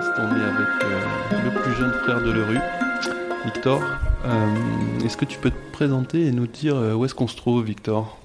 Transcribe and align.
Podcast. 0.00 0.12
On 0.18 0.36
est 0.36 0.44
avec 0.44 0.84
euh, 0.84 1.44
le 1.44 1.62
plus 1.62 1.74
jeune 1.74 1.92
frère 1.92 2.22
de 2.22 2.30
Leru, 2.30 2.58
Victor. 3.44 3.82
Euh, 4.24 5.04
est-ce 5.04 5.16
que 5.16 5.24
tu 5.24 5.38
peux 5.38 5.50
te 5.50 5.72
présenter 5.72 6.26
et 6.26 6.32
nous 6.32 6.46
dire 6.46 6.76
euh, 6.76 6.94
où 6.94 7.04
est-ce 7.04 7.14
qu'on 7.14 7.28
se 7.28 7.36
trouve, 7.36 7.64
Victor? 7.64 8.18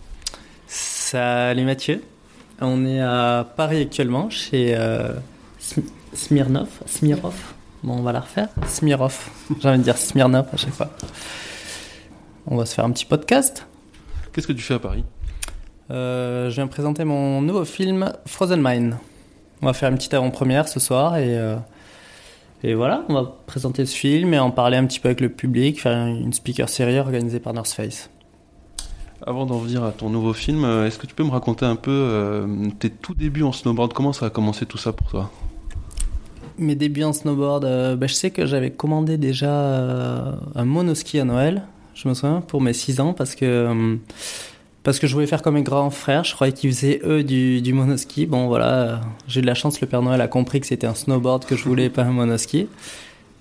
Salut 0.68 1.66
Mathieu. 1.66 2.04
On 2.62 2.86
est 2.86 3.02
à 3.02 3.46
Paris 3.58 3.82
actuellement 3.82 4.30
chez 4.30 4.78
Smirnov. 6.14 6.70
Smirov. 6.86 7.36
Bon, 7.84 7.96
on 7.96 8.02
va 8.02 8.14
la 8.14 8.22
refaire. 8.22 8.50
Smirov. 8.68 9.30
J'ai 9.60 9.70
envie 9.70 9.80
de 9.80 9.84
dire 9.84 9.98
Smirnov 9.98 10.48
à 10.52 10.58
chaque 10.58 10.74
fois. 10.74 10.90
On 12.48 12.56
va 12.56 12.66
se 12.66 12.74
faire 12.74 12.86
un 12.86 12.92
petit 12.92 13.06
podcast. 13.06 13.68
Qu'est-ce 14.32 14.48
que 14.48 14.54
tu 14.54 14.62
fais 14.62 14.76
à 14.76 14.80
Paris? 14.80 15.04
Je 15.90 16.52
viens 16.52 16.68
présenter 16.68 17.04
mon 17.04 17.42
nouveau 17.42 17.66
film 17.66 18.14
Frozen 18.26 18.62
Mine. 18.64 18.98
On 19.66 19.70
va 19.70 19.74
faire 19.74 19.90
une 19.90 19.96
petite 19.96 20.14
avant-première 20.14 20.68
ce 20.68 20.80
soir 20.80 21.18
et, 21.18 21.40
euh, 21.40 21.56
et 22.64 22.76
voilà, 22.76 23.04
on 23.10 23.16
va 23.16 23.36
présenter 23.48 23.88
ce 23.88 23.96
film 23.96 24.32
et 24.36 24.38
en 24.38 24.52
parler 24.52 24.78
un 24.78 24.86
petit 24.86 25.00
peu 25.00 25.08
avec 25.08 25.22
le 25.22 25.30
public, 25.30 25.82
faire 25.82 26.06
une 26.06 26.34
speaker 26.34 26.70
série 26.70 27.00
organisée 27.00 27.40
par 27.40 27.52
North 27.56 27.72
Face. 27.72 28.12
Avant 29.26 29.48
d'en 29.48 29.58
venir 29.58 29.84
à 29.84 29.92
ton 29.92 30.12
nouveau 30.12 30.34
film, 30.34 30.66
euh, 30.66 30.86
est-ce 30.86 31.00
que 31.00 31.08
tu 31.08 31.16
peux 31.16 31.24
me 31.24 31.32
raconter 31.32 31.66
un 31.66 31.78
peu 31.78 31.90
euh, 31.90 32.46
tes 32.78 32.92
tout 32.92 33.16
débuts 33.16 33.42
en 33.42 33.52
snowboard? 33.52 33.92
Comment 33.94 34.14
ça 34.14 34.28
a 34.28 34.30
commencé 34.30 34.68
tout 34.68 34.78
ça 34.78 34.94
pour 34.94 35.08
toi? 35.08 35.32
Mes 36.60 36.76
débuts 36.76 37.04
en 37.04 37.14
snowboard, 37.14 37.64
bah, 37.98 38.06
je 38.06 38.14
sais 38.14 38.30
que 38.30 38.46
j'avais 38.46 38.70
commandé 38.70 39.18
déjà 39.18 40.38
un 40.54 40.66
monoski 40.66 41.20
à 41.20 41.26
Noël, 41.26 41.64
je 41.96 42.08
me 42.08 42.14
souviens, 42.14 42.42
pour 42.42 42.62
mes 42.62 42.74
6 42.74 43.00
ans 43.00 43.14
parce 43.14 43.34
que 43.34 43.98
parce 44.86 45.00
que 45.00 45.08
je 45.08 45.14
voulais 45.16 45.26
faire 45.26 45.42
comme 45.42 45.56
mes 45.56 45.64
grands 45.64 45.90
frères. 45.90 46.24
Je 46.24 46.34
croyais 46.36 46.54
qu'ils 46.54 46.72
faisaient 46.72 47.02
eux 47.04 47.24
du, 47.24 47.74
monoski. 47.74 48.28
Bon, 48.28 48.48
voilà, 48.48 49.02
j'ai 49.28 49.42
de 49.42 49.48
la 49.48 49.56
chance. 49.56 49.82
Le 49.82 49.88
Père 49.88 50.04
Noël 50.04 50.22
a 50.22 50.28
compris 50.28 50.62
que 50.62 50.68
c'était 50.68 50.86
un 50.86 50.94
snowboard 50.94 51.46
que 51.46 51.56
je 51.56 51.64
voulais, 51.64 51.90
pas 51.90 52.04
un 52.04 52.12
monoski. 52.12 52.68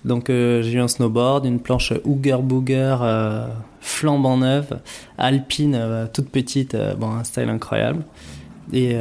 Donc 0.05 0.29
euh, 0.29 0.63
j'ai 0.63 0.73
eu 0.73 0.79
un 0.79 0.87
snowboard, 0.87 1.45
une 1.45 1.59
planche 1.59 1.93
Hooger 2.03 2.37
Booger 2.41 2.97
euh, 3.01 3.47
flambant 3.79 4.37
neuve, 4.37 4.79
alpine, 5.19 5.75
euh, 5.75 6.07
toute 6.11 6.29
petite, 6.29 6.75
bon 6.97 7.11
un 7.11 7.23
style 7.23 7.49
incroyable. 7.49 8.03
Et 8.73 8.95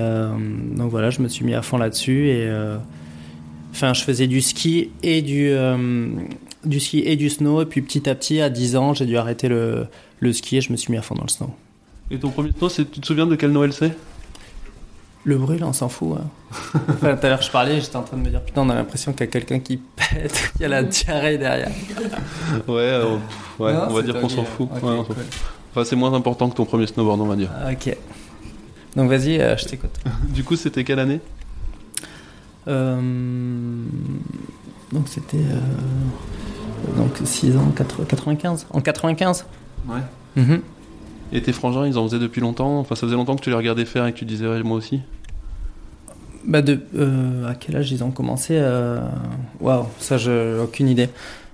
donc 0.77 0.91
voilà, 0.91 1.09
je 1.09 1.23
me 1.23 1.29
suis 1.29 1.47
mis 1.47 1.55
à 1.55 1.63
fond 1.63 1.79
là-dessus 1.79 2.29
et 2.29 2.47
enfin 3.73 3.95
je 3.95 4.03
faisais 4.03 4.27
du 4.27 4.43
ski 4.43 4.91
et 5.03 5.23
du 5.23 5.55
du 6.67 6.81
ski 6.81 7.03
et 7.07 7.17
du 7.17 7.31
snow 7.31 7.63
et 7.63 7.67
puis 7.67 7.81
petit 7.81 8.07
à 8.11 8.15
petit 8.15 8.43
à 8.43 8.51
10 8.51 8.77
ans 8.77 8.93
j'ai 8.93 9.07
dû 9.07 9.17
arrêter 9.17 9.49
le, 9.49 9.87
le 10.21 10.33
ski 10.35 10.59
et 10.59 10.61
je 10.61 10.71
me 10.71 10.77
suis 10.77 10.93
mis 10.93 10.99
à 10.99 11.03
fond 11.03 11.15
dans 11.15 11.23
le 11.23 11.29
snow. 11.31 11.55
Et 12.11 12.19
ton 12.19 12.31
premier 12.31 12.53
snow, 12.53 12.69
tu 12.69 12.85
te 12.85 13.07
souviens 13.07 13.27
de 13.27 13.35
quel 13.35 13.51
Noël 13.51 13.73
c'est? 13.73 13.97
Le 15.25 15.39
brûle, 15.39 15.65
on 15.65 15.73
s'en 15.73 15.89
fout. 15.89 16.19
Hein. 16.19 16.27
enfin, 16.89 17.17
tout 17.17 17.27
à 17.27 17.29
l'heure, 17.31 17.41
je 17.41 17.51
parlais, 17.51 17.81
j'étais 17.81 17.97
en 17.97 18.03
train 18.03 18.19
de 18.19 18.23
me 18.23 18.29
dire 18.29 18.43
Putain, 18.43 18.61
on 18.61 18.69
a 18.69 18.75
l'impression 18.75 19.13
qu'il 19.13 19.23
y 19.23 19.29
a 19.29 19.33
quelqu'un 19.33 19.59
qui 19.59 19.79
pète, 19.79 20.51
qu'il 20.53 20.63
y 20.63 20.65
a 20.67 20.69
la 20.69 20.83
diarrhée 20.83 21.39
derrière. 21.39 21.69
ouais, 22.69 22.75
euh, 22.77 23.17
ouais 23.59 23.73
on 23.89 23.95
va 23.95 24.03
dire 24.03 24.21
qu'on 24.21 24.29
s'en 24.29 24.45
fout. 24.45 24.69
Enfin, 24.71 25.85
c'est 25.85 25.97
moins 25.97 26.13
important 26.13 26.51
que 26.51 26.57
ton 26.57 26.67
premier 26.67 26.87
snowboard, 26.87 27.21
on 27.21 27.27
va 27.27 27.37
dire. 27.37 27.51
Ah, 27.53 27.73
ok. 27.73 27.97
Donc, 28.97 29.09
vas-y, 29.09 29.41
euh, 29.41 29.57
je 29.57 29.65
t'écoute. 29.65 29.99
du 30.29 30.45
coup, 30.45 30.57
c'était 30.57 30.85
quelle 30.85 31.01
année? 31.01 31.21
Euh... 32.69 33.01
Donc, 34.93 35.09
c'était. 35.09 35.39
Euh... 35.39 36.97
Donc, 36.97 37.13
6 37.25 37.57
ans, 37.57 37.73
95. 37.75 38.67
En 38.71 38.81
95 38.81 39.47
Ouais. 39.89 40.01
Mm 40.37 40.57
et 41.33 41.43
tes 41.43 41.53
frangins, 41.53 41.87
ils 41.87 41.99
en 41.99 42.07
faisaient 42.07 42.19
depuis 42.19 42.41
longtemps 42.41 42.79
Enfin, 42.79 42.95
ça 42.95 43.03
faisait 43.03 43.17
longtemps 43.17 43.37
que 43.37 43.43
tu 43.43 43.51
les 43.51 43.57
regardais 43.57 43.85
faire 43.85 44.07
et 44.07 44.13
que 44.13 44.19
tu 44.19 44.25
disais, 44.25 44.47
ouais, 44.47 44.63
moi 44.63 44.77
aussi 44.77 45.01
bah 46.45 46.61
euh, 46.69 47.49
À 47.49 47.55
quel 47.55 47.77
âge 47.77 47.91
ils 47.91 48.05
ont 48.05 48.11
commencé 48.11 48.57
euh, 48.57 49.01
Waouh, 49.61 49.87
ça, 49.99 50.19
j'ai 50.19 50.59
aucune 50.63 50.89
idée. 50.89 51.09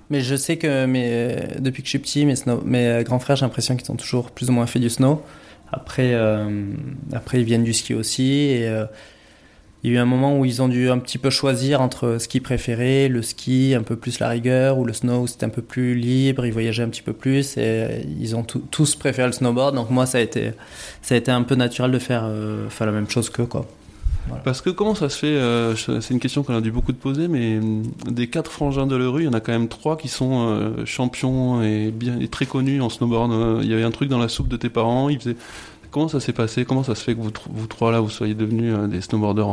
Mais 0.09 0.21
je 0.21 0.35
sais 0.35 0.57
que 0.57 0.85
mes, 0.85 1.37
depuis 1.59 1.81
que 1.81 1.87
je 1.87 1.91
suis 1.91 1.99
petit, 1.99 2.25
mes, 2.25 2.35
mes 2.65 3.03
grands 3.03 3.19
frères, 3.19 3.37
j'ai 3.37 3.45
l'impression 3.45 3.77
qu'ils 3.77 3.91
ont 3.91 3.95
toujours 3.95 4.31
plus 4.31 4.49
ou 4.49 4.53
moins 4.53 4.65
fait 4.65 4.79
du 4.79 4.89
snow. 4.89 5.21
Après, 5.71 6.13
euh, 6.13 6.65
après 7.13 7.39
ils 7.39 7.45
viennent 7.45 7.63
du 7.63 7.73
ski 7.73 7.93
aussi. 7.93 8.29
Et 8.29 8.69
il 9.83 9.91
y 9.91 9.93
a 9.93 9.97
eu 9.97 10.01
un 10.01 10.05
moment 10.05 10.37
où 10.37 10.45
ils 10.45 10.61
ont 10.61 10.67
dû 10.67 10.89
un 10.91 10.99
petit 10.99 11.17
peu 11.17 11.31
choisir 11.31 11.81
entre 11.81 12.17
ski 12.19 12.39
préféré, 12.39 13.07
le 13.07 13.23
ski 13.23 13.73
un 13.75 13.81
peu 13.81 13.95
plus 13.95 14.19
la 14.19 14.29
rigueur, 14.29 14.77
ou 14.77 14.85
le 14.85 14.93
snow 14.93 15.25
c'était 15.25 15.45
un 15.45 15.49
peu 15.49 15.63
plus 15.63 15.95
libre, 15.95 16.45
ils 16.45 16.53
voyageaient 16.53 16.83
un 16.83 16.89
petit 16.89 17.01
peu 17.01 17.13
plus, 17.13 17.57
et 17.57 18.05
ils 18.19 18.35
ont 18.35 18.43
tous 18.43 18.95
préféré 18.95 19.27
le 19.27 19.33
snowboard. 19.33 19.75
Donc 19.75 19.89
moi, 19.89 20.05
ça 20.05 20.19
a 20.19 20.21
été, 20.21 20.51
ça 21.01 21.15
a 21.15 21.17
été 21.17 21.31
un 21.31 21.41
peu 21.41 21.55
naturel 21.55 21.91
de 21.91 21.99
faire, 21.99 22.23
euh, 22.25 22.67
la 22.79 22.91
même 22.91 23.09
chose 23.09 23.29
qu'eux, 23.29 23.45
quoi. 23.45 23.65
Parce 24.43 24.61
que 24.61 24.69
comment 24.69 24.93
ça 24.93 25.09
se 25.09 25.17
fait 25.17 25.25
euh, 25.25 25.75
C'est 25.75 26.11
une 26.11 26.19
question 26.19 26.43
qu'on 26.43 26.55
a 26.55 26.61
dû 26.61 26.71
beaucoup 26.71 26.91
de 26.91 26.97
poser, 26.97 27.27
mais 27.27 27.55
euh, 27.55 27.81
des 28.05 28.27
quatre 28.27 28.51
frangins 28.51 28.85
de 28.85 28.95
rue, 28.95 29.23
il 29.23 29.25
y 29.25 29.27
en 29.27 29.33
a 29.33 29.39
quand 29.39 29.51
même 29.51 29.67
trois 29.67 29.97
qui 29.97 30.09
sont 30.09 30.75
champions 30.85 31.63
et, 31.63 31.89
bien, 31.89 32.19
et 32.19 32.27
très 32.27 32.45
connus 32.45 32.81
en 32.81 32.89
snowboard. 32.89 33.63
Il 33.63 33.69
y 33.69 33.73
avait 33.73 33.83
un 33.83 33.89
truc 33.89 34.09
dans 34.09 34.19
la 34.19 34.29
soupe 34.29 34.47
de 34.47 34.57
tes 34.57 34.69
parents, 34.69 35.09
ils 35.09 35.17
faisaient 35.17 35.37
Comment 35.91 36.07
ça 36.07 36.21
s'est 36.21 36.31
passé? 36.31 36.63
Comment 36.63 36.83
ça 36.83 36.95
se 36.95 37.03
fait 37.03 37.13
que 37.13 37.19
vous, 37.19 37.31
vous 37.49 37.67
trois 37.67 37.91
là, 37.91 37.99
vous 37.99 38.09
soyez 38.09 38.33
devenus 38.33 38.73
euh, 38.73 38.87
des 38.87 39.01
snowboarders 39.01 39.49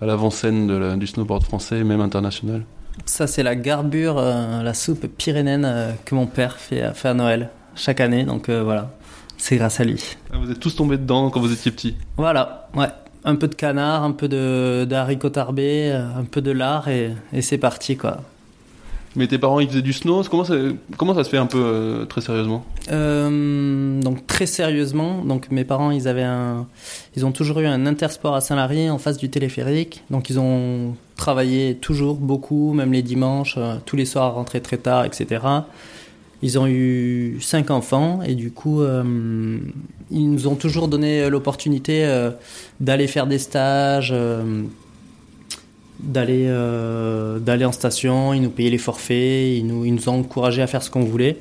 à 0.00 0.06
l'avant-scène 0.06 0.98
du 0.98 1.06
snowboard 1.06 1.44
français 1.44 1.78
et 1.78 1.84
même 1.84 2.00
international? 2.00 2.64
Ça, 3.06 3.28
c'est 3.28 3.44
la 3.44 3.54
garbure, 3.54 4.18
euh, 4.18 4.60
la 4.62 4.74
soupe 4.74 5.06
pyrénéenne 5.06 5.64
euh, 5.64 5.92
que 6.04 6.16
mon 6.16 6.26
père 6.26 6.58
fait, 6.58 6.92
fait, 6.94 7.08
à 7.08 7.14
Noël 7.14 7.50
chaque 7.76 8.00
année. 8.00 8.24
Donc 8.24 8.50
voilà, 8.50 8.90
c'est 9.38 9.56
grâce 9.56 9.78
à 9.78 9.84
lui. 9.84 10.02
Ah, 10.32 10.36
vous 10.38 10.50
êtes 10.50 10.58
tous 10.58 10.74
tombés 10.74 10.98
dedans 10.98 11.30
quand 11.30 11.40
vous 11.40 11.52
étiez 11.52 11.70
petits? 11.70 11.96
Voilà, 12.16 12.68
ouais. 12.74 12.88
Un 13.24 13.36
peu 13.36 13.46
de 13.46 13.54
canard, 13.54 14.02
un 14.02 14.10
peu 14.10 14.26
de, 14.26 14.92
haricots 14.92 15.30
tarbés, 15.30 15.92
un 15.92 16.24
peu 16.24 16.42
de 16.42 16.50
lard 16.50 16.88
et, 16.88 17.14
et 17.32 17.40
c'est 17.40 17.56
parti 17.56 17.96
quoi. 17.96 18.18
Mais 19.14 19.26
tes 19.26 19.38
parents, 19.38 19.60
ils 19.60 19.68
faisaient 19.68 19.82
du 19.82 19.92
snow. 19.92 20.22
Comment 20.24 20.44
ça, 20.44 21.24
se 21.24 21.28
fait 21.28 21.36
un 21.36 21.46
peu 21.46 21.62
euh, 21.62 22.04
très 22.06 22.20
sérieusement 22.20 22.64
euh, 22.90 24.00
Donc 24.00 24.26
très 24.26 24.46
sérieusement. 24.46 25.22
Donc 25.24 25.50
mes 25.50 25.64
parents, 25.64 25.90
ils 25.90 26.08
avaient 26.08 26.22
un, 26.22 26.66
ils 27.16 27.26
ont 27.26 27.32
toujours 27.32 27.60
eu 27.60 27.66
un 27.66 27.84
intersport 27.86 28.34
à 28.34 28.40
Saint-Lary 28.40 28.88
en 28.88 28.98
face 28.98 29.18
du 29.18 29.28
téléphérique. 29.28 30.02
Donc 30.10 30.30
ils 30.30 30.40
ont 30.40 30.96
travaillé 31.16 31.74
toujours 31.74 32.16
beaucoup, 32.16 32.72
même 32.72 32.92
les 32.92 33.02
dimanches, 33.02 33.56
euh, 33.58 33.76
tous 33.84 33.96
les 33.96 34.06
soirs, 34.06 34.34
rentrer 34.34 34.60
très 34.60 34.78
tard, 34.78 35.04
etc. 35.04 35.44
Ils 36.40 36.58
ont 36.58 36.66
eu 36.66 37.38
cinq 37.40 37.70
enfants 37.70 38.20
et 38.22 38.34
du 38.34 38.50
coup, 38.50 38.82
ils 38.82 40.30
nous 40.32 40.48
ont 40.48 40.56
toujours 40.56 40.88
donné 40.88 41.30
l'opportunité 41.30 42.04
d'aller 42.80 43.06
faire 43.06 43.28
des 43.28 43.38
stages 43.38 44.12
d'aller 46.02 46.46
euh, 46.48 47.38
d'aller 47.38 47.64
en 47.64 47.72
station, 47.72 48.34
ils 48.34 48.42
nous 48.42 48.50
payaient 48.50 48.70
les 48.70 48.78
forfaits, 48.78 49.56
ils 49.56 49.66
nous, 49.66 49.84
ils 49.84 49.94
nous 49.94 50.08
ont 50.08 50.20
encouragé 50.20 50.62
à 50.62 50.66
faire 50.66 50.82
ce 50.82 50.90
qu'on 50.90 51.04
voulait. 51.04 51.38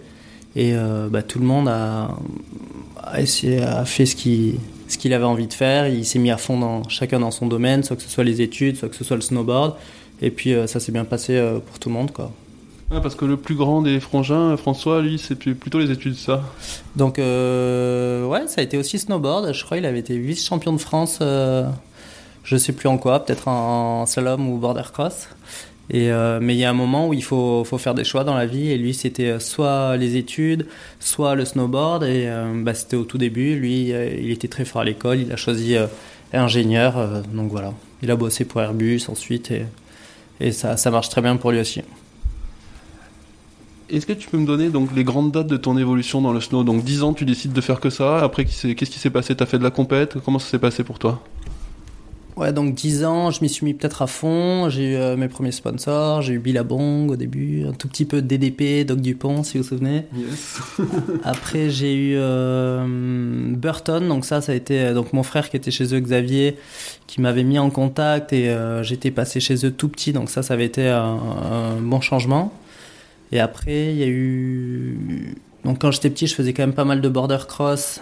Et 0.55 0.73
euh, 0.75 1.07
bah, 1.09 1.23
tout 1.23 1.39
le 1.39 1.45
monde 1.45 1.67
a, 1.67 2.15
a, 3.01 3.21
essayé, 3.21 3.61
a 3.61 3.85
fait 3.85 4.05
ce 4.05 4.15
qu'il 4.15 4.55
ce 4.87 4.97
qu'il 4.97 5.13
avait 5.13 5.25
envie 5.25 5.47
de 5.47 5.53
faire. 5.53 5.87
Il 5.87 6.05
s'est 6.05 6.19
mis 6.19 6.31
à 6.31 6.37
fond 6.37 6.59
dans, 6.59 6.87
chacun 6.89 7.19
dans 7.19 7.31
son 7.31 7.47
domaine, 7.47 7.83
soit 7.83 7.95
que 7.95 8.01
ce 8.01 8.09
soit 8.09 8.25
les 8.25 8.41
études, 8.41 8.75
soit 8.75 8.89
que 8.89 8.95
ce 8.95 9.03
soit 9.03 9.15
le 9.15 9.21
snowboard. 9.21 9.75
Et 10.21 10.29
puis 10.29 10.53
euh, 10.53 10.67
ça 10.67 10.79
s'est 10.79 10.91
bien 10.91 11.05
passé 11.05 11.41
pour 11.65 11.79
tout 11.79 11.89
le 11.89 11.95
monde. 11.95 12.11
Quoi. 12.11 12.31
parce 12.89 13.15
que 13.15 13.25
le 13.25 13.37
plus 13.37 13.55
grand 13.55 13.81
des 13.81 13.99
frangins, 13.99 14.55
François, 14.57 15.01
lui, 15.01 15.17
c'est 15.17 15.35
plutôt 15.35 15.79
les 15.79 15.91
études, 15.91 16.15
ça 16.15 16.43
Donc, 16.97 17.17
ouais, 17.17 18.47
ça 18.47 18.59
a 18.59 18.61
été 18.61 18.77
aussi 18.77 18.99
snowboard. 18.99 19.53
Je 19.53 19.63
crois 19.63 19.77
qu'il 19.77 19.85
avait 19.85 19.99
été 19.99 20.17
vice-champion 20.19 20.73
de 20.73 20.77
France 20.77 21.19
je 22.43 22.57
sais 22.57 22.73
plus 22.73 22.87
en 22.87 22.97
quoi, 22.97 23.23
peut-être 23.23 23.47
en, 23.47 24.05
slalom 24.05 24.49
ou 24.49 24.57
border 24.57 24.83
cross. 24.91 25.27
Et, 25.89 26.09
euh, 26.09 26.39
mais 26.41 26.55
il 26.55 26.59
y 26.59 26.63
a 26.63 26.69
un 26.69 26.73
moment 26.73 27.09
où 27.09 27.13
il 27.13 27.23
faut, 27.23 27.65
faire 27.77 27.93
des 27.93 28.05
choix 28.05 28.23
dans 28.23 28.35
la 28.35 28.45
vie. 28.45 28.69
Et 28.69 28.77
lui, 28.77 28.93
c'était 28.93 29.27
euh, 29.27 29.39
soit 29.39 29.97
les 29.97 30.15
études, 30.15 30.67
soit 30.99 31.35
le 31.35 31.43
snowboard. 31.43 32.03
Et 32.03 32.27
euh, 32.27 32.53
bah, 32.63 32.73
c'était 32.73 32.95
au 32.95 33.03
tout 33.03 33.17
début. 33.17 33.55
Lui, 33.55 33.89
il 33.89 34.31
était 34.31 34.47
très 34.47 34.65
fort 34.65 34.81
à 34.81 34.85
l'école. 34.85 35.19
Il 35.19 35.31
a 35.31 35.35
choisi 35.35 35.75
ingénieur. 36.33 37.23
donc 37.33 37.51
voilà. 37.51 37.73
Il 38.01 38.09
a 38.09 38.15
bossé 38.15 38.45
pour 38.45 38.61
Airbus 38.61 39.01
ensuite. 39.09 39.51
Et, 40.39 40.51
ça 40.51 40.91
marche 40.91 41.09
très 41.09 41.21
bien 41.21 41.35
pour 41.35 41.51
lui 41.51 41.59
aussi. 41.59 41.81
Est-ce 43.89 44.05
que 44.05 44.13
tu 44.13 44.29
peux 44.29 44.37
me 44.37 44.47
donner 44.47 44.69
donc 44.69 44.95
les 44.95 45.03
grandes 45.03 45.33
dates 45.33 45.47
de 45.47 45.57
ton 45.57 45.77
évolution 45.77 46.21
dans 46.21 46.31
le 46.31 46.39
snow? 46.39 46.63
Donc 46.63 46.85
10 46.85 47.03
ans, 47.03 47.13
tu 47.13 47.25
décides 47.25 47.51
de 47.51 47.59
faire 47.59 47.81
que 47.81 47.89
ça. 47.89 48.23
Après, 48.23 48.45
qu'est-ce 48.45 48.73
qui 48.73 48.99
s'est 48.99 49.09
passé? 49.09 49.35
Tu 49.35 49.43
as 49.43 49.45
fait 49.45 49.59
de 49.59 49.63
la 49.63 49.69
compète? 49.69 50.15
Comment 50.23 50.39
ça 50.39 50.47
s'est 50.47 50.59
passé 50.59 50.85
pour 50.85 50.97
toi? 50.97 51.21
Ouais, 52.41 52.51
donc 52.51 52.73
10 52.73 53.05
ans, 53.05 53.29
je 53.29 53.43
m'y 53.43 53.49
suis 53.49 53.63
mis 53.67 53.75
peut-être 53.75 54.01
à 54.01 54.07
fond. 54.07 54.67
J'ai 54.67 54.93
eu 54.93 54.95
euh, 54.95 55.15
mes 55.15 55.27
premiers 55.27 55.51
sponsors, 55.51 56.23
j'ai 56.23 56.33
eu 56.33 56.39
Billabong 56.39 57.11
au 57.11 57.15
début, 57.15 57.67
un 57.67 57.71
tout 57.73 57.87
petit 57.87 58.03
peu 58.03 58.23
DDP, 58.23 58.83
Doc 58.83 58.99
Dupont, 58.99 59.43
si 59.43 59.59
vous 59.59 59.63
vous 59.63 59.69
souvenez. 59.69 60.05
Yes. 60.17 60.57
Après, 61.23 61.69
j'ai 61.69 61.93
eu 61.93 62.15
euh, 62.15 63.53
Burton, 63.55 64.07
donc 64.07 64.25
ça, 64.25 64.41
ça 64.41 64.53
a 64.53 64.55
été 64.55 64.79
euh, 64.81 64.93
donc 64.95 65.13
mon 65.13 65.21
frère 65.21 65.51
qui 65.51 65.55
était 65.55 65.69
chez 65.69 65.93
eux, 65.93 65.99
Xavier, 65.99 66.57
qui 67.05 67.21
m'avait 67.21 67.43
mis 67.43 67.59
en 67.59 67.69
contact 67.69 68.33
et 68.33 68.51
j'étais 68.81 69.11
passé 69.11 69.39
chez 69.39 69.63
eux 69.63 69.71
tout 69.71 69.89
petit, 69.89 70.11
donc 70.11 70.31
ça, 70.31 70.41
ça 70.41 70.55
avait 70.55 70.65
été 70.65 70.87
un, 70.89 71.19
un 71.19 71.75
bon 71.79 72.01
changement. 72.01 72.51
Et 73.31 73.39
après, 73.39 73.91
il 73.93 73.97
y 73.97 74.03
a 74.03 74.07
eu. 74.07 75.35
Donc 75.63 75.79
quand 75.79 75.91
j'étais 75.91 76.09
petit, 76.09 76.25
je 76.25 76.33
faisais 76.33 76.53
quand 76.53 76.63
même 76.63 76.73
pas 76.73 76.85
mal 76.85 77.01
de 77.01 77.09
border 77.09 77.37
cross 77.47 78.01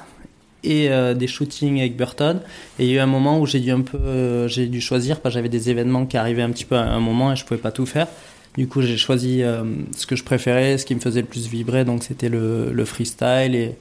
et 0.63 0.89
des 1.15 1.27
shootings 1.27 1.79
avec 1.79 1.95
Burton. 1.95 2.41
Et 2.77 2.85
il 2.85 2.91
y 2.91 2.93
a 2.93 2.95
eu 2.97 2.99
un 2.99 3.07
moment 3.07 3.39
où 3.39 3.45
j'ai 3.45 3.59
dû 3.59 3.71
un 3.71 3.81
peu, 3.81 4.47
j'ai 4.47 4.67
dû 4.67 4.81
choisir 4.81 5.21
parce 5.21 5.33
que 5.33 5.37
j'avais 5.37 5.49
des 5.49 5.69
événements 5.69 6.05
qui 6.05 6.17
arrivaient 6.17 6.41
un 6.41 6.51
petit 6.51 6.65
peu 6.65 6.75
à 6.75 6.81
un 6.81 6.99
moment 6.99 7.31
et 7.31 7.35
je 7.35 7.45
pouvais 7.45 7.59
pas 7.59 7.71
tout 7.71 7.85
faire. 7.85 8.07
Du 8.57 8.67
coup, 8.67 8.81
j'ai 8.81 8.97
choisi 8.97 9.41
ce 9.95 10.05
que 10.05 10.15
je 10.15 10.23
préférais, 10.23 10.77
ce 10.77 10.85
qui 10.85 10.95
me 10.95 10.99
faisait 10.99 11.21
le 11.21 11.27
plus 11.27 11.47
vibrer, 11.47 11.85
donc 11.85 12.03
c'était 12.03 12.29
le, 12.29 12.71
le, 12.71 12.85
freestyle 12.85 13.55
et, 13.55 13.75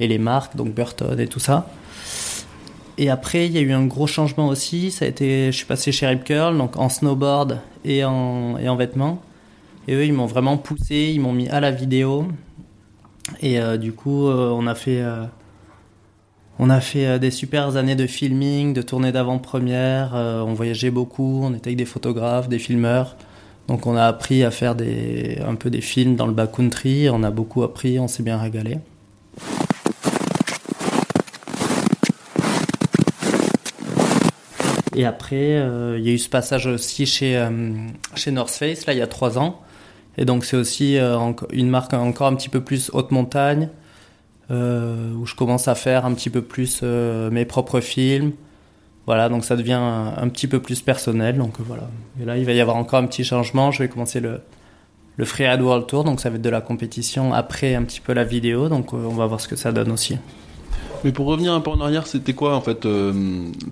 et 0.00 0.08
les 0.08 0.18
marques, 0.18 0.56
donc 0.56 0.74
Burton 0.74 1.18
et 1.20 1.26
tout 1.26 1.40
ça. 1.40 1.68
Et 2.98 3.10
après, 3.10 3.46
il 3.46 3.52
y 3.52 3.58
a 3.58 3.60
eu 3.60 3.72
un 3.72 3.86
gros 3.86 4.06
changement 4.06 4.48
aussi. 4.48 4.90
Ça 4.90 5.04
a 5.04 5.08
été, 5.08 5.46
je 5.46 5.56
suis 5.56 5.66
passé 5.66 5.92
chez 5.92 6.06
Rip 6.06 6.24
Curl, 6.24 6.56
donc 6.56 6.76
en 6.76 6.88
snowboard 6.88 7.60
et 7.84 8.04
en, 8.04 8.58
et 8.58 8.68
en 8.68 8.76
vêtements. 8.76 9.22
Et 9.88 9.94
eux, 9.94 10.04
ils 10.04 10.12
m'ont 10.12 10.26
vraiment 10.26 10.58
poussé, 10.58 11.10
ils 11.14 11.20
m'ont 11.20 11.32
mis 11.32 11.48
à 11.48 11.60
la 11.60 11.70
vidéo. 11.70 12.28
Et 13.40 13.58
euh, 13.58 13.76
du 13.76 13.92
coup, 13.92 14.26
euh, 14.26 14.50
on 14.50 14.66
a 14.66 14.74
fait, 14.74 15.00
euh, 15.00 15.24
on 16.58 16.70
a 16.70 16.80
fait 16.80 17.18
des 17.18 17.30
super 17.30 17.76
années 17.76 17.96
de 17.96 18.06
filming, 18.06 18.72
de 18.74 18.82
tournée 18.82 19.12
d'avant-première. 19.12 20.12
on 20.14 20.54
voyageait 20.54 20.90
beaucoup, 20.90 21.40
on 21.42 21.54
était 21.54 21.68
avec 21.68 21.78
des 21.78 21.84
photographes, 21.84 22.48
des 22.48 22.58
filmeurs. 22.58 23.16
Donc 23.68 23.86
on 23.86 23.96
a 23.96 24.04
appris 24.04 24.44
à 24.44 24.50
faire 24.50 24.74
un 24.74 25.54
peu 25.54 25.70
des 25.70 25.80
films 25.80 26.16
dans 26.16 26.26
le 26.26 26.32
backcountry. 26.32 27.08
On 27.10 27.22
a 27.22 27.30
beaucoup 27.30 27.62
appris, 27.62 27.98
on 27.98 28.08
s'est 28.08 28.22
bien 28.22 28.38
régalé. 28.38 28.78
Et 34.94 35.06
après, 35.06 35.56
euh, 35.56 35.96
il 35.98 36.06
y 36.06 36.10
a 36.10 36.12
eu 36.12 36.18
ce 36.18 36.28
passage 36.28 36.66
aussi 36.66 37.06
chez, 37.06 37.36
euh, 37.36 37.50
North 38.30 38.50
Face, 38.50 38.86
là, 38.86 38.92
il 38.92 38.98
y 38.98 39.02
a 39.02 39.06
trois 39.06 39.38
ans. 39.38 39.60
Et 40.18 40.26
donc, 40.26 40.44
c'est 40.44 40.56
aussi 40.56 40.98
euh, 40.98 41.18
une 41.50 41.70
marque 41.70 41.94
encore 41.94 42.26
un 42.26 42.34
petit 42.34 42.50
peu 42.50 42.60
plus 42.60 42.90
haute 42.92 43.10
montagne, 43.10 43.70
où 44.50 45.26
je 45.26 45.34
commence 45.34 45.68
à 45.68 45.74
faire 45.74 46.04
un 46.04 46.14
petit 46.14 46.30
peu 46.30 46.42
plus 46.42 46.82
mes 46.82 47.44
propres 47.44 47.80
films. 47.80 48.32
Voilà, 49.06 49.28
donc 49.28 49.44
ça 49.44 49.56
devient 49.56 49.72
un, 49.72 50.28
petit 50.28 50.46
peu 50.46 50.60
plus 50.60 50.80
personnel. 50.80 51.36
Donc 51.38 51.54
voilà. 51.58 51.88
Et 52.20 52.24
là, 52.24 52.36
il 52.36 52.44
va 52.44 52.52
y 52.52 52.60
avoir 52.60 52.76
encore 52.76 53.00
un 53.00 53.06
petit 53.06 53.24
changement. 53.24 53.70
Je 53.70 53.82
vais 53.82 53.88
commencer 53.88 54.20
le, 54.20 54.40
le 55.16 55.24
Freeride 55.24 55.60
World 55.60 55.86
Tour, 55.86 56.04
donc 56.04 56.20
ça 56.20 56.30
va 56.30 56.36
être 56.36 56.42
de 56.42 56.50
la 56.50 56.60
compétition 56.60 57.32
après 57.32 57.74
un 57.74 57.82
petit 57.82 58.00
peu 58.00 58.12
la 58.12 58.24
vidéo. 58.24 58.68
Donc 58.68 58.92
on 58.92 59.14
va 59.14 59.26
voir 59.26 59.40
ce 59.40 59.48
que 59.48 59.56
ça 59.56 59.72
donne 59.72 59.90
aussi. 59.90 60.18
Mais 61.04 61.12
pour 61.12 61.26
revenir 61.26 61.52
un 61.52 61.60
peu 61.60 61.70
en 61.70 61.80
arrière, 61.80 62.06
c'était 62.06 62.32
quoi 62.32 62.54
en 62.54 62.60
fait 62.60 62.86
euh, 62.86 63.12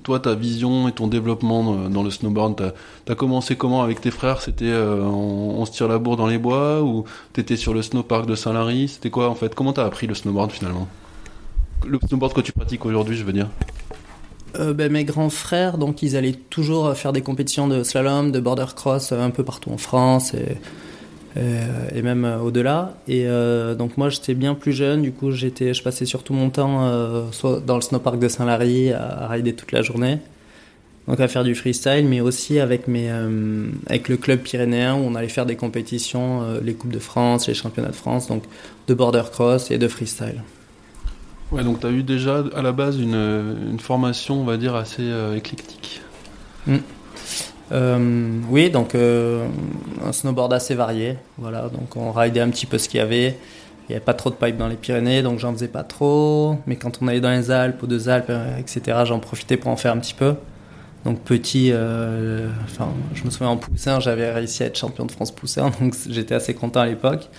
Toi, 0.03 0.19
ta 0.19 0.35
vision 0.35 0.89
et 0.89 0.93
ton 0.93 1.07
développement 1.07 1.89
dans 1.89 2.03
le 2.03 2.11
snowboard, 2.11 2.57
t'as 2.57 3.13
as 3.13 3.15
commencé 3.15 3.57
comment 3.57 3.83
avec 3.83 4.01
tes 4.01 4.11
frères? 4.11 4.43
C'était 4.43 4.65
euh, 4.67 5.03
on, 5.03 5.65
se 5.65 5.73
tire 5.73 5.89
la 5.89 5.99
bourre 5.99 6.17
dans 6.17 6.27
les 6.27 6.39
bois 6.39 6.83
ou 6.83 7.05
t'étais 7.33 7.57
sur 7.57 7.73
le 7.73 7.83
snowpark 7.83 8.27
de 8.27 8.35
Saint-Lary? 8.35 8.89
C'était 8.89 9.11
quoi 9.11 9.29
en 9.29 9.35
fait? 9.35 9.55
Comment 9.55 9.73
t'as 9.73 9.87
appris 9.87 10.07
le 10.07 10.15
snowboard 10.15 10.51
finalement? 10.51 10.89
Le 11.87 11.99
snowboard 12.09 12.33
que 12.33 12.41
tu 12.41 12.53
pratiques 12.53 12.85
aujourd'hui, 12.85 13.17
je 13.17 13.25
veux 13.25 13.33
dire. 13.33 13.49
Euh, 14.59 14.75
ben, 14.75 14.91
mes 14.91 15.05
grands 15.05 15.31
frères, 15.31 15.79
donc 15.79 16.03
ils 16.03 16.17
allaient 16.17 16.33
toujours 16.33 16.97
faire 16.97 17.13
des 17.13 17.23
compétitions 17.23 17.69
de 17.69 17.85
slalom, 17.85 18.33
de 18.33 18.41
border 18.41 18.67
cross 18.75 19.13
un 19.13 19.31
peu 19.31 19.45
partout 19.45 19.71
en 19.71 19.79
France. 19.79 20.35
Et 20.35 20.39
euh, 20.39 20.55
et 21.37 22.03
même 22.03 22.25
euh, 22.25 22.39
au-delà. 22.39 22.95
Et 23.09 23.27
euh, 23.27 23.75
donc 23.75 23.97
moi 23.97 24.09
j'étais 24.09 24.35
bien 24.35 24.55
plus 24.55 24.73
jeune, 24.73 25.03
du 25.03 25.13
coup 25.13 25.31
j'étais, 25.31 25.75
je 25.75 25.83
passais 25.83 26.05
surtout 26.05 26.33
mon 26.33 26.51
temps 26.51 27.31
soit 27.33 27.61
dans 27.61 27.77
le 27.77 27.83
snowpark 27.83 28.19
de 28.19 28.29
Saint-Lary 28.29 28.93
à, 28.93 29.29
rider 29.29 29.55
toute 29.55 29.73
la 29.73 29.83
journée, 29.83 30.19
donc 31.07 31.21
à 31.21 31.29
faire 31.29 31.45
du 31.45 31.55
freestyle, 31.55 32.07
mais 32.09 32.21
aussi 32.21 32.59
avec 32.59 32.89
mes, 32.89 33.11
avec 33.87 34.09
le 34.09 34.17
club 34.17 34.41
pyrénéen 34.41 34.95
où 34.95 34.99
on 34.99 35.15
allait 35.15 35.29
faire 35.29 35.47
des 35.47 35.57
compétitions, 35.57 36.59
les 36.63 36.75
coupes 36.75 36.93
de 36.93 36.99
France, 36.99 37.49
les 37.49 37.55
championnats 37.55 37.91
de 37.91 37.97
France, 37.97 38.27
donc 38.27 38.45
de 38.89 38.95
border 38.95 39.23
cross 39.31 39.71
et 39.71 39.79
de 39.79 39.89
freestyle. 39.89 40.43
Ouais, 41.53 41.65
donc 41.65 41.81
tu 41.81 41.87
as 41.87 41.91
eu 41.91 42.05
déjà 42.05 42.45
à 42.55 42.63
la 42.63 42.71
base 42.71 43.01
une, 43.01 43.15
une, 43.71 43.81
formation, 43.81 44.41
on 44.41 44.45
va 44.45 44.57
dire, 44.57 44.75
assez 44.77 45.05
éclectique. 45.35 46.01
Mm. 46.67 46.77
Euh, 47.73 48.41
oui, 48.49 48.71
donc 48.71 48.95
euh, 48.95 49.47
un 50.05 50.13
snowboard 50.13 50.53
assez 50.53 50.75
varié. 50.75 51.17
Voilà, 51.39 51.69
donc 51.69 51.97
on 51.97 52.13
ridait 52.13 52.41
un 52.41 52.51
petit 52.51 52.67
peu 52.67 52.79
ce 52.79 52.89
qu'il 52.89 52.99
y 52.99 53.03
avait. 53.03 53.39
Il 53.89 53.93
n'y 53.93 53.97
avait 53.97 54.05
pas 54.05 54.15
trop 54.15 54.31
de 54.31 54.37
pipe 54.37 54.57
dans 54.57 54.69
les 54.69 54.77
Pyrénées, 54.77 55.23
donc 55.23 55.39
j'en 55.39 55.53
faisais 55.53 55.69
pas 55.69 55.83
trop. 55.83 56.57
Mais 56.67 56.77
quand 56.77 57.01
on 57.03 57.09
allait 57.09 57.21
dans 57.21 57.31
les 57.31 57.51
Alpes, 57.51 57.83
ou 57.83 57.87
deux 57.87 58.09
Alpes, 58.09 58.31
euh, 58.31 58.57
etc., 58.59 58.99
j'en 59.05 59.19
profitais 59.19 59.57
pour 59.57 59.71
en 59.71 59.77
faire 59.77 59.93
un 59.93 59.99
petit 59.99 60.15
peu. 60.15 60.35
Donc 61.05 61.21
petit, 61.21 61.73
enfin, 61.73 62.91
je 63.15 63.25
me 63.25 63.31
souviens 63.31 63.49
en 63.49 63.57
poussin, 63.57 64.01
j'avais 64.01 64.31
réussi 64.31 64.63
à 64.63 64.67
être 64.67 64.77
champion 64.77 65.07
de 65.07 65.13
France 65.13 65.31
poussin, 65.31 65.71
donc 65.81 65.95
j'étais 66.09 66.35
assez 66.35 66.53
content 66.53 66.81
à 66.81 66.87
l'époque. 66.87 67.31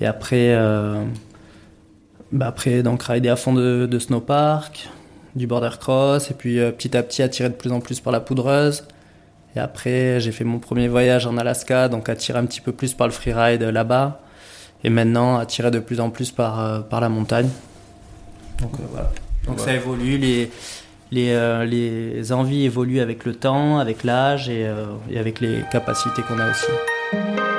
Et 0.00 0.06
après, 0.06 0.56
bah 2.32 2.48
après 2.48 2.82
donc 2.82 3.04
rider 3.04 3.28
à 3.28 3.36
fond 3.36 3.52
de, 3.52 3.86
de 3.88 3.98
snowpark, 4.00 4.88
du 5.36 5.46
border 5.46 5.70
cross, 5.78 6.32
et 6.32 6.34
puis 6.34 6.56
petit 6.72 6.96
à 6.96 7.04
petit 7.04 7.22
attiré 7.22 7.48
de 7.48 7.54
plus 7.54 7.70
en 7.70 7.78
plus 7.78 8.00
par 8.00 8.12
la 8.12 8.18
poudreuse. 8.18 8.82
Et 9.56 9.58
après, 9.58 10.20
j'ai 10.20 10.32
fait 10.32 10.44
mon 10.44 10.58
premier 10.58 10.86
voyage 10.86 11.26
en 11.26 11.38
Alaska, 11.38 11.88
donc 11.88 12.10
attiré 12.10 12.38
un 12.38 12.44
petit 12.44 12.60
peu 12.60 12.72
plus 12.72 12.92
par 12.92 13.06
le 13.06 13.12
freeride 13.12 13.62
là-bas. 13.62 14.20
Et 14.84 14.90
maintenant, 14.90 15.38
attiré 15.38 15.70
de 15.70 15.78
plus 15.78 15.98
en 15.98 16.10
plus 16.10 16.30
par, 16.30 16.60
euh, 16.60 16.80
par 16.80 17.00
la 17.00 17.08
montagne. 17.08 17.48
Donc 18.60 18.74
euh, 18.74 18.82
voilà. 18.90 19.10
Donc 19.46 19.58
ça 19.60 19.72
évolue, 19.72 20.18
les, 20.18 20.50
les, 21.10 21.30
euh, 21.30 21.64
les, 21.64 22.32
envies 22.32 22.64
évoluent 22.64 23.00
avec 23.00 23.24
le 23.24 23.34
temps, 23.34 23.78
avec 23.78 24.04
l'âge 24.04 24.50
et, 24.50 24.70
et 25.10 25.18
avec 25.18 25.40
les 25.40 25.62
capacités 25.72 26.20
qu'on 26.22 26.38
a 26.38 26.50
aussi. 26.50 27.55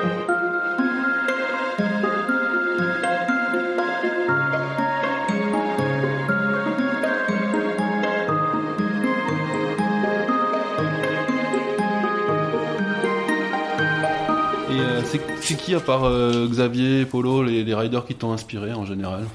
À 15.75 15.79
part 15.79 16.03
euh, 16.03 16.47
Xavier, 16.47 17.05
Polo, 17.05 17.43
les, 17.43 17.73
riders 17.73 18.05
qui 18.05 18.15
t'ont 18.15 18.31
inspiré 18.31 18.73
en 18.73 18.85
général? 18.85 19.25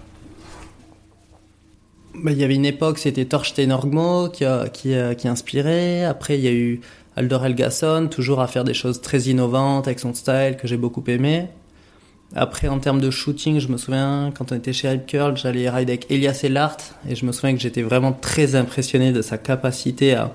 Bah, 2.15 2.33
il 2.33 2.39
y 2.39 2.45
avait 2.45 2.55
une 2.55 2.67
époque, 2.67 2.99
c'était 2.99 3.25
Thorstein 3.25 3.71
Orgmo 3.71 4.29
qui 4.29 4.45
qui, 4.73 4.95
qui 5.17 5.29
inspiré. 5.29 6.05
Après, 6.05 6.39
il 6.39 6.45
y 6.45 6.49
a 6.49 6.53
eu 6.53 6.81
Aldor 7.17 7.45
Helgason, 7.45 8.09
toujours 8.09 8.41
à 8.41 8.47
faire 8.47 8.65
des 8.65 8.75
choses 8.75 9.01
très 9.01 9.21
innovantes 9.23 9.87
avec 9.87 10.01
son 10.01 10.15
style 10.15 10.57
que 10.59 10.67
j'ai 10.67 10.77
beaucoup 10.77 11.05
aimé. 11.09 11.49
Après, 12.35 12.69
en 12.69 12.79
termes 12.79 13.01
de 13.01 13.11
shooting, 13.11 13.61
je 13.61 13.69
me 13.69 13.77
souviens, 13.77 14.33
quand 14.37 14.53
on 14.53 14.57
était 14.57 14.73
chez 14.73 14.89
Rip 14.89 15.07
Curl, 15.07 15.37
j'allais 15.37 15.69
rider 15.69 15.93
avec 15.93 16.11
Elias 16.11 16.41
Elart 16.43 16.79
et 17.07 17.15
je 17.15 17.27
me 17.27 17.33
souviens 17.33 17.55
que 17.55 17.61
j'étais 17.61 17.83
vraiment 17.83 18.13
très 18.13 18.55
impressionné 18.55 19.13
de 19.13 19.21
sa 19.21 19.37
capacité 19.37 20.15
à, 20.15 20.35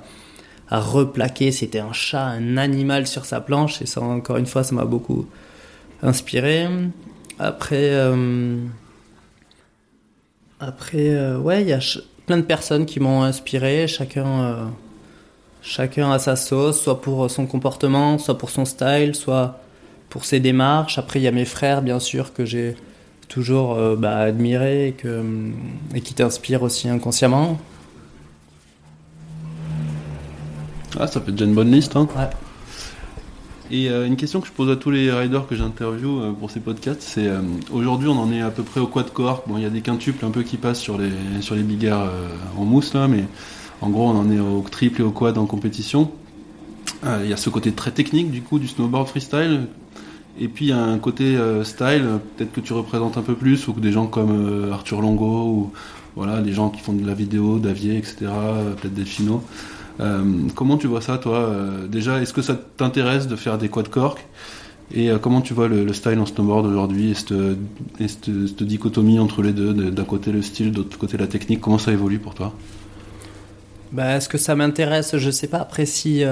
à 0.69 0.79
replaquer. 0.79 1.51
C'était 1.51 1.79
un 1.79 1.93
chat, 1.93 2.23
un 2.23 2.57
animal 2.57 3.07
sur 3.07 3.25
sa 3.25 3.41
planche 3.41 3.81
et 3.81 3.87
ça, 3.87 4.01
encore 4.01 4.37
une 4.37 4.45
fois, 4.45 4.63
ça 4.63 4.75
m'a 4.75 4.85
beaucoup, 4.85 5.25
inspiré. 6.01 6.67
Après, 7.39 7.89
euh, 7.91 8.57
après, 10.59 11.09
euh, 11.09 11.37
ouais, 11.37 11.61
il 11.61 11.67
y 11.67 11.73
a 11.73 11.79
plein 12.25 12.37
de 12.37 12.43
personnes 12.43 12.85
qui 12.85 12.99
m'ont 12.99 13.23
inspiré. 13.23 13.87
Chacun, 13.87 14.25
euh, 14.25 14.65
chacun 15.61 16.11
a 16.11 16.19
sa 16.19 16.35
sauce, 16.35 16.81
soit 16.81 17.01
pour 17.01 17.29
son 17.29 17.45
comportement, 17.45 18.17
soit 18.17 18.37
pour 18.37 18.49
son 18.49 18.65
style, 18.65 19.15
soit 19.15 19.59
pour 20.09 20.25
ses 20.25 20.39
démarches. 20.39 20.97
Après, 20.97 21.19
il 21.19 21.23
y 21.23 21.27
a 21.27 21.31
mes 21.31 21.45
frères, 21.45 21.81
bien 21.81 21.99
sûr, 21.99 22.33
que 22.33 22.45
j'ai 22.45 22.75
toujours 23.27 23.77
bah, 23.97 24.19
admiré 24.19 24.87
et, 24.87 24.91
que, 24.93 25.21
et 25.93 25.99
qui 25.99 26.13
t'inspirent 26.13 26.63
aussi 26.63 26.87
inconsciemment. 26.87 27.59
Ah, 30.97 31.07
ça 31.07 31.19
fait 31.21 31.31
déjà 31.31 31.45
une 31.45 31.53
bonne 31.53 31.71
liste. 31.71 31.95
Hein. 31.95 32.07
Ouais. 32.15 32.29
Et 33.69 33.89
euh, 33.89 34.07
une 34.07 34.15
question 34.15 34.39
que 34.39 34.47
je 34.47 34.51
pose 34.51 34.69
à 34.69 34.77
tous 34.77 34.91
les 34.91 35.11
riders 35.11 35.45
que 35.45 35.55
j'interviewe 35.55 36.21
euh, 36.21 36.31
pour 36.31 36.49
ces 36.49 36.61
podcasts, 36.61 37.01
c'est 37.01 37.27
euh, 37.27 37.41
aujourd'hui 37.71 38.07
on 38.07 38.17
en 38.17 38.31
est 38.31 38.41
à 38.41 38.49
peu 38.49 38.63
près 38.63 38.79
au 38.79 38.87
quad 38.87 39.11
cork. 39.11 39.47
Bon, 39.47 39.57
il 39.57 39.63
y 39.63 39.65
a 39.65 39.69
des 39.69 39.81
quintuples 39.81 40.25
un 40.25 40.31
peu 40.31 40.43
qui 40.43 40.55
passent 40.57 40.79
sur 40.79 40.97
les 40.97 41.11
sur 41.41 41.55
les 41.55 41.63
big 41.63 41.83
air 41.83 42.09
en 42.57 42.63
mousse 42.63 42.93
là, 42.93 43.07
mais 43.07 43.25
en 43.81 43.89
gros 43.89 44.07
on 44.07 44.17
en 44.17 44.31
est 44.31 44.39
au 44.39 44.63
triple 44.69 45.01
et 45.01 45.03
au 45.03 45.11
quad 45.11 45.37
en 45.37 45.45
compétition. 45.45 46.11
Il 47.03 47.29
y 47.29 47.33
a 47.33 47.37
ce 47.37 47.49
côté 47.49 47.71
très 47.73 47.91
technique 47.91 48.31
du 48.31 48.41
coup 48.41 48.57
du 48.59 48.67
snowboard 48.67 49.07
freestyle. 49.07 49.67
Et 50.39 50.47
puis 50.47 50.65
il 50.65 50.69
y 50.69 50.71
a 50.71 50.83
un 50.83 50.99
côté 50.99 51.35
style, 51.63 52.05
peut-être 52.35 52.51
que 52.51 52.61
tu 52.61 52.73
représentes 52.73 53.17
un 53.17 53.23
peu 53.23 53.33
plus, 53.33 53.67
ou 53.67 53.73
que 53.73 53.79
des 53.79 53.91
gens 53.91 54.05
comme 54.05 54.69
Arthur 54.71 55.01
Longo, 55.01 55.25
ou 55.25 55.71
voilà, 56.17 56.41
des 56.41 56.51
gens 56.51 56.69
qui 56.69 56.81
font 56.81 56.93
de 56.93 57.05
la 57.05 57.13
vidéo, 57.13 57.59
Davier, 57.59 57.95
etc., 57.95 58.15
peut-être. 58.81 58.97
Euh, 58.97 59.37
comment 60.55 60.77
tu 60.77 60.87
vois 60.87 61.01
ça, 61.01 61.17
toi 61.17 61.39
euh, 61.39 61.87
Déjà, 61.87 62.21
est-ce 62.21 62.33
que 62.33 62.41
ça 62.41 62.55
t'intéresse 62.77 63.27
de 63.27 63.35
faire 63.35 63.57
des 63.57 63.69
quad 63.69 63.87
cork 63.89 64.25
Et 64.93 65.09
euh, 65.09 65.17
comment 65.17 65.41
tu 65.41 65.53
vois 65.53 65.67
le, 65.67 65.91
style 65.93 66.19
en 66.19 66.25
snowboard 66.25 66.65
aujourd'hui 66.65 67.11
et 67.99 68.07
cette, 68.07 68.29
dichotomie 68.63 69.19
entre 69.19 69.41
les 69.41 69.53
deux 69.53 69.73
D'un 69.73 70.03
côté 70.03 70.31
le 70.31 70.41
style, 70.41 70.71
d'autre 70.71 70.97
côté 70.97 71.17
la 71.17 71.27
technique, 71.27 71.61
comment 71.61 71.79
ça 71.79 71.91
évolue 71.91 72.19
pour 72.19 72.35
toi? 72.35 72.53
Bah, 73.91 74.17
Est-ce 74.17 74.29
que 74.29 74.37
ça 74.37 74.55
m'intéresse? 74.55 75.17
Je 75.17 75.31
sais 75.31 75.47
pas. 75.47 75.59
Après, 75.59 75.85
si, 75.85 76.23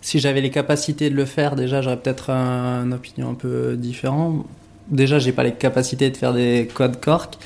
si 0.00 0.18
j'avais 0.18 0.40
les 0.40 0.50
capacités 0.50 1.10
de 1.10 1.14
le 1.14 1.24
faire, 1.24 1.56
déjà, 1.56 1.82
j'aurais 1.82 1.96
peut-être 1.96 2.30
une 2.30 2.92
opinion 2.92 3.30
un 3.30 3.34
peu 3.34 3.76
différente. 3.76 4.46
Déjà, 4.88 5.18
j'ai 5.18 5.32
pas 5.32 5.42
les 5.42 5.52
capacités 5.52 6.10
de 6.10 6.16
faire 6.16 6.32
des 6.32 6.68
quad 6.72 7.00
cork. 7.00 7.38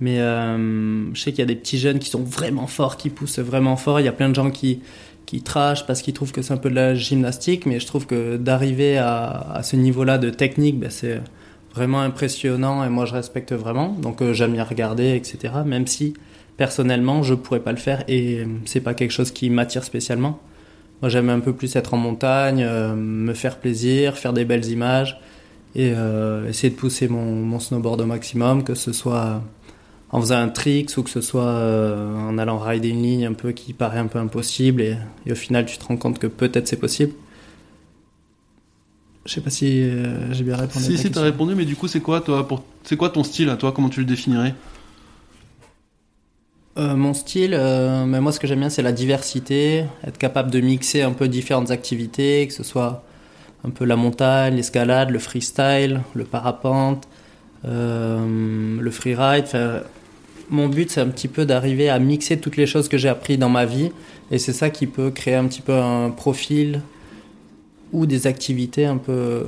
Mais 0.00 0.20
euh, 0.20 1.12
je 1.14 1.20
sais 1.20 1.30
qu'il 1.30 1.40
y 1.40 1.42
a 1.42 1.46
des 1.46 1.56
petits 1.56 1.78
jeunes 1.78 1.98
qui 1.98 2.08
sont 2.08 2.22
vraiment 2.22 2.66
forts, 2.66 2.96
qui 2.96 3.10
poussent 3.10 3.40
vraiment 3.40 3.76
fort. 3.76 4.00
Il 4.00 4.04
y 4.04 4.08
a 4.08 4.12
plein 4.12 4.28
de 4.28 4.34
gens 4.34 4.50
qui, 4.50 4.80
qui 5.26 5.42
trashent 5.42 5.86
parce 5.86 6.02
qu'ils 6.02 6.14
trouvent 6.14 6.32
que 6.32 6.42
c'est 6.42 6.52
un 6.52 6.58
peu 6.58 6.70
de 6.70 6.74
la 6.74 6.94
gymnastique. 6.94 7.66
Mais 7.66 7.80
je 7.80 7.86
trouve 7.86 8.06
que 8.06 8.36
d'arriver 8.36 8.96
à, 8.98 9.26
à, 9.54 9.62
ce 9.62 9.76
niveau-là 9.76 10.18
de 10.18 10.30
technique, 10.30 10.78
ben 10.78 10.90
c'est 10.90 11.20
vraiment 11.74 12.00
impressionnant 12.00 12.84
et 12.84 12.88
moi 12.88 13.04
je 13.04 13.14
respecte 13.14 13.52
vraiment. 13.52 13.88
Donc 13.88 14.22
euh, 14.22 14.32
j'aime 14.32 14.52
bien 14.52 14.64
regarder, 14.64 15.14
etc. 15.14 15.54
Même 15.64 15.86
si 15.86 16.14
personnellement 16.56 17.22
je 17.22 17.34
pourrais 17.34 17.60
pas 17.60 17.72
le 17.72 17.78
faire 17.78 18.04
et 18.08 18.46
c'est 18.64 18.80
pas 18.80 18.94
quelque 18.94 19.12
chose 19.12 19.30
qui 19.30 19.50
m'attire 19.50 19.84
spécialement. 19.84 20.40
Moi 21.02 21.08
j'aime 21.08 21.30
un 21.30 21.40
peu 21.40 21.52
plus 21.52 21.76
être 21.76 21.94
en 21.94 21.98
montagne, 21.98 22.64
euh, 22.64 22.94
me 22.94 23.32
faire 23.34 23.58
plaisir, 23.58 24.16
faire 24.16 24.32
des 24.32 24.44
belles 24.44 24.66
images 24.66 25.20
et 25.74 25.92
euh, 25.94 26.48
essayer 26.48 26.70
de 26.70 26.74
pousser 26.74 27.06
mon, 27.08 27.32
mon, 27.32 27.60
snowboard 27.60 28.00
au 28.00 28.06
maximum, 28.06 28.64
que 28.64 28.74
ce 28.74 28.92
soit 28.92 29.42
en 30.10 30.20
faisant 30.20 30.36
un 30.36 30.48
trick 30.48 30.90
ou 30.96 31.02
que 31.02 31.10
ce 31.10 31.20
soit 31.20 31.46
euh, 31.46 32.16
en 32.16 32.38
allant 32.38 32.58
rider 32.58 32.88
une 32.88 33.02
ligne 33.02 33.26
un 33.26 33.34
peu 33.34 33.52
qui 33.52 33.72
paraît 33.72 33.98
un 33.98 34.06
peu 34.06 34.18
impossible 34.18 34.80
et, 34.80 34.96
et 35.26 35.32
au 35.32 35.34
final 35.34 35.66
tu 35.66 35.76
te 35.78 35.84
rends 35.84 35.96
compte 35.96 36.18
que 36.18 36.26
peut-être 36.26 36.66
c'est 36.66 36.78
possible. 36.78 37.12
Je 39.26 39.34
sais 39.34 39.40
pas 39.42 39.50
si 39.50 39.82
euh, 39.82 40.32
j'ai 40.32 40.44
bien 40.44 40.56
répondu. 40.56 40.84
Si, 40.84 40.92
à 40.92 40.96
ta 40.96 41.02
si, 41.02 41.10
t'as 41.10 41.20
répondu, 41.20 41.54
mais 41.54 41.66
du 41.66 41.76
coup, 41.76 41.86
c'est 41.86 42.00
quoi, 42.00 42.22
toi, 42.22 42.48
pour... 42.48 42.64
c'est 42.84 42.96
quoi 42.96 43.10
ton 43.10 43.22
style 43.22 43.50
à 43.50 43.56
toi 43.56 43.72
Comment 43.72 43.90
tu 43.90 44.00
le 44.00 44.06
définirais? 44.06 44.54
Euh, 46.78 46.96
mon 46.96 47.12
style, 47.12 47.58
mais 48.06 48.20
moi 48.20 48.30
ce 48.30 48.38
que 48.38 48.46
j'aime 48.46 48.60
bien 48.60 48.70
c'est 48.70 48.82
la 48.82 48.92
diversité, 48.92 49.84
être 50.06 50.16
capable 50.16 50.50
de 50.50 50.60
mixer 50.60 51.02
un 51.02 51.12
peu 51.12 51.26
différentes 51.26 51.72
activités, 51.72 52.46
que 52.46 52.54
ce 52.54 52.62
soit 52.62 53.02
un 53.64 53.70
peu 53.70 53.84
la 53.84 53.96
montagne, 53.96 54.54
l'escalade, 54.54 55.10
le 55.10 55.18
freestyle, 55.18 56.02
le 56.14 56.24
parapente, 56.24 57.08
euh, 57.64 58.80
le 58.80 58.90
freeride. 58.90 59.46
Mon 60.50 60.68
but 60.68 60.90
c'est 60.90 61.00
un 61.00 61.08
petit 61.08 61.28
peu 61.28 61.44
d'arriver 61.44 61.90
à 61.90 61.98
mixer 61.98 62.38
toutes 62.38 62.56
les 62.56 62.66
choses 62.66 62.88
que 62.88 62.96
j'ai 62.96 63.08
appris 63.08 63.36
dans 63.36 63.50
ma 63.50 63.66
vie 63.66 63.90
et 64.30 64.38
c'est 64.38 64.54
ça 64.54 64.70
qui 64.70 64.86
peut 64.86 65.10
créer 65.10 65.34
un 65.34 65.46
petit 65.46 65.60
peu 65.60 65.74
un 65.74 66.10
profil 66.10 66.80
ou 67.92 68.06
des 68.06 68.26
activités 68.26 68.86
un 68.86 68.96
peu 68.96 69.12
euh, 69.12 69.42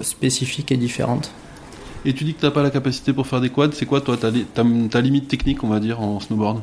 spécifiques 0.00 0.70
et 0.72 0.76
différentes. 0.76 1.32
Et 2.04 2.12
tu 2.12 2.24
dis 2.24 2.34
que 2.34 2.40
t'as 2.40 2.50
pas 2.52 2.62
la 2.62 2.70
capacité 2.70 3.12
pour 3.12 3.26
faire 3.26 3.40
des 3.40 3.50
quads, 3.50 3.70
c'est 3.72 3.86
quoi 3.86 4.00
toi 4.00 4.16
ta, 4.16 4.30
li- 4.30 4.44
ta, 4.44 4.64
ta 4.90 5.00
limite 5.00 5.26
technique, 5.26 5.64
on 5.64 5.68
va 5.68 5.80
dire, 5.80 6.00
en 6.00 6.20
snowboard? 6.20 6.60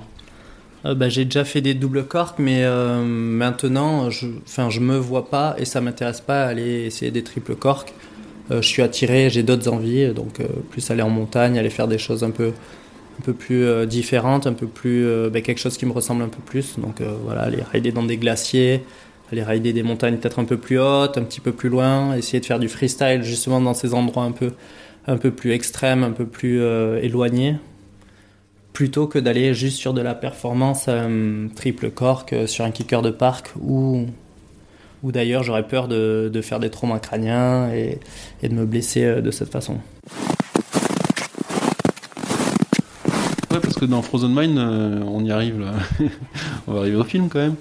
Euh, 0.86 0.96
bah, 0.96 1.10
j'ai 1.10 1.26
déjà 1.26 1.44
fait 1.44 1.62
des 1.62 1.74
doubles 1.74 2.06
corks, 2.06 2.40
mais 2.40 2.64
euh, 2.64 3.04
maintenant, 3.04 4.10
je, 4.10 4.28
enfin, 4.46 4.70
je 4.70 4.80
me 4.80 4.98
vois 4.98 5.30
pas 5.30 5.56
et 5.58 5.66
ça 5.66 5.82
m'intéresse 5.82 6.22
pas 6.22 6.46
à 6.46 6.48
aller 6.48 6.86
essayer 6.86 7.12
des 7.12 7.24
triples 7.24 7.56
corks. 7.56 7.94
Euh, 8.52 8.62
je 8.62 8.68
suis 8.68 8.82
attiré, 8.82 9.30
j'ai 9.30 9.44
d'autres 9.44 9.70
envies, 9.70 10.14
donc 10.14 10.42
plus 10.70 10.90
aller 10.92 11.02
en 11.02 11.10
montagne, 11.10 11.60
aller 11.60 11.70
faire 11.70 11.88
des 11.88 11.98
choses 11.98 12.24
un 12.24 12.32
peu, 12.32 12.54
un 13.20 13.24
peu 13.24 13.34
plus 13.34 13.64
euh, 13.64 13.86
différentes, 13.86 14.48
un 14.48 14.54
peu 14.54 14.68
plus, 14.68 15.06
euh, 15.06 15.30
bah, 15.30 15.42
quelque 15.42 15.60
chose 15.60 15.78
qui 15.78 15.86
me 15.86 15.92
ressemble 15.92 16.24
un 16.24 16.30
peu 16.30 16.42
plus. 16.46 16.78
Donc 16.80 17.02
euh, 17.02 17.14
voilà, 17.24 17.42
aller 17.42 17.64
rider 17.72 17.92
dans 17.92 18.04
des 18.04 18.18
glaciers, 18.18 18.84
aller 19.32 19.44
rider 19.44 19.74
des 19.74 19.84
montagnes 19.84 20.18
peut-être 20.18 20.40
un 20.40 20.46
peu 20.46 20.58
plus 20.58 20.80
hautes, 20.80 21.18
un 21.18 21.24
petit 21.24 21.42
peu 21.42 21.52
plus 21.52 21.70
loin, 21.70 22.16
essayer 22.16 22.40
de 22.40 22.46
faire 22.46 22.60
du 22.60 22.70
freestyle 22.70 23.24
justement 23.24 23.62
dans 23.62 23.74
ces 23.74 23.94
endroits 23.94 24.24
un 24.24 24.32
peu, 24.32 24.52
un 25.08 25.18
peu 25.18 25.32
plus 25.32 25.52
extrêmes, 25.52 26.04
un 26.04 26.12
peu 26.12 26.26
plus 26.26 26.62
éloignés 27.02 27.56
plutôt 28.74 29.08
que 29.08 29.18
d'aller 29.18 29.54
juste 29.54 29.78
sur 29.78 29.94
de 29.94 30.02
la 30.02 30.14
performance 30.16 30.90
triple 31.56 31.92
cork 31.92 32.36
sur 32.46 32.66
un 32.66 32.72
kicker 32.72 33.02
de 33.02 33.10
parc 33.10 33.54
ou 33.62 34.06
ou 35.02 35.12
d'ailleurs 35.14 35.44
j'aurais 35.44 35.68
peur 35.68 35.88
de, 35.88 36.30
de 36.34 36.42
faire 36.42 36.60
des 36.60 36.70
traumas 36.70 37.00
crâniens 37.00 37.70
et, 37.72 38.00
de 38.44 38.54
me 38.54 38.66
blesser 38.66 39.22
de 39.22 39.32
cette 39.32 39.50
façon. 39.50 39.78
Ouais, 43.56 43.62
parce 43.76 43.86
que 43.88 43.92
dans 43.92 44.02
Frozen 44.02 44.34
Mine, 44.34 44.58
euh, 44.58 45.02
on 45.06 45.26
y 45.26 45.32
arrive 45.32 45.70
on 46.68 46.74
va 46.74 46.80
arriver 46.80 46.96
au 46.96 47.04
film 47.04 47.28
quand 47.28 47.40
même. 47.40 47.56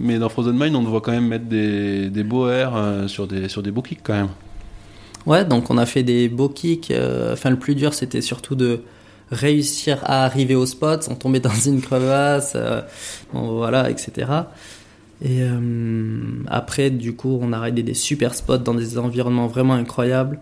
Mais 0.00 0.18
dans 0.18 0.28
Frozen 0.28 0.58
Mine, 0.58 0.74
on 0.74 0.82
voit 0.82 1.00
quand 1.00 1.12
même 1.12 1.28
mettre 1.28 1.44
des, 1.44 2.10
des 2.10 2.24
beaux 2.24 2.48
airs 2.48 2.74
euh, 2.74 3.06
sur, 3.06 3.28
des, 3.28 3.48
sur 3.48 3.62
des 3.62 3.70
beaux 3.70 3.82
kicks 3.82 4.00
quand 4.02 4.14
même. 4.14 4.30
Ouais, 5.26 5.44
donc 5.44 5.70
on 5.70 5.78
a 5.78 5.86
fait 5.86 6.02
des 6.02 6.28
beaux 6.28 6.48
kicks. 6.48 6.90
euh, 6.90 7.34
enfin, 7.34 7.50
le 7.50 7.56
plus 7.58 7.76
dur, 7.76 7.94
c'était 7.94 8.20
surtout 8.20 8.56
de 8.56 8.80
réussir 9.30 9.98
à 10.02 10.24
arriver 10.24 10.56
au 10.56 10.66
spot 10.66 11.04
sans 11.04 11.14
tomber 11.14 11.38
dans 11.38 11.54
une 11.54 11.80
crevasse, 11.80 12.54
euh, 12.56 12.80
voilà, 13.32 13.90
etc. 13.90 14.28
Et 15.22 15.42
après, 16.48 16.88
du 16.90 17.14
coup, 17.14 17.38
on 17.42 17.52
a 17.52 17.60
raidé 17.60 17.82
des 17.82 17.94
super 17.94 18.34
spots 18.34 18.56
dans 18.58 18.74
des 18.74 18.98
environnements 18.98 19.48
vraiment 19.48 19.74
incroyables, 19.74 20.40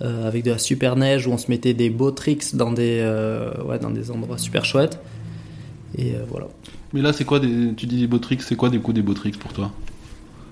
euh, 0.00 0.28
avec 0.28 0.44
de 0.44 0.52
la 0.52 0.58
super 0.58 0.94
neige 0.94 1.26
où 1.26 1.32
on 1.32 1.38
se 1.38 1.50
mettait 1.50 1.74
des 1.74 1.90
beaux 1.90 2.12
tricks 2.12 2.54
dans 2.54 2.70
des, 2.70 3.00
euh, 3.02 3.50
ouais, 3.64 3.80
dans 3.80 3.90
des 3.90 4.12
endroits 4.12 4.38
super 4.38 4.64
chouettes. 4.64 5.00
Et 5.96 6.14
euh, 6.14 6.20
voilà. 6.28 6.46
Mais 6.92 7.02
là, 7.02 7.12
c'est 7.12 7.24
quoi 7.24 7.40
des, 7.40 7.74
Tu 7.76 7.86
dis 7.86 7.98
des 7.98 8.06
beaux 8.06 8.20
tricks, 8.20 8.42
c'est 8.42 8.54
quoi 8.54 8.70
des 8.70 8.78
coups 8.78 8.94
des 8.94 9.02
beaux 9.02 9.14
tricks 9.14 9.38
pour 9.38 9.52
toi? 9.52 9.72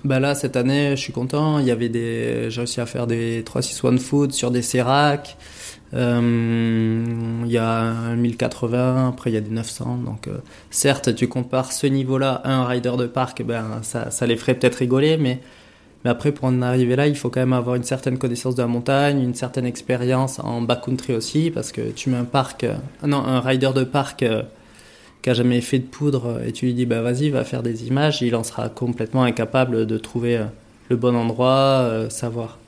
Bah 0.03 0.19
là, 0.19 0.35
cette 0.35 0.57
année, 0.57 0.97
je 0.97 1.01
suis 1.01 1.13
content. 1.13 1.59
Il 1.59 1.65
y 1.65 1.71
avait 1.71 1.87
des, 1.87 2.47
j'ai 2.49 2.59
réussi 2.59 2.81
à 2.81 2.85
faire 2.85 3.07
des 3.07 3.41
3-6-1 3.43 3.97
foot 3.99 4.33
sur 4.33 4.51
des 4.51 4.61
séracs. 4.61 5.37
Il 5.93 5.97
y 5.97 7.57
a 7.57 7.81
un 7.81 8.15
1080, 8.17 9.07
après 9.07 9.31
il 9.31 9.33
y 9.33 9.37
a 9.37 9.41
des 9.41 9.49
900. 9.49 9.99
Donc, 10.05 10.29
certes, 10.69 11.15
tu 11.15 11.29
compares 11.29 11.71
ce 11.71 11.87
niveau-là 11.87 12.41
à 12.43 12.53
un 12.53 12.65
rider 12.67 12.91
de 12.97 13.07
parc, 13.07 13.43
ben 13.43 13.79
ça, 13.81 14.11
ça 14.11 14.27
les 14.27 14.35
ferait 14.35 14.55
peut-être 14.55 14.75
rigoler, 14.75 15.15
mais, 15.15 15.39
mais 16.03 16.09
après 16.11 16.31
pour 16.31 16.45
en 16.45 16.61
arriver 16.61 16.95
là, 16.95 17.07
il 17.07 17.15
faut 17.15 17.29
quand 17.29 17.39
même 17.39 17.53
avoir 17.53 17.75
une 17.75 17.83
certaine 17.83 18.17
connaissance 18.17 18.55
de 18.55 18.61
la 18.61 18.67
montagne, 18.67 19.21
une 19.21 19.35
certaine 19.35 19.65
expérience 19.65 20.39
en 20.39 20.61
backcountry 20.61 21.13
aussi, 21.13 21.51
parce 21.51 21.71
que 21.71 21.81
tu 21.91 22.09
mets 22.09 22.17
un 22.17 22.25
parc, 22.25 22.63
euh, 22.63 22.75
non, 23.05 23.17
un 23.17 23.39
rider 23.39 23.71
de 23.75 23.83
parc. 23.83 24.23
euh, 24.23 24.43
qui 25.21 25.29
a 25.29 25.33
jamais 25.33 25.61
fait 25.61 25.79
de 25.79 25.85
poudre 25.85 26.41
et 26.45 26.51
tu 26.51 26.65
lui 26.65 26.73
dis 26.73 26.85
bah 26.85 27.01
vas-y 27.01 27.29
va 27.29 27.43
faire 27.43 27.63
des 27.63 27.87
images 27.87 28.21
il 28.21 28.35
en 28.35 28.43
sera 28.43 28.69
complètement 28.69 29.23
incapable 29.23 29.85
de 29.85 29.97
trouver 29.97 30.37
euh, 30.37 30.45
le 30.89 30.95
bon 30.95 31.15
endroit 31.15 31.81
euh, 31.81 32.09
savoir 32.09 32.59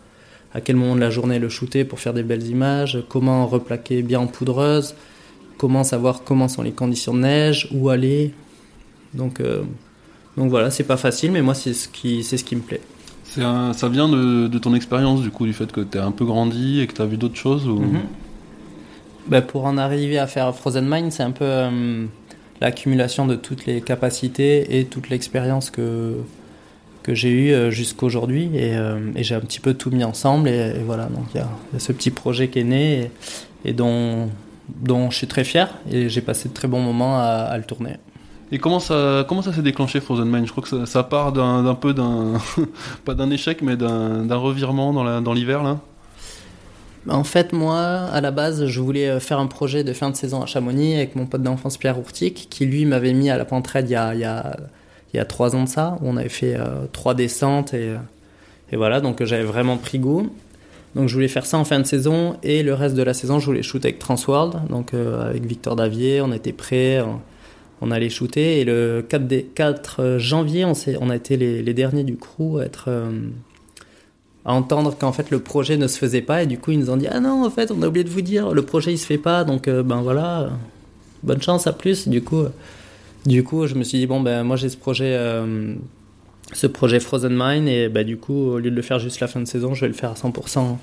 à 0.54 0.62
quel 0.62 0.76
moment 0.76 0.96
de 0.96 1.00
la 1.00 1.10
journée 1.10 1.40
le 1.40 1.50
shooter 1.50 1.86
pour 1.86 2.00
faire 2.00 2.14
des 2.14 2.24
belles 2.24 2.48
images 2.48 3.04
comment 3.08 3.46
replaquer 3.48 4.02
bien 4.02 4.20
en 4.20 4.28
poudreuse 4.28 4.96
comment 5.58 5.84
savoir 5.84 6.24
comment 6.24 6.48
sont 6.48 6.64
les 6.64 6.72
conditions 6.72 7.14
de 7.14 7.20
neige 7.20 7.70
où 7.72 7.90
aller 7.90 8.34
donc 9.14 9.40
euh, 9.40 9.62
donc 10.36 10.50
voilà 10.50 10.72
c'est 10.72 10.84
pas 10.84 10.98
facile 10.98 11.32
mais 11.32 11.42
moi 11.42 11.54
c'est 11.54 11.74
ce 11.74 11.88
qui 11.88 12.24
c'est 12.24 12.38
ce 12.38 12.44
qui 12.44 12.56
me 12.56 12.62
plaît 12.62 12.82
Ça 13.32 13.90
vient 13.90 14.10
de, 14.10 14.58
ton 14.58 14.74
expérience, 14.74 15.22
du 15.22 15.30
coup, 15.30 15.46
du 15.46 15.54
fait 15.54 15.72
que 15.72 15.82
t'es 15.82 16.00
un 16.00 16.12
peu 16.12 16.26
grandi 16.26 16.82
et 16.82 16.88
que 16.88 16.94
t'as 16.94 17.06
vu 17.06 17.18
d'autres 17.18 17.36
choses. 17.36 17.66
Mhm. 17.68 18.02
Bah, 19.28 19.42
pour 19.42 19.66
en 19.66 19.78
arriver 19.78 20.18
à 20.18 20.26
faire 20.26 20.56
Frozen 20.56 20.88
Mind, 20.90 21.12
c'est 21.12 21.24
un 21.24 21.32
peu 21.32 21.46
euh, 21.46 22.06
l'accumulation 22.62 23.28
de 23.28 23.36
toutes 23.36 23.68
les 23.68 23.82
capacités 23.82 24.80
et 24.80 24.86
toute 24.86 25.10
l'expérience 25.10 25.70
que, 25.70 26.16
que 27.04 27.14
j'ai 27.14 27.30
eue 27.30 27.52
euh, 27.52 27.70
jusqu'aujourd'hui. 27.70 28.50
Et, 28.56 28.76
euh, 28.76 29.12
et 29.16 29.24
j'ai 29.24 29.36
un 29.36 29.42
petit 29.42 29.60
peu 29.60 29.76
tout 29.76 29.92
mis 29.92 30.04
ensemble. 30.04 30.50
Et, 30.50 30.74
voilà, 30.84 31.06
donc 31.06 31.26
il 31.36 31.38
y 31.38 31.42
a, 31.42 31.50
ce 31.78 31.92
petit 31.92 32.10
projet 32.10 32.48
qui 32.48 32.60
est 32.60 32.64
né 32.64 33.12
et, 33.64 33.74
dont, 33.74 34.30
dont 34.82 35.12
je 35.12 35.18
suis 35.18 35.28
très 35.28 35.44
fier. 35.44 35.70
Et 35.92 36.10
j'ai 36.10 36.22
passé 36.22 36.50
de 36.50 36.54
très 36.56 36.68
bons 36.68 36.82
moments 36.82 37.20
à 37.20 37.56
le 37.56 37.64
tourner. 37.64 37.98
Et 38.52 38.58
comment 38.58 38.80
ça, 38.80 39.26
comment 39.28 39.42
ça 39.42 39.54
s'est 39.54 39.62
déclenché 39.62 40.00
Frozen 40.00 40.28
Mine 40.28 40.46
Je 40.46 40.52
crois 40.52 40.64
que 40.64 40.86
ça, 40.86 41.04
part 41.04 41.32
d'un 41.34 41.76
peu 41.76 41.94
d'un, 41.94 42.34
pas 43.06 43.14
d'un 43.14 43.30
échec, 43.30 43.62
mais 43.62 43.78
d'un 43.78 44.36
revirement 44.36 45.22
dans 45.22 45.34
l'hiver 45.34 45.64
là? 45.64 45.80
En 47.08 47.24
fait, 47.24 47.54
moi, 47.54 47.78
à 47.78 48.22
la 48.22 48.32
base, 48.32 48.66
je 48.66 48.82
voulais 48.82 49.10
euh, 49.10 49.20
faire 49.20 49.40
un 49.40 49.48
projet 49.48 49.84
de 49.84 49.94
fin 49.94 50.10
de 50.10 50.16
saison 50.16 50.42
à 50.42 50.46
Chamonix 50.46 50.96
avec 50.96 51.16
mon 51.16 51.26
pote 51.26 51.42
d'enfance 51.42 51.78
Pierre 51.78 51.98
Ourtic, 51.98 52.48
qui 52.50 52.66
lui 52.66 52.86
m'avait 52.86 53.14
mis 53.14 53.30
à 53.30 53.38
la 53.38 53.46
pentraide 53.46 53.90
il 53.90 53.94
y 53.94 53.96
a, 53.96 54.14
il 54.14 54.20
y 54.20 54.26
a, 54.26 54.58
il 55.14 55.18
y 55.18 55.20
a 55.20 55.26
trois 55.26 55.56
ans 55.56 55.64
de 55.64 55.70
ça, 55.70 55.98
où 56.02 56.10
on 56.10 56.18
avait 56.18 56.30
fait 56.30 56.56
euh, 56.56 56.86
trois 56.92 57.16
descentes 57.16 57.74
et, 57.74 57.90
euh, 57.90 58.78
voilà, 58.78 59.00
donc 59.00 59.24
j'avais 59.24 59.44
vraiment 59.44 59.78
pris 59.78 59.98
goût. 59.98 60.30
Donc 60.96 61.08
je 61.08 61.14
voulais 61.14 61.28
faire 61.28 61.46
ça 61.46 61.58
en 61.58 61.66
fin 61.66 61.80
de 61.80 61.86
saison. 61.86 62.36
Et 62.44 62.64
le 62.64 62.74
reste 62.74 62.96
de 62.96 63.04
la 63.04 63.14
saison, 63.14 63.40
je 63.40 63.46
voulais 63.46 63.64
shooter 63.64 63.88
avec 63.88 64.00
Transworld, 64.00 64.68
donc 64.70 64.94
avec 64.94 65.46
Victor 65.46 65.76
Davier, 65.76 66.22
on 66.22 66.32
était 66.32 66.52
prêts, 66.52 67.04
on 67.82 67.92
allait 67.92 68.10
shooter. 68.10 68.60
Et 68.60 68.66
le 68.66 69.06
4, 69.08 69.28
dé- 69.28 69.50
4 69.56 70.18
janvier, 70.18 70.66
on, 70.66 71.10
a 71.10 71.16
été 71.16 71.38
les, 71.38 71.74
derniers 71.74 72.04
du 72.04 72.18
crew 72.18 72.60
à 72.60 72.66
être 72.66 72.86
euh, 72.88 73.10
entendre 74.46 74.96
qu'en 74.98 75.12
fait 75.12 75.32
le 75.32 75.40
projet 75.40 75.78
ne 75.78 75.88
se 75.88 75.98
faisait 75.98 76.22
pas. 76.22 76.44
Et 76.44 76.48
du 76.48 76.58
coup 76.58 76.72
ils 76.72 76.80
nous 76.80 76.90
ont 76.90 76.98
dit 76.98 77.08
ah 77.10 77.20
non 77.20 77.46
en 77.46 77.50
fait 77.50 77.72
on 77.72 77.82
a 77.82 77.88
oublié 77.88 78.04
de 78.04 78.10
vous 78.10 78.22
dire 78.22 78.52
le 78.52 78.62
projet 78.64 78.92
il 78.92 78.98
se 78.98 79.06
fait 79.06 79.18
pas. 79.18 79.44
Donc 79.44 79.68
euh, 79.68 79.84
ben 79.84 80.02
voilà 80.02 80.42
euh, 80.42 80.50
bonne 81.24 81.42
chance 81.42 81.68
à 81.68 81.74
plus. 81.74 82.08
Du 82.08 82.22
coup 82.22 82.42
euh, 82.42 82.50
du 83.26 83.44
coup 83.44 83.68
je 83.68 83.76
me 83.76 83.84
suis 83.84 84.00
dit 84.00 84.08
bon 84.08 84.22
ben 84.22 84.44
moi 84.44 84.56
j'ai 84.56 84.70
ce 84.70 84.78
projet 84.78 85.14
euh, 85.18 85.76
ce 86.54 86.68
projet 86.68 87.00
Frozen 87.00 87.34
Mine 87.36 87.68
et 87.68 87.90
ben 87.90 88.06
du 88.06 88.18
coup 88.18 88.34
au 88.34 88.60
lieu 88.60 88.72
de 88.72 88.76
le 88.76 88.82
faire 88.82 89.00
juste 89.00 89.20
la 89.20 89.28
fin 89.28 89.40
de 89.40 89.46
saison 89.46 89.74
je 89.74 89.82
vais 89.82 89.88
le 89.88 89.94
faire 89.94 90.12
à 90.12 90.16
100% 90.16 90.78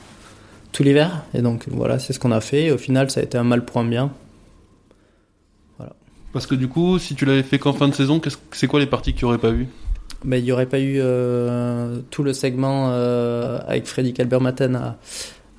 tout 0.72 0.82
l'hiver. 0.82 1.24
Et 1.34 1.42
donc 1.42 1.64
voilà 1.70 1.98
c'est 1.98 2.12
ce 2.12 2.18
qu'on 2.18 2.32
a 2.32 2.40
fait. 2.40 2.66
Et 2.66 2.72
au 2.72 2.78
final 2.78 3.10
ça 3.10 3.20
a 3.20 3.22
été 3.22 3.38
un 3.38 3.44
mal 3.44 3.64
pour 3.64 3.80
un 3.80 3.84
bien 3.84 4.12
Parce 6.36 6.46
que 6.46 6.54
du 6.54 6.68
coup, 6.68 6.98
si 6.98 7.14
tu 7.14 7.24
l'avais 7.24 7.42
fait 7.42 7.58
qu'en 7.58 7.72
fin 7.72 7.88
de 7.88 7.94
saison, 7.94 8.20
c'est 8.52 8.66
quoi 8.66 8.78
les 8.78 8.84
parties 8.84 9.14
que 9.14 9.18
tu 9.20 9.24
aurais 9.24 9.38
pas 9.38 9.52
vues? 9.52 9.68
Ben, 10.22 10.36
il 10.36 10.44
n'y 10.44 10.52
aurait 10.52 10.66
pas 10.66 10.78
eu 10.78 10.98
euh, 10.98 12.00
tout 12.10 12.22
le 12.22 12.34
segment 12.34 12.90
euh, 12.90 13.58
avec 13.66 13.86
Freddy 13.86 14.12
Calbermaten 14.12 14.76
à, 14.76 14.98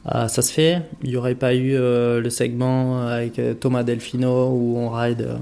Ah, 0.06 0.28
ça 0.28 0.44
se 0.44 0.54
fait. 0.54 0.84
Il 1.02 1.10
n'y 1.10 1.16
aurait 1.16 1.34
pas 1.34 1.56
eu 1.56 1.72
le 1.72 2.30
segment 2.30 3.08
avec 3.08 3.42
Thomas 3.60 3.82
Delfino 3.82 4.52
où 4.52 4.78
on 4.78 4.92
ride 4.92 5.40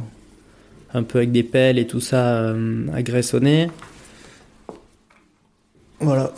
un 0.93 1.03
peu 1.03 1.17
avec 1.17 1.33
des 1.33 1.43
pelles 1.43 1.79
et 1.79 1.85
tout 1.85 1.99
ça 1.99 2.55
agressonné. 2.93 3.69
Voilà. 5.99 6.31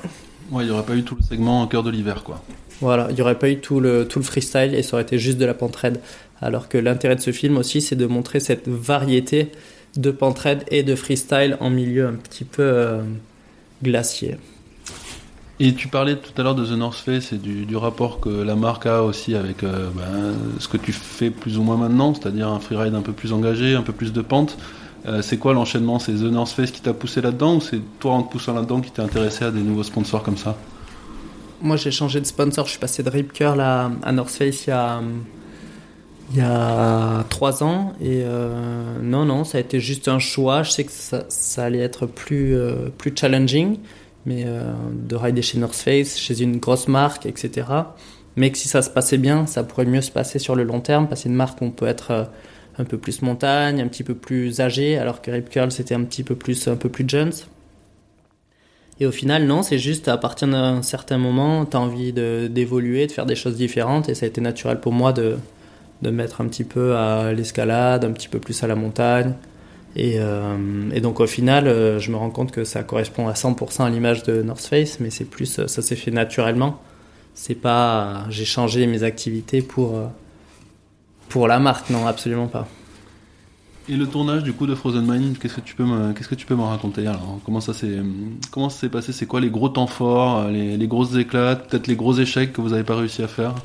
Ouais, 0.49 0.63
il 0.63 0.69
n'y 0.69 0.71
aurait 0.71 0.87
pas 0.87 0.95
eu 0.95 1.03
tout 1.03 1.15
le 1.15 1.23
segment 1.23 1.61
en 1.61 1.67
cœur 1.67 1.83
de 1.83 1.91
l'hiver, 1.91 2.23
quoi. 2.23 2.41
Voilà, 2.79 3.07
il 3.09 3.15
n'y 3.15 3.21
aurait 3.21 3.37
pas 3.37 3.49
eu 3.49 3.57
tout 3.59 3.79
le, 3.79 4.07
tout 4.07 4.19
le 4.19 4.25
freestyle 4.25 4.75
et 4.75 4.83
ça 4.83 4.95
aurait 4.95 5.03
été 5.03 5.17
juste 5.17 5.37
de 5.37 5.45
la 5.45 5.53
pente 5.53 5.75
raide. 5.75 5.99
Alors 6.41 6.69
que 6.69 6.77
l'intérêt 6.77 7.15
de 7.15 7.21
ce 7.21 7.31
film 7.31 7.57
aussi, 7.57 7.81
c'est 7.81 7.95
de 7.95 8.05
montrer 8.05 8.39
cette 8.39 8.67
variété 8.67 9.51
de 9.95 10.11
pente 10.11 10.39
raide 10.39 10.63
et 10.69 10.83
de 10.83 10.95
freestyle 10.95 11.57
en 11.59 11.69
milieu 11.69 12.07
un 12.07 12.13
petit 12.13 12.43
peu 12.43 12.63
euh, 12.63 13.01
glacier. 13.83 14.37
Et 15.59 15.73
tu 15.73 15.87
parlais 15.87 16.15
tout 16.15 16.39
à 16.39 16.43
l'heure 16.43 16.53
de 16.53 16.65
The 16.65 16.77
North 16.77 16.99
Face 16.99 17.33
et 17.33 17.37
du, 17.37 17.75
rapport 17.75 18.19
que 18.19 18.29
la 18.29 18.55
marque 18.55 18.85
a 18.85 19.01
aussi 19.01 19.33
avec 19.33 19.63
euh, 19.63 19.89
ben, 19.95 20.35
ce 20.59 20.67
que 20.67 20.77
tu 20.77 20.91
fais 20.91 21.31
plus 21.31 21.57
ou 21.57 21.63
moins 21.63 21.77
maintenant, 21.77 22.13
c'est-à-dire 22.13 22.47
un 22.47 22.59
freeride 22.59 22.93
un 22.93 23.01
peu 23.01 23.13
plus 23.13 23.33
engagé, 23.33 23.73
un 23.73 23.81
peu 23.81 23.93
plus 23.93 24.13
de 24.13 24.21
pente. 24.21 24.57
Euh, 25.07 25.23
c'est 25.23 25.37
quoi 25.37 25.53
l'enchaînement? 25.53 25.97
C'est 25.97 26.13
The 26.13 26.23
North 26.23 26.51
Face 26.51 26.69
qui 26.69 26.81
t'a 26.81 26.93
poussé 26.93 27.21
là-dedans 27.21 27.55
ou 27.55 27.61
c'est 27.61 27.81
toi 27.99 28.13
en 28.13 28.23
te 28.23 28.31
poussant 28.31 28.53
là-dedans 28.53 28.81
qui 28.81 28.91
t'es 28.91 29.01
intéressé 29.01 29.45
à 29.45 29.51
des 29.51 29.61
nouveaux 29.61 29.83
sponsors 29.83 30.21
comme 30.21 30.37
ça? 30.37 30.55
Moi 31.59 31.75
j'ai 31.75 31.91
changé 31.91 32.21
de 32.21 32.25
sponsor, 32.25 32.65
je 32.65 32.71
suis 32.71 32.79
passé 32.79 33.01
de 33.01 33.09
Rip 33.09 33.33
Curl 33.33 33.59
à, 33.59 33.89
North 34.11 34.29
Face 34.29 34.67
il 34.67 34.69
y 34.69 34.73
a, 34.73 35.01
il 36.31 36.37
y 36.37 36.41
a 36.41 37.23
trois 37.29 37.63
ans 37.63 37.93
et 38.01 38.21
euh, 38.25 38.99
non 39.01 39.23
non 39.23 39.45
ça 39.45 39.57
a 39.57 39.61
été 39.61 39.79
juste 39.79 40.07
un 40.07 40.19
choix. 40.19 40.63
Je 40.63 40.71
sais 40.71 40.83
que 40.83 40.91
ça, 40.91 41.63
allait 41.63 41.79
être 41.79 42.05
plus, 42.05 42.55
euh, 42.55 42.89
plus 42.97 43.13
challenging 43.15 43.79
mais 44.25 44.45
de 44.91 45.15
rider 45.15 45.41
chez 45.41 45.57
North 45.57 45.73
Face, 45.73 46.17
chez 46.17 46.41
une 46.41 46.57
grosse 46.57 46.89
marque, 46.89 47.25
etc. 47.25 47.65
Mais 48.35 48.51
que 48.51 48.57
si 48.57 48.67
ça 48.67 48.81
se 48.81 48.89
passait 48.89 49.17
bien, 49.17 49.45
ça 49.45 49.63
pourrait 49.63 49.85
mieux 49.85 50.01
se 50.01 50.11
passer 50.11 50.37
sur 50.37 50.53
le 50.53 50.63
long 50.63 50.81
terme 50.81 51.07
c'est 51.15 51.29
une 51.29 51.35
marque 51.35 51.61
où 51.61 51.65
on 51.65 51.71
peut 51.71 51.87
être 51.87 52.27
un 52.77 52.83
peu 52.83 52.97
plus 52.97 53.21
montagne, 53.21 53.79
un 53.81 53.87
petit 53.87 54.03
peu 54.03 54.15
plus 54.15 54.59
âgé, 54.59 54.97
alors 54.97 55.21
que 55.21 55.31
Rip 55.31 55.49
Curl 55.49 55.71
c'était 55.71 55.95
un 55.95 56.03
petit 56.03 56.23
peu 56.23 56.35
plus 56.35 56.67
un 56.67 56.75
peu 56.75 56.89
plus 56.89 57.07
jeunes. 57.07 57.31
Et 58.99 59.05
au 59.05 59.11
final, 59.11 59.45
non, 59.45 59.61
c'est 59.61 59.77
juste 59.77 60.07
à 60.07 60.17
partir 60.17 60.47
d'un 60.47 60.81
certain 60.81 61.17
moment, 61.19 61.65
tu 61.65 61.77
as 61.77 61.79
envie 61.79 62.13
d'évoluer, 62.13 63.05
de, 63.05 63.11
faire 63.11 63.27
des 63.27 63.35
choses 63.35 63.55
différentes, 63.55 64.09
et 64.09 64.15
ça 64.15 64.25
a 64.25 64.29
été 64.29 64.41
naturel 64.41 64.79
pour 64.79 64.91
moi 64.91 65.13
de, 65.13 65.37
de 66.01 66.09
mettre 66.09 66.41
un 66.41 66.47
petit 66.47 66.63
peu 66.63 66.95
à 66.95 67.33
l'escalade, 67.33 68.05
un 68.05 68.11
petit 68.11 68.27
peu 68.27 68.39
plus 68.39 68.63
à 68.63 68.67
la 68.67 68.75
montagne. 68.75 69.33
Et, 69.95 70.17
euh, 70.19 70.99
donc 71.01 71.19
au 71.19 71.27
final, 71.27 71.67
euh, 71.67 71.99
je 71.99 72.11
me 72.11 72.17
rends 72.17 72.29
compte 72.29 72.51
que 72.51 72.63
ça 72.63 72.83
correspond 72.83 73.27
à 73.27 73.33
100% 73.33 73.83
à 73.83 73.89
l'image 73.89 74.23
de 74.23 74.43
North 74.43 74.65
Face, 74.65 74.99
mais 74.99 75.09
c'est 75.09 75.25
plus, 75.25 75.59
ça 75.65 75.81
s'est 75.81 75.95
fait 75.95 76.11
naturellement. 76.11 76.79
C'est 77.33 77.55
pas, 77.55 78.25
j'ai 78.29 78.45
changé 78.45 78.85
mes 78.87 79.03
activités 79.03 79.61
pour 79.61 79.95
euh, 79.95 80.05
pour 81.29 81.47
la 81.47 81.59
marque, 81.59 81.89
non, 81.89 82.05
absolument 82.07 82.47
pas. 82.47 82.67
Et 83.89 83.95
le 83.95 84.05
tournage 84.05 84.43
du 84.43 84.53
coup 84.53 84.67
de 84.67 84.75
Frozen 84.75 85.05
Mind, 85.05 85.37
qu'est-ce 85.39 85.55
que 85.55 85.61
tu 85.61 85.73
peux 85.73 85.85
me, 85.85 86.13
qu'est-ce 86.13 86.27
que 86.27 86.35
tu 86.35 86.45
peux 86.45 86.55
raconter 86.55 87.07
alors? 87.07 87.39
Comment 87.45 87.61
ça 87.61 87.73
s'est, 87.73 87.99
comment 88.51 88.69
s'est 88.69 88.89
passé? 88.89 89.13
C'est 89.13 89.25
quoi 89.25 89.39
les 89.39 89.49
gros 89.49 89.69
temps 89.69 89.87
forts, 89.87 90.47
les, 90.49 90.77
les 90.77 90.87
grosses 90.87 91.15
éclates, 91.15 91.69
peut-être 91.69 91.87
les 91.87 91.95
gros 91.95 92.13
échecs 92.13 92.53
que 92.53 92.61
vous 92.61 92.69
n'avez 92.69 92.83
pas 92.83 92.95
réussi 92.95 93.23
à 93.23 93.27
faire? 93.27 93.55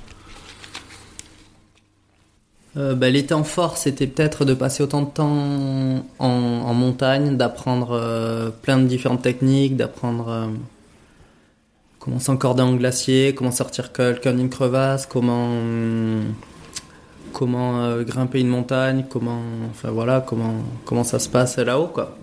Euh, 2.76 2.94
bah, 2.94 3.10
les 3.10 3.26
temps 3.26 3.44
c'était 3.76 4.06
peut-être 4.06 4.44
de 4.44 4.54
passer 4.54 4.82
autant 4.82 5.02
de 5.02 5.10
temps 5.10 6.04
en, 6.18 6.74
montagne, 6.74 7.36
d'apprendre 7.36 7.90
euh, 7.92 8.50
plein 8.50 8.78
de 8.78 8.86
différentes 8.86 9.22
techniques, 9.22 9.76
d'apprendre 9.76 10.28
euh, 10.28 10.46
comment 11.98 12.18
s'encorder 12.18 12.62
en 12.62 12.74
glacier, 12.74 13.34
comment 13.34 13.50
sortir 13.50 13.92
comme 13.92 14.38
une 14.38 14.48
crevasse, 14.48 15.06
comment 15.06 15.50
comment 17.32 17.80
euh, 17.80 18.04
grimper 18.04 18.40
une 18.40 18.48
montagne, 18.48 19.04
comment, 19.08 19.40
enfin 19.70 19.90
voilà, 19.90 20.20
comment, 20.20 20.54
comment 20.84 21.04
ça 21.04 21.18
se 21.18 21.28
passe 21.28 21.56
là-haut, 21.56 21.88
quoi. 21.88 22.16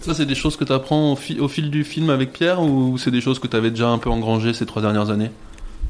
Ça, 0.00 0.14
c'est 0.14 0.26
des 0.26 0.34
choses 0.34 0.56
que 0.56 0.64
tu 0.64 0.72
apprends 0.72 1.12
au, 1.12 1.48
fil 1.48 1.70
du 1.70 1.84
film 1.84 2.10
avec 2.10 2.32
Pierre 2.32 2.60
ou 2.60 2.98
c'est 2.98 3.10
des 3.10 3.20
choses 3.20 3.38
que 3.38 3.46
tu 3.46 3.56
avais 3.56 3.70
déjà 3.70 3.88
un 3.88 3.98
peu 3.98 4.10
engrangées 4.10 4.52
ces 4.52 4.66
trois 4.66 4.82
dernières 4.82 5.10
années? 5.10 5.30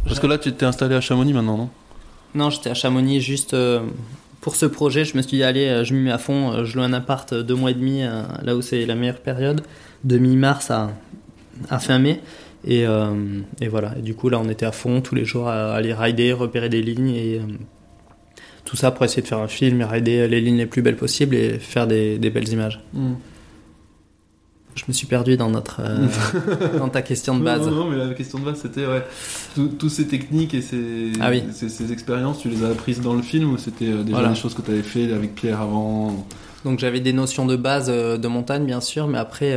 Parce 0.05 0.21
que 0.21 0.27
là, 0.27 0.39
tu 0.39 0.53
t'es 0.53 0.65
installé 0.65 0.95
à 0.95 1.01
Chamonix 1.01 1.33
maintenant, 1.33 1.57
non? 1.57 1.71
Non, 2.37 2.51
j'étais 2.51 2.71
à 2.71 2.75
Chamonix 2.75 3.21
juste 3.21 3.55
euh, 3.55 3.81
pour 4.41 4.57
ce 4.57 4.67
projet. 4.67 5.05
Je 5.05 5.17
me 5.17 5.23
suis 5.23 5.39
dit, 5.39 5.43
allez, 5.43 5.67
euh, 5.67 5.85
je 5.85 5.95
me 5.95 6.01
mets 6.01 6.13
à 6.13 6.19
fond. 6.19 6.65
Je 6.65 6.77
loue 6.77 6.83
un 6.83 6.93
appart 6.93 7.33
deux 7.35 7.55
mois 7.55 7.71
et 7.71 7.75
demi, 7.75 8.03
là 8.43 8.55
où 8.55 8.63
c'est 8.63 8.87
la 8.87 8.95
meilleure 8.95 9.21
période, 9.21 9.63
de 10.05 10.19
mi-mars 10.19 10.71
à, 10.71 10.93
à, 11.71 11.79
fin 11.79 11.99
mai. 11.99 12.21
Et, 12.67 12.85
et, 13.61 13.69
voilà. 13.69 13.95
Et 13.99 14.03
du 14.03 14.15
coup, 14.15 14.29
là, 14.29 14.39
on 14.39 14.49
était 14.49 14.67
à 14.67 14.73
fond 14.73 15.01
tous 15.01 15.15
les 15.15 15.25
jours 15.25 15.49
à 15.49 15.75
aller 15.75 15.95
rider, 15.95 16.33
repérer 16.33 16.69
des 16.69 16.83
lignes 16.83 17.15
et 17.15 17.41
tout 18.67 18.77
ça 18.77 18.91
pour 18.91 19.05
essayer 19.05 19.23
de 19.23 19.29
faire 19.29 19.39
un 19.39 19.49
film 19.49 19.81
et 19.81 19.85
rider 19.85 20.29
les 20.29 20.43
lignes 20.43 20.59
les 20.59 20.67
plus 20.67 20.83
belles 20.83 20.97
possibles 20.97 21.35
et 21.35 21.59
faire 21.59 21.87
des, 21.87 22.19
belles 22.19 22.49
images. 22.51 22.81
Hmm. 22.93 23.15
Je 24.77 24.85
me 24.89 24.93
suis 24.93 25.07
perdu 25.07 25.39
dans 25.39 25.49
notre 25.49 25.81
euh, 25.81 26.07
dans 26.79 26.91
ta 26.91 27.01
question 27.01 27.39
de 27.39 27.43
base. 27.43 27.67
Non, 27.67 27.75
non, 27.75 27.91
mais 27.91 27.97
la 27.97 28.15
question 28.15 28.39
de 28.39 28.45
base 28.45 28.61
c'était 28.61 28.87
ouais, 28.87 29.05
toutes 29.55 29.91
ces 29.91 30.07
techniques 30.07 30.53
et 30.53 30.61
ces, 30.61 31.13
ah 31.21 31.31
ces, 31.51 31.93
expériences, 31.93 32.41
tu 32.41 32.51
les 32.51 32.63
as 32.63 32.69
apprises 32.69 33.01
dans 33.01 33.15
le 33.15 33.23
film 33.23 33.53
ou 33.53 33.59
c'était 33.59 33.89
euh, 33.89 34.03
déjà 34.03 34.29
des 34.29 34.35
choses 34.35 34.55
que 34.55 34.61
tu 34.61 34.71
avais 34.71 34.83
fait 34.83 35.13
avec 35.13 35.35
Pierre 35.35 35.63
avant? 35.63 36.27
Donc 36.65 36.79
j'avais 36.79 37.01
des 37.01 37.15
notions 37.15 37.47
de 37.47 37.57
base 37.57 37.87
euh, 37.89 38.19
de 38.19 38.29
montagne 38.29 38.67
bien 38.67 38.83
sûr, 38.83 39.07
mais 39.09 39.19
après 39.19 39.57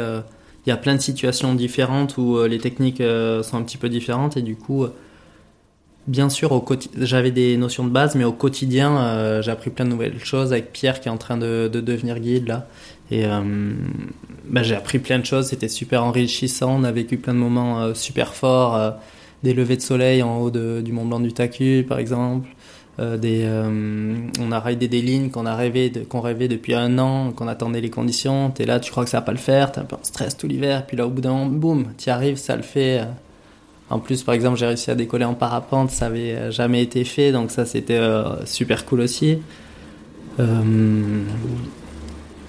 il 0.65 0.69
y 0.69 0.71
a 0.71 0.77
plein 0.77 0.95
de 0.95 1.01
situations 1.01 1.53
différentes 1.53 2.17
où 2.17 2.41
les 2.43 2.59
techniques 2.59 3.03
sont 3.43 3.57
un 3.57 3.63
petit 3.63 3.77
peu 3.77 3.89
différentes 3.89 4.37
et 4.37 4.41
du 4.41 4.55
coup 4.55 4.87
bien 6.09 6.29
sûr, 6.29 6.65
j'avais 6.97 7.31
des 7.31 7.55
notions 7.55 7.83
de 7.83 7.89
base, 7.89 8.15
mais 8.15 8.23
au 8.23 8.33
quotidien, 8.33 8.97
euh, 8.97 9.41
j'ai 9.41 9.51
appris 9.51 9.69
plein 9.69 9.85
de 9.85 9.91
nouvelles 9.91 10.19
choses 10.19 10.51
avec 10.51 10.73
Pierre 10.73 10.99
qui 10.99 11.07
est 11.07 11.11
en 11.11 11.17
train 11.17 11.37
de, 11.37 11.69
devenir 11.71 12.19
guide 12.19 12.47
là. 12.47 12.67
Et 13.11 13.25
euh, 13.25 13.73
bah, 14.49 14.63
j'ai 14.63 14.75
appris 14.75 14.99
plein 14.99 15.19
de 15.19 15.25
choses, 15.25 15.47
c'était 15.47 15.67
super 15.67 16.03
enrichissant. 16.03 16.77
On 16.79 16.83
a 16.83 16.91
vécu 16.91 17.17
plein 17.17 17.33
de 17.33 17.39
moments 17.39 17.81
euh, 17.81 17.93
super 17.93 18.33
forts, 18.33 18.95
des 19.43 19.53
levées 19.53 19.77
de 19.77 19.81
soleil 19.81 20.21
en 20.23 20.39
haut 20.39 20.51
du 20.51 20.91
Mont 20.91 21.05
Blanc 21.05 21.19
du 21.19 21.33
Tacu, 21.33 21.85
par 21.87 21.99
exemple. 21.99 22.49
des, 22.97 23.47
on 24.39 24.51
a 24.51 24.59
raidé 24.59 24.87
des 24.87 25.01
lignes 25.01 25.29
qu'on 25.29 25.43
rêvait 25.45 26.47
depuis 26.47 26.73
un 26.73 26.99
an, 26.99 27.31
qu'on 27.31 27.47
attendait 27.47 27.81
les 27.81 27.89
conditions. 27.89 28.51
T'es 28.51 28.65
là, 28.65 28.79
tu 28.79 28.91
crois 28.91 29.05
que 29.05 29.09
ça 29.09 29.19
va 29.19 29.25
pas 29.25 29.31
le 29.31 29.37
faire, 29.37 29.71
t'es 29.71 29.79
un 29.79 29.85
peu 29.85 29.95
en 29.95 30.03
stress 30.03 30.35
tout 30.35 30.47
l'hiver, 30.47 30.85
puis 30.85 30.97
là 30.97 31.07
au 31.07 31.09
bout 31.09 31.21
d'un 31.21 31.31
moment, 31.31 31.45
boum, 31.45 31.93
t'y 31.97 32.09
arrives, 32.09 32.37
ça 32.37 32.55
le 32.55 32.63
fait. 32.63 33.01
En 33.89 33.99
plus, 33.99 34.21
par 34.23 34.35
exemple, 34.35 34.57
j'ai 34.59 34.67
réussi 34.67 34.91
à 34.91 34.95
décoller 34.95 35.25
en 35.25 35.33
parapente, 35.33 35.89
ça 35.89 36.05
avait 36.05 36.35
euh, 36.35 36.51
jamais 36.51 36.83
été 36.83 37.03
fait, 37.03 37.31
donc 37.31 37.49
ça 37.49 37.65
c'était 37.65 37.97
euh, 37.97 38.45
super 38.45 38.85
cool 38.85 39.01
aussi. 39.01 39.39
Euh, 40.39 41.23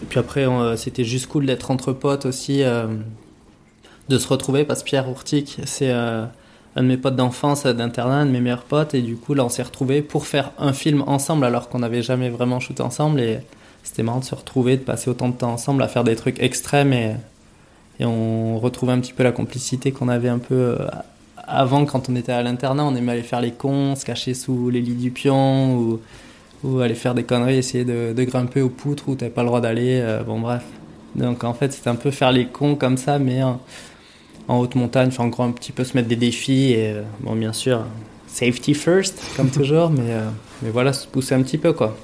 puis 0.09 0.19
après, 0.19 0.47
c'était 0.77 1.05
juste 1.05 1.27
cool 1.27 1.47
d'être 1.47 1.71
entre 1.71 1.93
potes 1.93 2.27
aussi, 2.27 2.63
de 4.09 4.19
se 4.19 4.29
retrouver, 4.29 4.65
parce 4.65 4.83
que 4.83 4.87
Pierre 4.87 5.09
Ourtic, 5.09 5.61
c'est 5.65 5.91
un 5.93 6.31
de 6.77 6.83
mes 6.83 6.97
potes 6.97 7.17
d'enfance, 7.17 7.65
d'internat, 7.65 8.15
un 8.15 8.27
de 8.27 8.31
mes 8.31 8.41
meilleurs 8.41 8.63
potes, 8.63 8.95
et 8.95 9.03
du 9.03 9.17
coup 9.17 9.35
là 9.35 9.45
on 9.45 9.49
s'est 9.49 9.63
retrouvés 9.63 10.03
pour 10.03 10.27
faire 10.27 10.53
un 10.59 10.73
film 10.73 11.03
ensemble 11.07 11.45
alors 11.45 11.69
qu'on 11.69 11.81
n'avait 11.81 12.03
jamais 12.03 12.31
vraiment 12.31 12.61
shooté 12.61 12.83
ensemble, 12.83 13.21
et 13.21 13.41
c'était 13.83 14.03
marrant 14.03 14.21
de 14.21 14.25
se 14.25 14.35
retrouver, 14.35 14.77
de 14.77 14.83
passer 14.83 15.11
autant 15.11 15.29
de 15.29 15.35
temps 15.35 15.53
ensemble 15.53 15.83
à 15.83 15.89
faire 15.89 16.05
des 16.05 16.17
trucs 16.17 16.41
extrêmes, 16.41 16.93
et, 16.93 17.17
et 17.99 18.05
on 18.05 18.59
retrouvait 18.59 18.93
un 18.93 19.01
petit 19.01 19.13
peu 19.13 19.23
la 19.23 19.33
complicité 19.33 19.93
qu'on 19.93 20.09
avait 20.09 20.29
un 20.29 20.39
peu 20.39 20.77
avant, 21.37 21.85
quand 21.85 22.09
on 22.09 22.15
était 22.15 22.33
à 22.33 22.43
l'internat, 22.43 22.85
on 22.85 22.95
aimait 22.95 23.13
aller 23.13 23.23
faire 23.23 23.41
les 23.41 23.51
cons, 23.51 23.97
se 23.97 24.05
cacher 24.05 24.35
sous 24.35 24.71
les 24.71 24.81
lits 24.81 24.95
du 24.95 25.11
pion 25.11 25.77
ou, 25.77 26.01
ou 26.65 26.81
aller 26.81 26.95
faire 26.95 27.15
des 27.15 27.25
conneries, 27.25 27.57
essayer 27.57 27.85
de, 27.85 28.25
grimper 28.25 28.61
aux 28.61 28.69
poutres 28.69 29.09
où 29.09 29.15
t'avais 29.15 29.31
pas 29.31 29.43
le 29.43 29.49
droit 29.49 29.61
d'aller. 29.61 30.01
Euh, 30.01 30.23
bon, 30.23 30.41
bref. 30.41 30.63
Donc 31.15 31.45
en 31.45 31.55
fait, 31.55 31.73
c'était 31.73 31.91
un 31.91 31.97
peu 31.97 32.11
faire 32.11 32.33
les 32.33 32.47
cons 32.47 32.77
comme 32.77 32.97
ça, 32.97 33.19
mais 33.19 33.43
en, 33.43 33.61
haute 34.49 34.75
montagne, 34.75 35.11
en 35.19 35.29
gros, 35.29 35.43
un 35.43 35.53
petit 35.53 35.73
peu 35.73 35.85
se 35.85 35.97
mettre 35.97 36.09
des 36.09 36.17
défis. 36.17 36.73
Et 36.73 36.93
euh, 36.93 37.03
bon, 37.21 37.35
bien 37.35 37.53
sûr, 37.53 37.85
safety 38.27 38.75
first, 38.75 39.21
comme 39.37 39.51
toujours, 39.51 39.91
mais, 39.91 40.11
euh, 40.11 40.29
mais 40.63 40.71
voilà, 40.71 40.93
se 40.93 41.07
pousser 41.07 41.35
un 41.35 41.43
petit 41.43 41.59
peu, 41.59 41.73
quoi. 41.73 41.97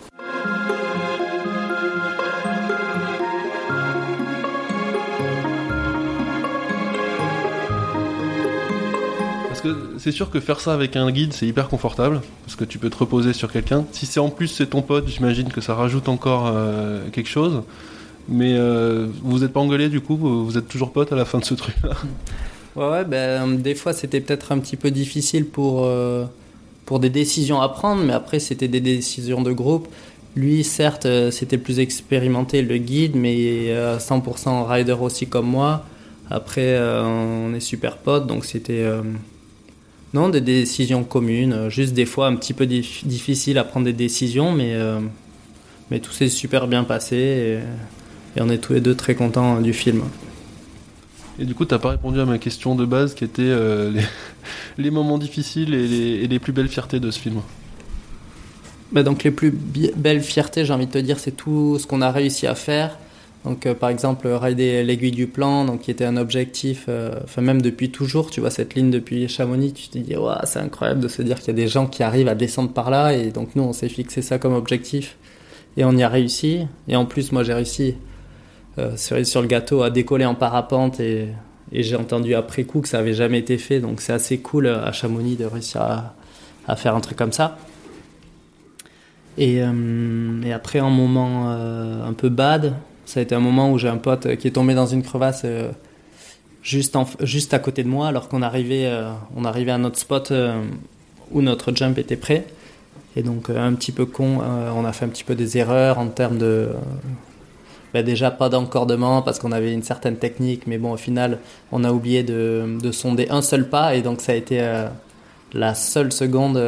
C'est 10.06 10.12
sûr 10.12 10.30
que 10.30 10.38
faire 10.38 10.60
ça 10.60 10.72
avec 10.72 10.94
un 10.94 11.10
guide, 11.10 11.32
c'est 11.32 11.48
hyper 11.48 11.66
confortable, 11.66 12.20
parce 12.44 12.54
que 12.54 12.62
tu 12.62 12.78
peux 12.78 12.90
te 12.90 12.96
reposer 12.96 13.32
sur 13.32 13.50
quelqu'un. 13.50 13.84
Si 13.90 14.06
c'est 14.06 14.20
en 14.20 14.28
plus 14.28 14.46
c'est 14.46 14.66
ton 14.66 14.80
pote, 14.80 15.08
j'imagine 15.08 15.48
que 15.48 15.60
ça 15.60 15.74
rajoute 15.74 16.08
encore 16.08 16.46
euh, 16.46 17.08
quelque 17.10 17.28
chose. 17.28 17.62
Mais 18.28 18.54
euh, 18.56 19.08
vous 19.24 19.40
n'êtes 19.40 19.52
pas 19.52 19.58
engueulé 19.58 19.88
du 19.88 20.00
coup? 20.00 20.16
Vous 20.16 20.56
êtes 20.56 20.68
toujours 20.68 20.92
pote 20.92 21.12
à 21.12 21.16
la 21.16 21.24
fin 21.24 21.40
de 21.40 21.44
ce 21.44 21.54
truc-là? 21.54 21.90
Ouais, 22.76 23.04
ben, 23.04 23.58
des 23.58 23.74
fois 23.74 23.94
c'était 23.94 24.20
peut-être 24.20 24.52
un 24.52 24.58
petit 24.58 24.76
peu 24.76 24.92
difficile 24.92 25.46
pour, 25.46 25.86
euh, 25.86 26.26
pour 26.84 27.00
des 27.00 27.10
décisions 27.10 27.60
à 27.60 27.68
prendre, 27.68 28.04
mais 28.04 28.12
après 28.12 28.38
c'était 28.38 28.68
des 28.68 28.80
décisions 28.80 29.42
de 29.42 29.50
groupe. 29.50 29.88
Lui, 30.36 30.62
certes, 30.62 31.08
c'était 31.32 31.58
plus 31.58 31.80
expérimenté, 31.80 32.62
le 32.62 32.76
guide, 32.76 33.16
mais 33.16 33.74
100% 33.98 34.68
rider 34.68 34.92
aussi 34.92 35.26
comme 35.26 35.46
moi. 35.46 35.86
Après, 36.30 36.78
on 36.78 37.54
est 37.54 37.60
super 37.60 37.96
potes, 37.96 38.26
donc 38.26 38.44
c'était 38.44 38.84
Non, 40.16 40.30
des 40.30 40.40
décisions 40.40 41.04
communes, 41.04 41.68
juste 41.68 41.92
des 41.92 42.06
fois 42.06 42.28
un 42.28 42.36
petit 42.36 42.54
peu 42.54 42.64
difficile 42.64 43.58
à 43.58 43.64
prendre 43.64 43.84
des 43.84 43.92
décisions, 43.92 44.50
mais, 44.50 44.74
mais 45.90 46.00
tout 46.00 46.10
s'est 46.10 46.30
super 46.30 46.68
bien 46.68 46.84
passé 46.84 47.60
et, 48.34 48.40
on 48.40 48.48
est 48.48 48.56
tous 48.56 48.72
les 48.72 48.80
deux 48.80 48.94
très 48.94 49.14
contents 49.14 49.60
du 49.60 49.74
film. 49.74 50.04
Et 51.38 51.44
du 51.44 51.54
coup, 51.54 51.66
tu 51.66 51.74
n'as 51.74 51.78
pas 51.78 51.90
répondu 51.90 52.18
à 52.18 52.24
ma 52.24 52.38
question 52.38 52.74
de 52.74 52.86
base 52.86 53.12
qui 53.12 53.24
était 53.24 53.54
les, 54.78 54.90
moments 54.90 55.18
difficiles 55.18 55.74
et 55.74 56.26
les, 56.26 56.38
plus 56.38 56.54
belles 56.54 56.68
fiertés 56.68 56.98
de 56.98 57.10
ce 57.10 57.18
film. 57.18 57.42
Bah 58.92 59.02
donc 59.02 59.22
les 59.22 59.30
plus 59.30 59.50
belles 59.50 60.22
fiertés, 60.22 60.64
j'ai 60.64 60.72
envie 60.72 60.86
de 60.86 60.92
te 60.92 60.98
dire, 60.98 61.18
c'est 61.18 61.36
tout 61.36 61.78
ce 61.78 61.86
qu'on 61.86 62.00
a 62.00 62.10
réussi 62.10 62.46
à 62.46 62.54
faire 62.54 62.98
donc, 63.46 63.64
euh, 63.64 63.74
par 63.74 63.90
exemple, 63.90 64.26
rider 64.26 64.82
l'aiguille 64.82 65.12
du 65.12 65.28
plan, 65.28 65.64
donc 65.64 65.82
qui 65.82 65.92
était 65.92 66.04
un 66.04 66.16
objectif, 66.16 66.86
euh, 66.88 67.12
enfin 67.22 67.42
même 67.42 67.62
depuis 67.62 67.92
toujours, 67.92 68.28
tu 68.28 68.40
vois 68.40 68.50
cette 68.50 68.74
ligne 68.74 68.90
depuis 68.90 69.28
Chamonix, 69.28 69.72
tu 69.72 69.88
te 69.88 69.98
dis, 69.98 70.16
c'est 70.42 70.58
incroyable 70.58 70.98
de 70.98 71.06
se 71.06 71.22
dire 71.22 71.38
qu'il 71.38 71.46
y 71.46 71.50
a 71.50 71.54
des 71.54 71.68
gens 71.68 71.86
qui 71.86 72.02
arrivent 72.02 72.26
à 72.26 72.34
descendre 72.34 72.72
par 72.72 72.90
là, 72.90 73.14
et 73.14 73.30
donc 73.30 73.54
nous, 73.54 73.62
on 73.62 73.72
s'est 73.72 73.88
fixé 73.88 74.20
ça 74.20 74.40
comme 74.40 74.52
objectif, 74.52 75.16
et 75.76 75.84
on 75.84 75.92
y 75.92 76.02
a 76.02 76.08
réussi. 76.08 76.66
Et 76.88 76.96
en 76.96 77.04
plus, 77.04 77.30
moi, 77.30 77.44
j'ai 77.44 77.54
réussi 77.54 77.94
euh, 78.78 78.96
sur, 78.96 79.40
le 79.40 79.46
gâteau 79.46 79.82
à 79.82 79.90
décoller 79.90 80.26
en 80.26 80.34
parapente, 80.34 80.98
et, 80.98 81.28
j'ai 81.70 81.96
entendu 81.96 82.34
après 82.34 82.64
coup 82.64 82.80
que 82.80 82.88
ça 82.88 82.98
avait 82.98 83.14
jamais 83.14 83.38
été 83.38 83.58
fait, 83.58 83.78
donc 83.78 84.00
c'est 84.00 84.12
assez 84.12 84.38
cool 84.38 84.66
à 84.66 84.90
Chamonix 84.90 85.36
de 85.36 85.44
réussir 85.44 85.82
à, 86.66 86.76
faire 86.76 86.96
un 86.96 87.00
truc 87.00 87.16
comme 87.16 87.32
ça. 87.32 87.58
Et 89.38 89.60
après, 90.52 90.78
un 90.80 90.90
moment 90.90 91.50
un 91.50 92.12
peu 92.12 92.28
bad, 92.28 92.74
ça 93.06 93.20
a 93.20 93.22
été 93.22 93.34
un 93.34 93.40
moment 93.40 93.70
où 93.70 93.78
j'ai 93.78 93.88
un 93.88 93.96
pote 93.96 94.36
qui 94.36 94.48
est 94.48 94.52
tombé 94.52 94.74
dans 94.74 94.86
une 94.86 95.02
crevasse 95.02 95.42
euh, 95.44 95.70
juste, 96.62 96.96
juste 97.20 97.54
à 97.54 97.58
côté 97.60 97.84
de 97.84 97.88
moi, 97.88 98.08
alors 98.08 98.28
qu'on 98.28 98.42
arrivait, 98.42 98.86
euh, 98.86 99.10
on 99.36 99.44
arrivait 99.44 99.70
à 99.70 99.78
notre 99.78 99.98
spot 99.98 100.32
euh, 100.32 100.60
où 101.30 101.40
notre 101.40 101.74
jump 101.74 101.96
était 101.98 102.16
prêt. 102.16 102.44
Et 103.14 103.22
donc, 103.22 103.48
un 103.48 103.72
petit 103.72 103.92
peu 103.92 104.04
con, 104.04 104.40
on 104.76 104.84
a 104.84 104.92
fait 104.92 105.06
un 105.06 105.08
petit 105.08 105.24
peu 105.24 105.34
des 105.34 105.56
erreurs 105.56 105.98
en 105.98 106.08
termes 106.08 106.36
de. 106.36 106.68
Bah, 107.94 108.02
déjà, 108.02 108.30
pas 108.30 108.50
d'encordement 108.50 109.22
parce 109.22 109.38
qu'on 109.38 109.52
avait 109.52 109.72
une 109.72 109.82
certaine 109.82 110.16
technique, 110.16 110.66
mais 110.66 110.76
bon, 110.76 110.92
au 110.92 110.98
final, 110.98 111.38
on 111.72 111.82
a 111.82 111.92
oublié 111.92 112.24
de, 112.24 112.76
de 112.78 112.92
sonder 112.92 113.28
un 113.30 113.40
seul 113.40 113.70
pas, 113.70 113.94
et 113.94 114.02
donc 114.02 114.20
ça 114.20 114.32
a 114.32 114.34
été 114.34 114.62
la 115.54 115.74
seule 115.74 116.12
seconde 116.12 116.62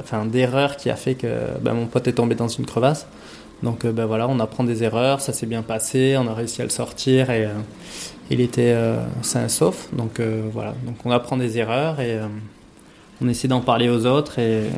enfin, 0.00 0.26
d'erreur 0.26 0.76
qui 0.76 0.90
a 0.90 0.96
fait 0.96 1.14
que 1.14 1.28
bah, 1.60 1.72
mon 1.72 1.86
pote 1.86 2.08
est 2.08 2.14
tombé 2.14 2.34
dans 2.34 2.48
une 2.48 2.66
crevasse. 2.66 3.06
Donc 3.62 3.84
euh, 3.84 3.92
ben 3.92 4.06
voilà, 4.06 4.28
on 4.28 4.40
apprend 4.40 4.64
des 4.64 4.82
erreurs, 4.82 5.20
ça 5.20 5.32
s'est 5.32 5.46
bien 5.46 5.62
passé, 5.62 6.16
on 6.18 6.26
a 6.26 6.34
réussi 6.34 6.60
à 6.62 6.64
le 6.64 6.70
sortir 6.70 7.30
et 7.30 7.46
euh, 7.46 7.50
il 8.30 8.40
était 8.40 8.72
euh, 8.72 8.96
sain 9.22 9.44
et 9.44 9.48
sauf. 9.48 9.88
Donc 9.92 10.20
voilà, 10.52 10.74
donc 10.84 10.96
on 11.04 11.10
apprend 11.10 11.36
des 11.36 11.58
erreurs 11.58 12.00
et 12.00 12.18
on 13.20 13.28
essaie 13.28 13.48
d'en 13.48 13.60
parler 13.60 13.88
aux 13.88 14.06
autres 14.06 14.38
et, 14.38 14.70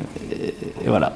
voilà. 0.85 1.15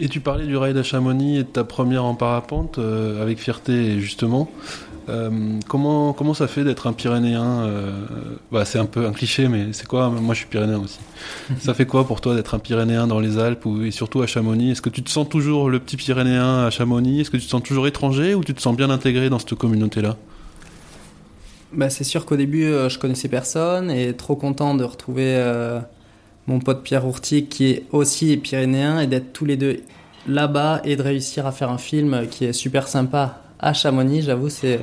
Et 0.00 0.08
tu 0.08 0.18
parlais 0.18 0.46
du 0.46 0.56
raid 0.56 0.76
à 0.76 0.82
Chamonix 0.82 1.38
et 1.38 1.42
de 1.44 1.48
ta 1.48 1.62
première 1.62 2.04
en 2.04 2.14
parapente 2.14 2.78
avec 2.78 3.38
fierté 3.38 4.00
justement. 4.00 4.50
Euh, 5.08 5.58
comment, 5.68 6.12
comment 6.12 6.34
ça 6.34 6.48
fait 6.48 6.64
d'être 6.64 6.86
un 6.86 6.92
Pyrénéen 6.92 7.64
euh, 7.64 8.06
bah, 8.50 8.64
C'est 8.64 8.78
un 8.78 8.86
peu 8.86 9.06
un 9.06 9.12
cliché, 9.12 9.48
mais 9.48 9.72
c'est 9.72 9.86
quoi? 9.86 10.08
Moi, 10.08 10.34
je 10.34 10.40
suis 10.40 10.48
Pyrénéen 10.48 10.78
aussi. 10.78 10.98
ça 11.58 11.74
fait 11.74 11.86
quoi 11.86 12.06
pour 12.06 12.20
toi 12.20 12.34
d'être 12.34 12.54
un 12.54 12.58
Pyrénéen 12.58 13.06
dans 13.06 13.20
les 13.20 13.38
Alpes 13.38 13.66
ou, 13.66 13.82
et 13.82 13.90
surtout 13.90 14.22
à 14.22 14.26
Chamonix? 14.26 14.70
Est-ce 14.70 14.82
que 14.82 14.90
tu 14.90 15.02
te 15.02 15.10
sens 15.10 15.28
toujours 15.28 15.68
le 15.68 15.78
petit 15.78 15.96
Pyrénéen 15.96 16.64
à 16.64 16.70
Chamonix? 16.70 17.20
Est-ce 17.20 17.30
que 17.30 17.36
tu 17.36 17.44
te 17.44 17.50
sens 17.50 17.62
toujours 17.62 17.86
étranger 17.86 18.34
ou 18.34 18.42
tu 18.42 18.54
te 18.54 18.60
sens 18.60 18.76
bien 18.76 18.90
intégré 18.90 19.28
dans 19.28 19.38
cette 19.38 19.54
communauté-là? 19.54 20.16
Bah, 21.72 21.90
C'est 21.90 22.04
sûr 22.04 22.24
qu'au 22.24 22.36
début, 22.36 22.64
euh, 22.64 22.88
je 22.88 22.98
connaissais 22.98 23.28
personne 23.28 23.90
et 23.90 24.14
trop 24.14 24.36
content 24.36 24.74
de 24.74 24.84
retrouver 24.84 25.24
mon 26.46 26.60
pote 26.60 26.82
Pierre 26.82 27.06
Ourti 27.06 27.46
qui 27.46 27.66
est 27.66 27.84
aussi 27.90 28.36
pyrénéen 28.36 29.00
et 29.00 29.06
d'être 29.06 29.32
tous 29.32 29.46
les 29.46 29.56
deux 29.56 29.80
là-bas 30.26 30.80
et 30.84 30.96
de 30.96 31.02
réussir 31.02 31.46
à 31.46 31.52
faire 31.52 31.70
un 31.70 31.78
film 31.78 32.26
qui 32.30 32.44
est 32.44 32.52
super 32.52 32.86
sympa 32.88 33.40
à 33.64 33.72
Chamonix, 33.72 34.22
j'avoue, 34.22 34.50
c'est 34.50 34.80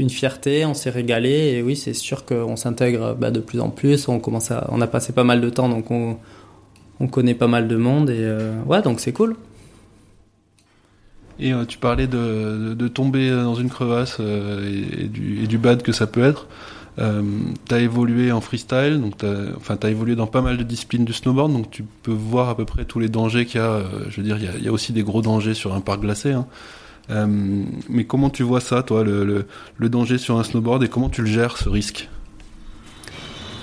une 0.00 0.10
fierté, 0.10 0.64
on 0.64 0.74
s'est 0.74 0.90
régalé 0.90 1.52
et 1.54 1.62
oui, 1.62 1.76
c'est 1.76 1.94
sûr 1.94 2.24
qu'on 2.24 2.56
s'intègre 2.56 3.14
bah, 3.14 3.30
de 3.30 3.40
plus 3.40 3.60
en 3.60 3.70
plus. 3.70 4.08
On 4.08 4.18
commence 4.18 4.50
à, 4.50 4.68
on 4.72 4.80
a 4.80 4.86
passé 4.86 5.12
pas 5.12 5.24
mal 5.24 5.40
de 5.40 5.50
temps, 5.50 5.68
donc 5.68 5.90
on, 5.90 6.16
on 7.00 7.06
connaît 7.06 7.34
pas 7.34 7.48
mal 7.48 7.68
de 7.68 7.76
monde 7.76 8.10
et 8.10 8.18
euh, 8.18 8.62
ouais, 8.64 8.82
donc 8.82 9.00
c'est 9.00 9.12
cool. 9.12 9.36
Et 11.38 11.52
euh, 11.52 11.64
tu 11.64 11.78
parlais 11.78 12.06
de, 12.06 12.88
tomber 12.88 13.30
dans 13.30 13.54
une 13.54 13.70
crevasse 13.70 14.18
euh, 14.20 15.04
et, 15.04 15.08
du, 15.08 15.58
bad 15.58 15.82
que 15.82 15.92
ça 15.92 16.06
peut 16.06 16.22
être. 16.22 16.46
tu 16.98 17.74
as 17.74 17.78
évolué 17.78 18.32
en 18.32 18.40
freestyle, 18.40 19.00
donc 19.00 19.22
as, 19.24 19.56
enfin 19.56 19.78
as 19.82 19.88
évolué 19.88 20.16
dans 20.16 20.26
pas 20.26 20.42
mal 20.42 20.56
de 20.58 20.62
disciplines 20.62 21.04
du 21.04 21.12
snowboard, 21.14 21.52
donc 21.52 21.70
tu 21.70 21.84
peux 22.02 22.12
voir 22.12 22.50
à 22.50 22.56
peu 22.56 22.66
près 22.66 22.84
tous 22.84 23.00
les 23.00 23.08
dangers 23.08 23.46
qu'il 23.46 23.60
y 23.60 23.64
a. 23.64 23.82
je 24.08 24.16
veux 24.18 24.22
dire, 24.22 24.36
il 24.38 24.44
y 24.44 24.48
a, 24.48 24.52
il 24.56 24.64
y 24.64 24.68
a, 24.68 24.72
aussi 24.72 24.92
des 24.92 25.02
gros 25.02 25.22
dangers 25.22 25.54
sur 25.54 25.74
un 25.74 25.80
parc 25.80 26.00
glacé. 26.00 26.32
Hein. 26.32 26.46
Euh, 27.10 27.26
mais 27.88 28.04
comment 28.04 28.30
tu 28.30 28.42
vois 28.42 28.60
ça, 28.60 28.82
toi, 28.82 29.02
le, 29.02 29.46
le, 29.76 29.88
danger 29.88 30.18
sur 30.18 30.38
un 30.38 30.44
snowboard 30.44 30.82
et 30.84 30.88
comment 30.88 31.08
tu 31.08 31.22
le 31.22 31.26
gères, 31.26 31.56
ce 31.56 31.68
risque? 31.68 32.08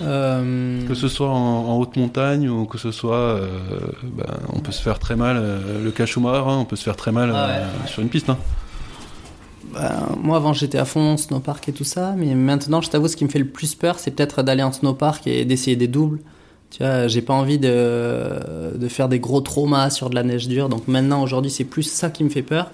Euh, 0.03 0.85
Que 0.87 0.93
ce 0.93 1.07
soit 1.07 1.29
en, 1.29 1.77
haute 1.79 1.95
montagne 1.95 2.49
ou 2.49 2.65
que 2.65 2.77
ce 2.77 2.91
soit, 2.91 3.15
euh, 3.15 3.47
ben, 4.03 4.25
on 4.53 4.59
peut 4.59 4.71
se 4.71 4.81
faire 4.81 4.99
très 4.99 5.15
mal, 5.15 5.41
le 5.83 5.91
cachumar, 5.91 6.47
hein, 6.49 6.57
on 6.59 6.65
peut 6.65 6.75
se 6.75 6.83
faire 6.83 6.95
très 6.95 7.11
mal 7.11 7.31
ah 7.33 7.61
sur 7.87 8.01
une 8.01 8.09
piste. 8.09 8.29
Hein. 8.29 8.37
Ben, 9.73 10.15
moi 10.21 10.37
avant 10.37 10.53
j'étais 10.53 10.77
à 10.77 10.85
fond 10.85 11.17
snowpark 11.17 11.69
et 11.69 11.73
tout 11.73 11.83
ça, 11.83 12.13
mais 12.17 12.35
maintenant 12.35 12.81
je 12.81 12.89
t'avoue 12.89 13.07
ce 13.07 13.15
qui 13.17 13.25
me 13.25 13.29
fait 13.29 13.39
le 13.39 13.47
plus 13.47 13.75
peur 13.75 13.99
c'est 13.99 14.11
peut-être 14.11 14.41
d'aller 14.41 14.63
en 14.63 14.71
snowpark 14.71 15.27
et 15.27 15.45
d'essayer 15.45 15.75
des 15.75 15.87
doubles. 15.87 16.19
Tu 16.69 16.83
vois, 16.83 17.07
j'ai 17.07 17.21
pas 17.21 17.33
envie 17.33 17.59
de, 17.59 18.75
de 18.75 18.87
faire 18.87 19.07
des 19.07 19.19
gros 19.19 19.39
traumas 19.39 19.89
sur 19.89 20.09
de 20.09 20.15
la 20.15 20.23
neige 20.23 20.47
dure, 20.47 20.69
donc 20.69 20.87
maintenant 20.87 21.21
aujourd'hui 21.21 21.51
c'est 21.51 21.63
plus 21.63 21.83
ça 21.83 22.09
qui 22.09 22.23
me 22.23 22.29
fait 22.29 22.43
peur. 22.43 22.71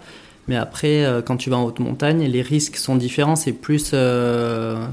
Mais 0.47 0.55
après, 0.55 1.05
euh, 1.05 1.21
quand 1.21 1.37
tu 1.37 1.49
vas 1.49 1.57
en 1.57 1.65
haute 1.65 1.79
montagne, 1.79 2.25
les 2.25 2.41
risques 2.41 2.75
sont 2.75 2.95
différents. 2.95 3.35
C'est 3.35 3.53
plus. 3.53 3.91
Euh, 3.93 4.85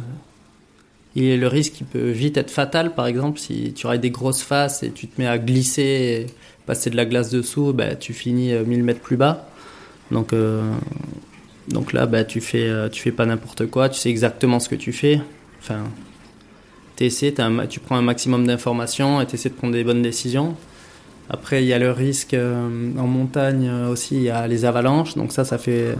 et 1.16 1.36
le 1.36 1.48
risque 1.48 1.72
qui 1.72 1.84
peut 1.84 2.10
vite 2.10 2.36
être 2.36 2.50
fatal, 2.50 2.94
par 2.94 3.06
exemple, 3.06 3.40
si 3.40 3.72
tu 3.72 3.86
rides 3.86 4.00
des 4.00 4.10
grosses 4.10 4.42
faces 4.42 4.84
et 4.84 4.90
tu 4.92 5.08
te 5.08 5.20
mets 5.20 5.26
à 5.26 5.38
glisser, 5.38 5.82
et 5.82 6.26
passer 6.66 6.88
de 6.88 6.96
la 6.96 7.04
glace 7.04 7.30
dessous, 7.30 7.72
bah, 7.72 7.96
tu 7.96 8.12
finis 8.12 8.52
1000 8.52 8.80
euh, 8.80 8.84
mètres 8.84 9.00
plus 9.00 9.16
bas. 9.16 9.48
Donc, 10.12 10.34
donc 11.68 11.92
là, 11.92 12.06
bah, 12.06 12.24
tu 12.24 12.40
fais, 12.40 12.68
tu 12.90 13.00
fais 13.00 13.12
pas 13.12 13.26
n'importe 13.26 13.66
quoi, 13.66 13.88
tu 13.88 13.98
sais 13.98 14.10
exactement 14.10 14.58
ce 14.58 14.68
que 14.68 14.74
tu 14.74 14.92
fais. 14.92 15.20
Enfin, 15.60 15.84
essaies, 17.04 17.34
tu 17.68 17.80
prends 17.80 17.96
un 17.96 18.02
maximum 18.02 18.46
d'informations 18.46 19.20
et 19.20 19.26
tu 19.26 19.34
essaies 19.34 19.50
de 19.50 19.54
prendre 19.54 19.72
des 19.72 19.84
bonnes 19.84 20.02
décisions. 20.02 20.56
Après, 21.32 21.62
il 21.62 21.68
y 21.68 21.72
a 21.72 21.78
le 21.78 21.92
risque 21.92 22.34
euh, 22.34 22.90
en 22.98 23.06
montagne 23.06 23.68
euh, 23.68 23.88
aussi, 23.88 24.16
il 24.16 24.22
y 24.22 24.30
a 24.30 24.48
les 24.48 24.64
avalanches, 24.64 25.14
donc 25.14 25.30
ça, 25.32 25.44
ça 25.44 25.58
fait, 25.58 25.94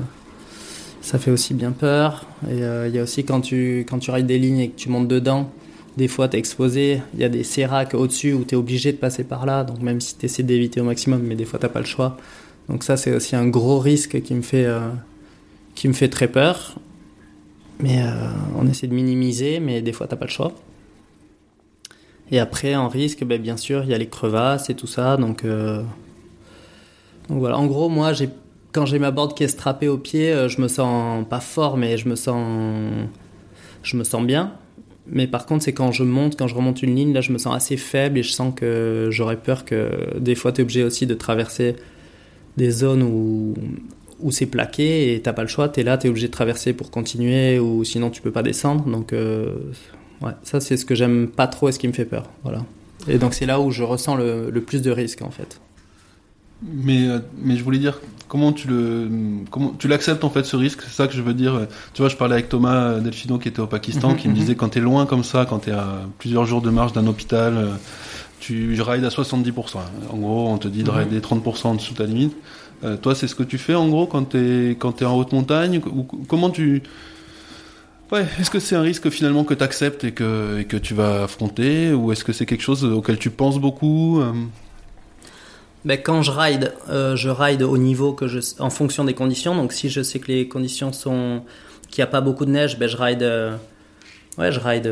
ça 1.02 1.20
fait 1.20 1.30
aussi 1.30 1.54
bien 1.54 1.70
peur. 1.70 2.26
Et 2.50 2.64
euh, 2.64 2.88
il 2.88 2.94
y 2.96 2.98
a 2.98 3.04
aussi 3.04 3.24
quand 3.24 3.40
tu, 3.40 3.86
quand 3.88 4.00
tu 4.00 4.10
rides 4.10 4.26
des 4.26 4.40
lignes 4.40 4.58
et 4.58 4.70
que 4.70 4.76
tu 4.76 4.88
montes 4.88 5.06
dedans, 5.06 5.48
des 5.96 6.08
fois 6.08 6.28
tu 6.28 6.34
es 6.34 6.40
exposé, 6.40 7.00
il 7.14 7.20
y 7.20 7.24
a 7.24 7.28
des 7.28 7.44
séracs 7.44 7.94
au-dessus 7.94 8.32
où 8.32 8.42
tu 8.44 8.56
es 8.56 8.58
obligé 8.58 8.90
de 8.90 8.96
passer 8.96 9.22
par 9.22 9.46
là, 9.46 9.62
donc 9.62 9.80
même 9.80 10.00
si 10.00 10.18
tu 10.18 10.26
essaies 10.26 10.42
d'éviter 10.42 10.80
au 10.80 10.84
maximum, 10.84 11.22
mais 11.22 11.36
des 11.36 11.44
fois 11.44 11.60
tu 11.60 11.68
pas 11.68 11.80
le 11.80 11.86
choix. 11.86 12.16
Donc 12.68 12.82
ça, 12.82 12.96
c'est 12.96 13.14
aussi 13.14 13.36
un 13.36 13.46
gros 13.46 13.78
risque 13.78 14.20
qui 14.22 14.34
me 14.34 14.42
fait, 14.42 14.66
qui 15.74 15.88
me 15.88 15.92
fait 15.92 16.08
très 16.08 16.28
peur. 16.28 16.76
Mais 17.80 18.00
on 18.56 18.66
essaie 18.68 18.86
de 18.86 18.94
minimiser, 18.94 19.58
mais 19.58 19.82
des 19.82 19.92
fois 19.92 20.06
tu 20.06 20.14
pas 20.14 20.26
le 20.26 20.30
choix. 20.30 20.54
Et 22.30 22.38
après, 22.38 22.76
en 22.76 22.88
risque, 22.88 23.24
ben, 23.24 23.40
bien 23.40 23.56
sûr, 23.56 23.82
il 23.84 23.90
y 23.90 23.94
a 23.94 23.98
les 23.98 24.08
crevasses 24.08 24.70
et 24.70 24.74
tout 24.74 24.86
ça. 24.86 25.16
Donc, 25.16 25.44
euh, 25.44 25.82
voilà. 27.28 27.58
En 27.58 27.66
gros, 27.66 27.88
moi, 27.88 28.12
j'ai 28.12 28.28
quand 28.72 28.86
j'ai 28.86 28.98
ma 28.98 29.10
board 29.10 29.36
qui 29.36 29.42
est 29.42 29.48
strappée 29.48 29.88
au 29.88 29.98
pied, 29.98 30.30
euh, 30.32 30.48
je 30.48 30.60
me 30.60 30.68
sens 30.68 31.26
pas 31.28 31.40
fort, 31.40 31.76
mais 31.76 31.96
je 31.96 32.08
me 32.08 32.14
sens, 32.14 32.46
je 33.82 33.96
me 33.96 34.04
sens 34.04 34.24
bien. 34.24 34.52
Mais 35.06 35.26
par 35.26 35.46
contre, 35.46 35.64
c'est 35.64 35.72
quand 35.72 35.90
je 35.90 36.04
monte, 36.04 36.38
quand 36.38 36.46
je 36.46 36.54
remonte 36.54 36.82
une 36.82 36.94
ligne, 36.94 37.12
là, 37.12 37.20
je 37.20 37.32
me 37.32 37.38
sens 37.38 37.54
assez 37.54 37.76
faible 37.76 38.18
et 38.18 38.22
je 38.22 38.30
sens 38.30 38.54
que 38.54 39.08
j'aurais 39.10 39.38
peur 39.38 39.64
que 39.64 40.16
des 40.18 40.36
fois, 40.36 40.52
tu 40.52 40.60
es 40.60 40.62
obligé 40.62 40.84
aussi 40.84 41.06
de 41.06 41.14
traverser 41.14 41.74
des 42.56 42.70
zones 42.70 43.02
où, 43.02 43.54
où 44.20 44.30
c'est 44.30 44.46
plaqué 44.46 45.14
et 45.14 45.20
t'as 45.20 45.32
pas 45.32 45.42
le 45.42 45.48
choix. 45.48 45.68
Tu 45.68 45.80
es 45.80 45.82
là, 45.82 45.98
tu 45.98 46.06
es 46.06 46.10
obligé 46.10 46.28
de 46.28 46.32
traverser 46.32 46.72
pour 46.72 46.92
continuer 46.92 47.58
ou 47.58 47.82
sinon 47.82 48.10
tu 48.10 48.22
peux 48.22 48.30
pas 48.30 48.44
descendre. 48.44 48.84
Donc, 48.84 49.12
euh, 49.12 49.56
Ouais, 50.20 50.33
ça 50.42 50.61
c'est 50.61 50.76
ce 50.76 50.85
que 50.85 50.94
j'aime 50.94 51.28
pas 51.28 51.46
trop 51.46 51.68
et 51.68 51.72
ce 51.72 51.78
qui 51.78 51.88
me 51.88 51.92
fait 51.92 52.04
peur. 52.04 52.24
Voilà. 52.42 52.64
Et 53.09 53.18
donc 53.18 53.35
c'est 53.35 53.46
là 53.46 53.61
où 53.61 53.70
je 53.70 53.83
ressens 53.83 54.16
le, 54.16 54.50
plus 54.61 54.83
de 54.83 54.90
risques 54.90 55.22
en 55.22 55.30
fait. 55.30 55.61
Mais, 56.62 57.09
euh, 57.09 57.20
mais 57.38 57.56
je 57.56 57.64
voulais 57.64 57.78
dire, 57.78 58.00
comment 58.28 58.52
tu 58.52 58.68
le, 58.68 59.09
comment 59.50 59.74
tu 59.78 59.88
l'acceptes 59.88 60.24
en 60.24 60.30
fait 60.30 60.44
ce 60.44 60.56
risque? 60.56 60.83
C'est 60.83 60.94
ça 60.94 61.06
que 61.06 61.14
je 61.14 61.22
veux 61.22 61.33
dire. 61.33 61.66
Tu 61.94 62.02
vois, 62.02 62.11
je 62.11 62.16
parlais 62.16 62.35
avec 62.35 62.50
Thomas 62.50 63.00
Delfino 63.00 63.38
qui 63.38 63.48
était 63.48 63.61
au 63.61 63.66
Pakistan, 63.66 64.14
qui 64.14 64.28
me 64.28 64.35
disait 64.35 64.54
quand 64.54 64.68
t'es 64.68 64.80
loin 64.80 65.06
comme 65.06 65.24
ça, 65.24 65.46
quand 65.46 65.61
t'es 65.61 65.72
à 65.72 66.00
plusieurs 66.18 66.44
jours 66.44 66.61
de 66.61 66.68
marche 66.68 66.92
d'un 66.92 67.06
hôpital, 67.06 67.56
euh, 67.56 67.68
tu 68.40 68.80
rides 68.83 69.04
à 69.04 69.09
70%. 69.09 69.78
En 70.11 70.16
gros, 70.16 70.48
on 70.48 70.59
te 70.59 70.68
dit 70.68 70.83
de 70.83 70.90
rider 70.90 71.20
30% 71.20 71.66
en 71.66 71.74
dessous 71.76 71.92
de 71.94 71.98
ta 71.98 72.04
limite. 72.04 72.37
Euh, 72.83 72.96
toi, 72.96 73.14
c'est 73.14 73.28
ce 73.28 73.35
que 73.35 73.42
tu 73.42 73.59
fais 73.59 73.74
en 73.74 73.88
gros 73.88 74.06
quand 74.06 74.30
t'es 74.30 74.76
quand 74.78 75.02
es 75.02 75.04
en 75.04 75.16
haute 75.16 75.33
montagne. 75.33 75.80
Ou, 75.87 76.02
comment 76.02 76.50
tu 76.50 76.83
Ouais, 78.12 78.26
est-ce 78.40 78.50
que 78.50 78.58
c'est 78.58 78.74
un 78.74 78.82
risque 78.82 79.08
finalement 79.08 79.44
que 79.44 79.54
tu 79.54 79.62
acceptes 79.62 80.02
et 80.02 80.10
que, 80.10 80.62
que 80.62 80.76
tu 80.76 80.94
vas 80.94 81.24
affronter 81.24 81.92
ou 81.92 82.10
est-ce 82.10 82.24
que 82.24 82.32
c'est 82.32 82.46
quelque 82.46 82.62
chose 82.62 82.84
auquel 82.84 83.18
tu 83.18 83.30
penses 83.30 83.58
beaucoup 83.58 84.20
euh? 84.20 84.32
Ben, 85.84 85.96
quand 85.96 86.20
je 86.22 86.32
ride, 86.32 86.74
euh, 86.90 87.14
je 87.14 87.30
ride 87.30 87.62
au 87.62 87.78
niveau 87.78 88.12
que 88.12 88.26
je, 88.26 88.40
en 88.58 88.68
fonction 88.68 89.04
des 89.04 89.14
conditions. 89.14 89.54
Donc 89.54 89.72
si 89.72 89.88
je 89.88 90.02
sais 90.02 90.18
que 90.18 90.26
les 90.26 90.48
conditions 90.48 90.92
sont 90.92 91.42
qu'il 91.88 92.02
n'y 92.02 92.08
a 92.08 92.10
pas 92.10 92.20
beaucoup 92.20 92.44
de 92.44 92.50
neige, 92.50 92.78
ben 92.78 92.88
je 92.88 92.96
ride, 92.96 93.22
euh, 93.22 93.56
ouais, 94.38 94.50
je 94.50 94.58
ride 94.58 94.90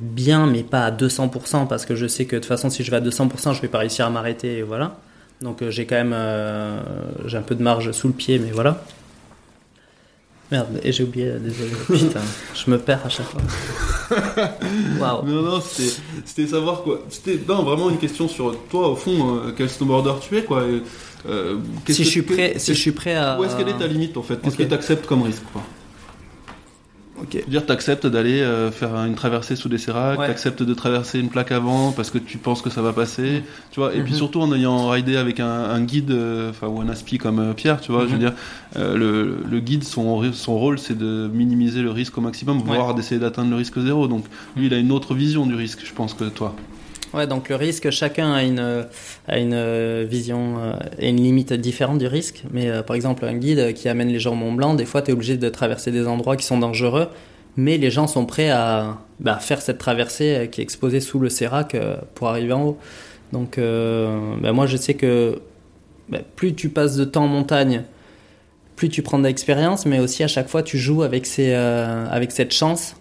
bien, 0.00 0.46
mais 0.46 0.62
pas 0.62 0.84
à 0.84 0.90
200% 0.90 1.66
parce 1.66 1.86
que 1.86 1.96
je 1.96 2.06
sais 2.06 2.26
que 2.26 2.36
de 2.36 2.40
toute 2.40 2.48
façon 2.48 2.68
si 2.68 2.84
je 2.84 2.90
vais 2.90 2.98
à 2.98 3.00
200%, 3.00 3.54
je 3.54 3.62
vais 3.62 3.68
pas 3.68 3.78
réussir 3.78 4.06
à 4.06 4.10
m'arrêter, 4.10 4.62
voilà. 4.62 4.98
Donc 5.40 5.66
j'ai 5.70 5.86
quand 5.86 5.96
même, 5.96 6.14
j'ai 7.26 7.36
un 7.36 7.42
peu 7.42 7.54
de 7.54 7.62
marge 7.62 7.90
sous 7.92 8.06
le 8.08 8.14
pied, 8.14 8.38
mais 8.38 8.52
voilà. 8.52 8.84
Merde, 10.52 10.80
et 10.84 10.92
j'ai 10.92 11.02
oublié, 11.02 11.32
désolé. 11.40 11.70
Putain, 11.86 12.20
je 12.54 12.70
me 12.70 12.78
perds 12.78 13.06
à 13.06 13.08
chaque 13.08 13.26
fois. 13.26 13.40
Waouh. 15.00 15.26
Non, 15.26 15.40
non, 15.40 15.62
c'était 16.26 16.46
savoir 16.46 16.82
quoi. 16.82 17.00
C'était 17.08 17.36
vraiment 17.36 17.88
une 17.88 17.96
question 17.96 18.28
sur 18.28 18.54
toi, 18.68 18.90
au 18.90 18.94
fond, 18.94 19.38
euh, 19.38 19.54
quel 19.56 19.70
snowboarder 19.70 20.12
tu 20.20 20.36
es, 20.36 20.44
quoi. 20.44 20.62
Euh, 21.26 21.56
si, 21.88 22.04
je 22.04 22.08
suis 22.10 22.20
prêt, 22.20 22.54
si 22.58 22.74
je 22.74 22.78
suis 22.78 22.92
prêt 22.92 23.14
à. 23.14 23.40
Où 23.40 23.44
est-ce 23.44 23.56
qu'elle 23.56 23.70
est 23.70 23.78
ta 23.78 23.86
limite, 23.86 24.14
en 24.18 24.22
fait? 24.22 24.42
Qu'est-ce 24.42 24.58
que 24.58 24.62
tu 24.64 24.74
acceptes 24.74 25.06
comme 25.06 25.22
risque, 25.22 25.42
quoi? 25.54 25.62
Ok. 27.20 27.44
dire, 27.46 27.66
tu 27.66 27.72
acceptes 27.72 28.06
d'aller 28.06 28.40
euh, 28.40 28.70
faire 28.70 28.94
une 28.96 29.14
traversée 29.14 29.54
sous 29.54 29.68
des 29.68 29.78
séracs, 29.78 30.18
tu 30.18 30.30
acceptes 30.30 30.62
de 30.62 30.74
traverser 30.74 31.18
une 31.18 31.28
plaque 31.28 31.52
avant 31.52 31.92
parce 31.92 32.10
que 32.10 32.18
tu 32.18 32.38
penses 32.38 32.62
que 32.62 32.70
ça 32.70 32.80
va 32.80 32.92
passer, 32.92 33.42
tu 33.70 33.80
vois. 33.80 33.94
Et 33.94 34.00
puis 34.00 34.12
mhm. 34.12 34.18
surtout 34.18 34.40
en 34.40 34.52
ayant 34.54 34.88
ridé 34.88 35.16
avec 35.16 35.38
un, 35.38 35.80
guide, 35.82 36.10
euh, 36.10 36.50
enfin 36.50 36.68
ou 36.68 36.80
un 36.80 36.88
aspi 36.88 37.18
comme 37.18 37.38
euh, 37.38 37.52
Pierre, 37.52 37.80
tu 37.80 37.92
vois. 37.92 38.02
Je 38.02 38.06
veux 38.08 38.14
mhm. 38.14 38.18
dire, 38.18 38.32
le, 38.76 39.44
le, 39.48 39.60
guide, 39.60 39.84
son, 39.84 40.32
son 40.32 40.58
rôle, 40.58 40.78
c'est 40.78 40.96
de 40.96 41.28
minimiser 41.32 41.82
le 41.82 41.90
risque 41.90 42.16
au 42.16 42.22
maximum, 42.22 42.58
voire 42.58 42.94
d'essayer 42.94 43.20
d'atteindre 43.20 43.50
le 43.50 43.56
risque 43.56 43.78
zéro. 43.78 44.08
Donc 44.08 44.24
lui, 44.56 44.66
il 44.66 44.74
a 44.74 44.78
une 44.78 44.92
autre 44.92 45.14
vision 45.14 45.46
du 45.46 45.54
risque, 45.54 45.80
je 45.84 45.92
pense, 45.92 46.14
que 46.14 46.24
toi. 46.24 46.54
Ouais, 47.14 47.26
donc 47.26 47.50
le 47.50 47.56
risque, 47.56 47.90
chacun 47.90 48.32
a 48.32 48.42
une, 48.42 48.86
a 49.28 49.38
une 49.38 49.52
euh, 49.52 50.06
vision 50.08 50.54
euh, 50.58 50.72
et 50.98 51.10
une 51.10 51.22
limite 51.22 51.52
différente 51.52 51.98
du 51.98 52.06
risque. 52.06 52.42
Mais 52.50 52.70
euh, 52.70 52.82
par 52.82 52.96
exemple, 52.96 53.26
un 53.26 53.34
guide 53.34 53.74
qui 53.74 53.88
amène 53.88 54.08
les 54.08 54.18
gens 54.18 54.32
au 54.32 54.36
Mont 54.36 54.52
Blanc, 54.52 54.74
des 54.74 54.86
fois, 54.86 55.02
tu 55.02 55.10
es 55.10 55.12
obligé 55.14 55.36
de 55.36 55.48
traverser 55.50 55.90
des 55.90 56.06
endroits 56.06 56.36
qui 56.36 56.46
sont 56.46 56.58
dangereux, 56.58 57.08
mais 57.56 57.76
les 57.76 57.90
gens 57.90 58.06
sont 58.06 58.24
prêts 58.24 58.48
à 58.48 58.98
bah, 59.20 59.38
faire 59.40 59.60
cette 59.60 59.78
traversée 59.78 60.48
qui 60.50 60.62
est 60.62 60.64
exposée 60.64 61.00
sous 61.00 61.18
le 61.18 61.28
sérac 61.28 61.76
pour 62.14 62.28
arriver 62.28 62.54
en 62.54 62.64
haut. 62.64 62.78
Donc, 63.32 63.58
bah, 63.58 64.52
moi, 64.52 64.66
je 64.66 64.78
sais 64.78 64.94
que 64.94 65.40
bah, 66.08 66.20
plus 66.36 66.54
tu 66.54 66.70
passes 66.70 66.96
de 66.96 67.04
temps 67.04 67.24
en 67.24 67.28
montagne, 67.28 67.82
plus 68.76 68.88
tu 68.88 69.02
prends 69.02 69.18
d'expérience, 69.18 69.84
mais 69.84 69.98
aussi 69.98 70.22
à 70.22 70.28
chaque 70.28 70.48
fois, 70.48 70.62
tu 70.62 70.78
joues 70.78 71.02
avec, 71.02 71.26
ces, 71.26 71.52
avec 71.52 72.32
cette 72.32 72.52
chance 72.52 72.96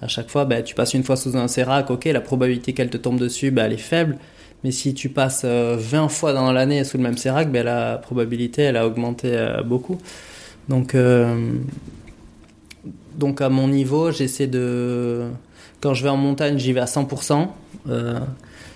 à 0.00 0.08
chaque 0.08 0.30
fois, 0.30 0.44
bah, 0.44 0.62
tu 0.62 0.74
passes 0.74 0.94
une 0.94 1.02
fois 1.02 1.16
sous 1.16 1.36
un 1.36 1.48
sérac, 1.48 1.90
ok, 1.90 2.04
la 2.06 2.20
probabilité 2.20 2.72
qu'elle 2.72 2.90
te 2.90 2.96
tombe 2.96 3.18
dessus, 3.18 3.50
bah, 3.50 3.64
elle 3.64 3.72
est 3.72 3.76
faible. 3.78 4.18
Mais 4.64 4.70
si 4.70 4.94
tu 4.94 5.08
passes 5.08 5.44
20 5.44 5.48
euh, 5.48 6.08
fois 6.08 6.32
dans 6.32 6.52
l'année 6.52 6.82
sous 6.84 6.96
le 6.96 7.02
même 7.02 7.16
sérac, 7.16 7.50
bah, 7.50 7.62
la 7.62 7.98
probabilité, 7.98 8.62
elle 8.62 8.76
a 8.76 8.86
augmenté 8.86 9.30
euh, 9.32 9.62
beaucoup. 9.62 9.98
Donc, 10.68 10.94
euh, 10.94 11.52
donc 13.16 13.40
à 13.40 13.48
mon 13.48 13.68
niveau, 13.68 14.10
j'essaie 14.10 14.46
de... 14.46 15.26
Quand 15.80 15.94
je 15.94 16.02
vais 16.02 16.10
en 16.10 16.16
montagne, 16.16 16.58
j'y 16.58 16.72
vais 16.72 16.80
à 16.80 16.86
100%. 16.86 17.48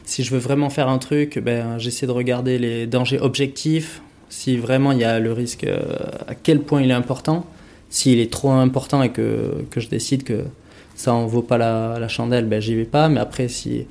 si 0.05 0.23
je 0.23 0.31
veux 0.31 0.39
vraiment 0.39 0.71
faire 0.71 0.89
un 0.89 0.99
truc, 0.99 1.39
ben, 1.39 1.79
j'essaie 1.79 2.07
de 2.07 2.13
regarder 2.13 2.59
les 2.59 2.87
dangers 2.87 3.19
objectifs, 3.19 4.03
si 4.29 4.57
vraiment 4.57 4.93
il 4.93 4.99
y 4.99 5.05
a 5.05 5.19
le 5.19 5.33
risque, 5.33 5.67
à 6.29 6.35
quel 6.37 6.61
point 6.61 6.81
il 6.81 6.91
est 6.91 6.95
important. 6.95 7.45
S'il 7.91 8.21
est 8.21 8.33
trop 8.33 8.51
important 8.53 9.03
et 9.03 9.11
que, 9.11 9.65
que 9.71 9.81
je 9.81 9.89
décide 9.89 10.23
que 10.23 10.45
ça 10.95 11.15
en 11.15 11.27
vaut 11.27 11.43
pas 11.43 11.59
la, 11.59 12.09
chandelle, 12.09 12.47
ben 12.47 12.61
j'y 12.61 12.75
vais 12.75 12.85
pas. 12.85 13.09
Mais 13.09 13.21
après, 13.21 13.49
si. 13.49 13.87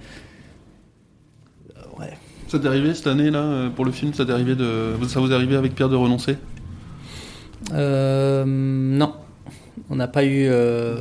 Euh, 1.75 1.99
ouais. 1.99 2.13
Ça 2.47 2.59
t'est 2.59 2.67
arrivé 2.67 2.93
cette 2.93 3.07
année 3.07 3.31
là 3.31 3.39
euh, 3.39 3.69
pour 3.69 3.85
le 3.85 3.91
film 3.91 4.13
Ça 4.13 4.25
t'est 4.25 4.31
arrivé 4.31 4.55
de 4.55 4.93
ça 5.07 5.19
vous 5.19 5.31
est 5.31 5.35
arrivé 5.35 5.55
avec 5.55 5.73
Pierre 5.75 5.89
de 5.89 5.95
renoncer 5.95 6.37
euh, 7.73 8.43
Non, 8.45 9.13
on 9.89 9.95
n'a 9.95 10.07
pas 10.07 10.25
eu 10.25 10.49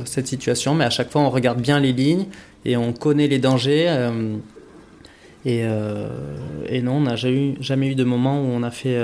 cette 0.05 0.27
situation, 0.27 0.75
mais 0.75 0.85
à 0.85 0.89
chaque 0.89 1.11
fois 1.11 1.21
on 1.21 1.29
regarde 1.29 1.61
bien 1.61 1.79
les 1.79 1.93
lignes 1.93 2.25
et 2.65 2.77
on 2.77 2.93
connaît 2.93 3.27
les 3.27 3.39
dangers. 3.39 4.11
et, 5.45 5.65
et, 6.69 6.81
non, 6.81 6.93
on 6.93 7.01
n'a 7.01 7.15
jamais, 7.15 7.55
jamais, 7.59 7.87
eu 7.87 7.95
de 7.95 8.03
moment 8.03 8.41
où 8.41 8.45
on 8.45 8.63
a 8.63 8.71
fait, 8.71 9.01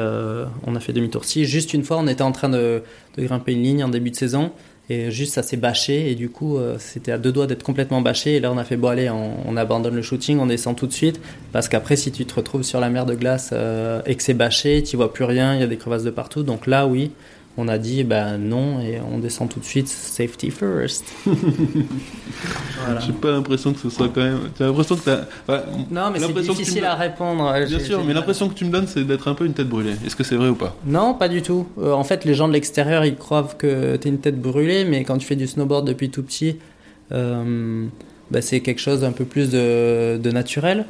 on 0.65 0.75
a 0.75 0.79
fait 0.79 0.93
demi-tour. 0.93 1.25
Si, 1.25 1.45
juste 1.45 1.73
une 1.73 1.83
fois, 1.83 1.97
on 1.97 2.07
était 2.07 2.21
en 2.21 2.31
train 2.31 2.49
de, 2.49 2.83
de, 3.17 3.23
grimper 3.23 3.53
une 3.53 3.63
ligne 3.63 3.83
en 3.83 3.89
début 3.89 4.11
de 4.11 4.15
saison 4.15 4.51
et 4.89 5.11
juste, 5.11 5.33
ça 5.33 5.43
s'est 5.43 5.57
bâché. 5.57 6.11
Et 6.11 6.15
du 6.15 6.29
coup, 6.29 6.57
euh, 6.57 6.77
c'était 6.79 7.11
à 7.11 7.17
deux 7.17 7.31
doigts 7.31 7.47
d'être 7.47 7.63
complètement 7.63 8.01
bâché. 8.01 8.35
Et 8.35 8.39
là, 8.39 8.51
on 8.51 8.57
a 8.57 8.63
fait, 8.63 8.77
bon, 8.77 8.87
allez, 8.87 9.09
on, 9.09 9.57
abandonne 9.57 9.95
le 9.95 10.01
shooting, 10.01 10.39
on 10.39 10.45
descend 10.45 10.77
tout 10.77 10.87
de 10.87 10.93
suite. 10.93 11.19
Parce 11.51 11.67
qu'après, 11.67 11.95
si 11.95 12.11
tu 12.11 12.25
te 12.25 12.33
retrouves 12.35 12.63
sur 12.63 12.79
la 12.79 12.89
mer 12.89 13.05
de 13.05 13.15
glace 13.15 13.49
euh, 13.53 14.01
et 14.05 14.15
que 14.15 14.23
c'est 14.23 14.33
bâché, 14.33 14.83
tu 14.83 14.95
vois 14.95 15.11
plus 15.11 15.25
rien, 15.25 15.55
il 15.55 15.59
y 15.59 15.63
a 15.63 15.67
des 15.67 15.77
crevasses 15.77 16.03
de 16.03 16.09
partout. 16.09 16.43
Donc 16.43 16.67
là, 16.67 16.87
oui, 16.87 17.11
on 17.57 17.67
a 17.67 17.79
dit 17.79 18.03
ben 18.03 18.37
non 18.37 18.79
et 18.79 18.99
on 19.01 19.17
descend 19.17 19.49
tout 19.49 19.59
de 19.59 19.65
suite 19.65 19.87
safety 19.87 20.51
first. 20.51 21.05
voilà. 21.25 22.99
J'ai 22.99 23.13
pas 23.13 23.31
l'impression 23.31 23.73
que 23.73 23.79
ce 23.79 23.89
soit 23.89 24.09
quand 24.09 24.21
même. 24.21 24.39
J'ai 24.57 24.65
l'impression 24.65 24.95
que 24.95 25.01
t'as. 25.01 25.63
non, 25.89 26.11
mais 26.11 26.19
c'est 26.19 26.33
difficile 26.33 26.85
à 26.85 26.95
répondre. 26.95 27.51
Bien 27.67 27.79
sûr, 27.79 28.03
mais 28.03 28.13
l'impression 28.13 28.47
que 28.47 28.53
tu 28.53 28.65
me 28.65 28.71
donnes, 28.71 28.87
c'est 28.87 29.03
d'être 29.03 29.27
un 29.27 29.33
peu 29.33 29.45
une 29.45 29.53
tête 29.53 29.67
brûlée. 29.69 29.95
Est-ce 30.05 30.15
que 30.15 30.23
c'est 30.23 30.35
vrai 30.35 30.49
ou 30.49 30.55
pas? 30.55 30.75
Non, 30.85 31.15
pas 31.15 31.29
du 31.29 31.41
tout. 31.41 31.67
Euh, 31.79 31.93
en 31.93 32.03
fait, 32.03 32.25
les 32.25 32.35
gens 32.35 32.47
de 32.47 32.53
l'extérieur, 32.53 33.05
ils 33.05 33.15
croient 33.15 33.49
que 33.57 33.95
t'es 33.95 34.09
une 34.09 34.19
tête 34.19 34.39
brûlée, 34.39 34.85
mais 34.85 35.03
quand 35.03 35.17
tu 35.17 35.25
fais 35.25 35.35
du 35.35 35.47
snowboard 35.47 35.87
depuis 35.87 36.09
tout 36.09 36.23
petit, 36.23 36.57
euh, 37.11 37.87
bah, 38.29 38.41
c'est 38.41 38.59
quelque 38.59 38.81
chose 38.81 39.01
d'un 39.01 39.11
peu 39.11 39.25
plus 39.25 39.49
de, 39.49 40.17
de 40.17 40.31
naturel. 40.31 40.85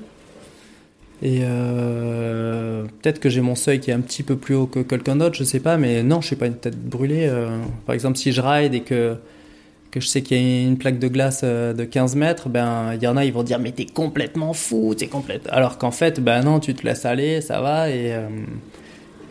Et 1.24 1.40
euh, 1.42 2.84
peut-être 3.02 3.20
que 3.20 3.30
j'ai 3.30 3.42
mon 3.42 3.56
seuil 3.56 3.80
qui 3.80 3.90
est 3.90 3.94
un 3.94 4.02
petit 4.02 4.22
peu 4.22 4.36
plus 4.36 4.54
haut 4.54 4.68
que 4.68 4.80
quelqu'un 4.80 5.16
d'autre, 5.16 5.36
je 5.36 5.44
sais 5.44 5.60
pas, 5.60 5.78
mais 5.78 6.04
non, 6.04 6.22
je 6.22 6.28
suis 6.28 6.36
pas 6.36 6.46
une 6.46 6.58
tête 6.58 6.78
brûlée. 6.78 7.28
Euh. 7.28 7.58
par 7.86 7.96
exemple, 7.96 8.18
si 8.18 8.32
je 8.32 8.42
ride 8.42 8.76
et 8.76 8.82
que, 8.82 9.16
que 9.90 10.00
je 10.00 10.08
sais 10.08 10.22
qu'il 10.22 10.38
y 10.38 10.40
a 10.40 10.68
une 10.68 10.78
plaque 10.78 11.00
de 11.00 11.08
glace 11.08 11.42
euh, 11.44 11.74
de 11.74 11.86
15 11.86 12.16
mètres, 12.16 12.50
ben 12.50 12.94
il 12.94 13.02
y 13.02 13.08
en 13.08 13.18
a, 13.18 13.26
ils 13.26 13.34
vont 13.34 13.42
dire 13.42 13.58
mais 13.58 13.72
t'es 13.72 13.88
complètement 13.88 14.54
fou, 14.54 14.94
t'es 14.96 15.08
complète. 15.08 15.48
Alors 15.50 15.80
qu'en 15.80 15.92
fait, 15.92 16.20
ben 16.20 16.44
non, 16.44 16.60
tu 16.60 16.76
te 16.76 16.86
laisses 16.86 17.06
aller, 17.06 17.42
ça 17.42 17.62
va 17.62 17.90
et 17.90 18.14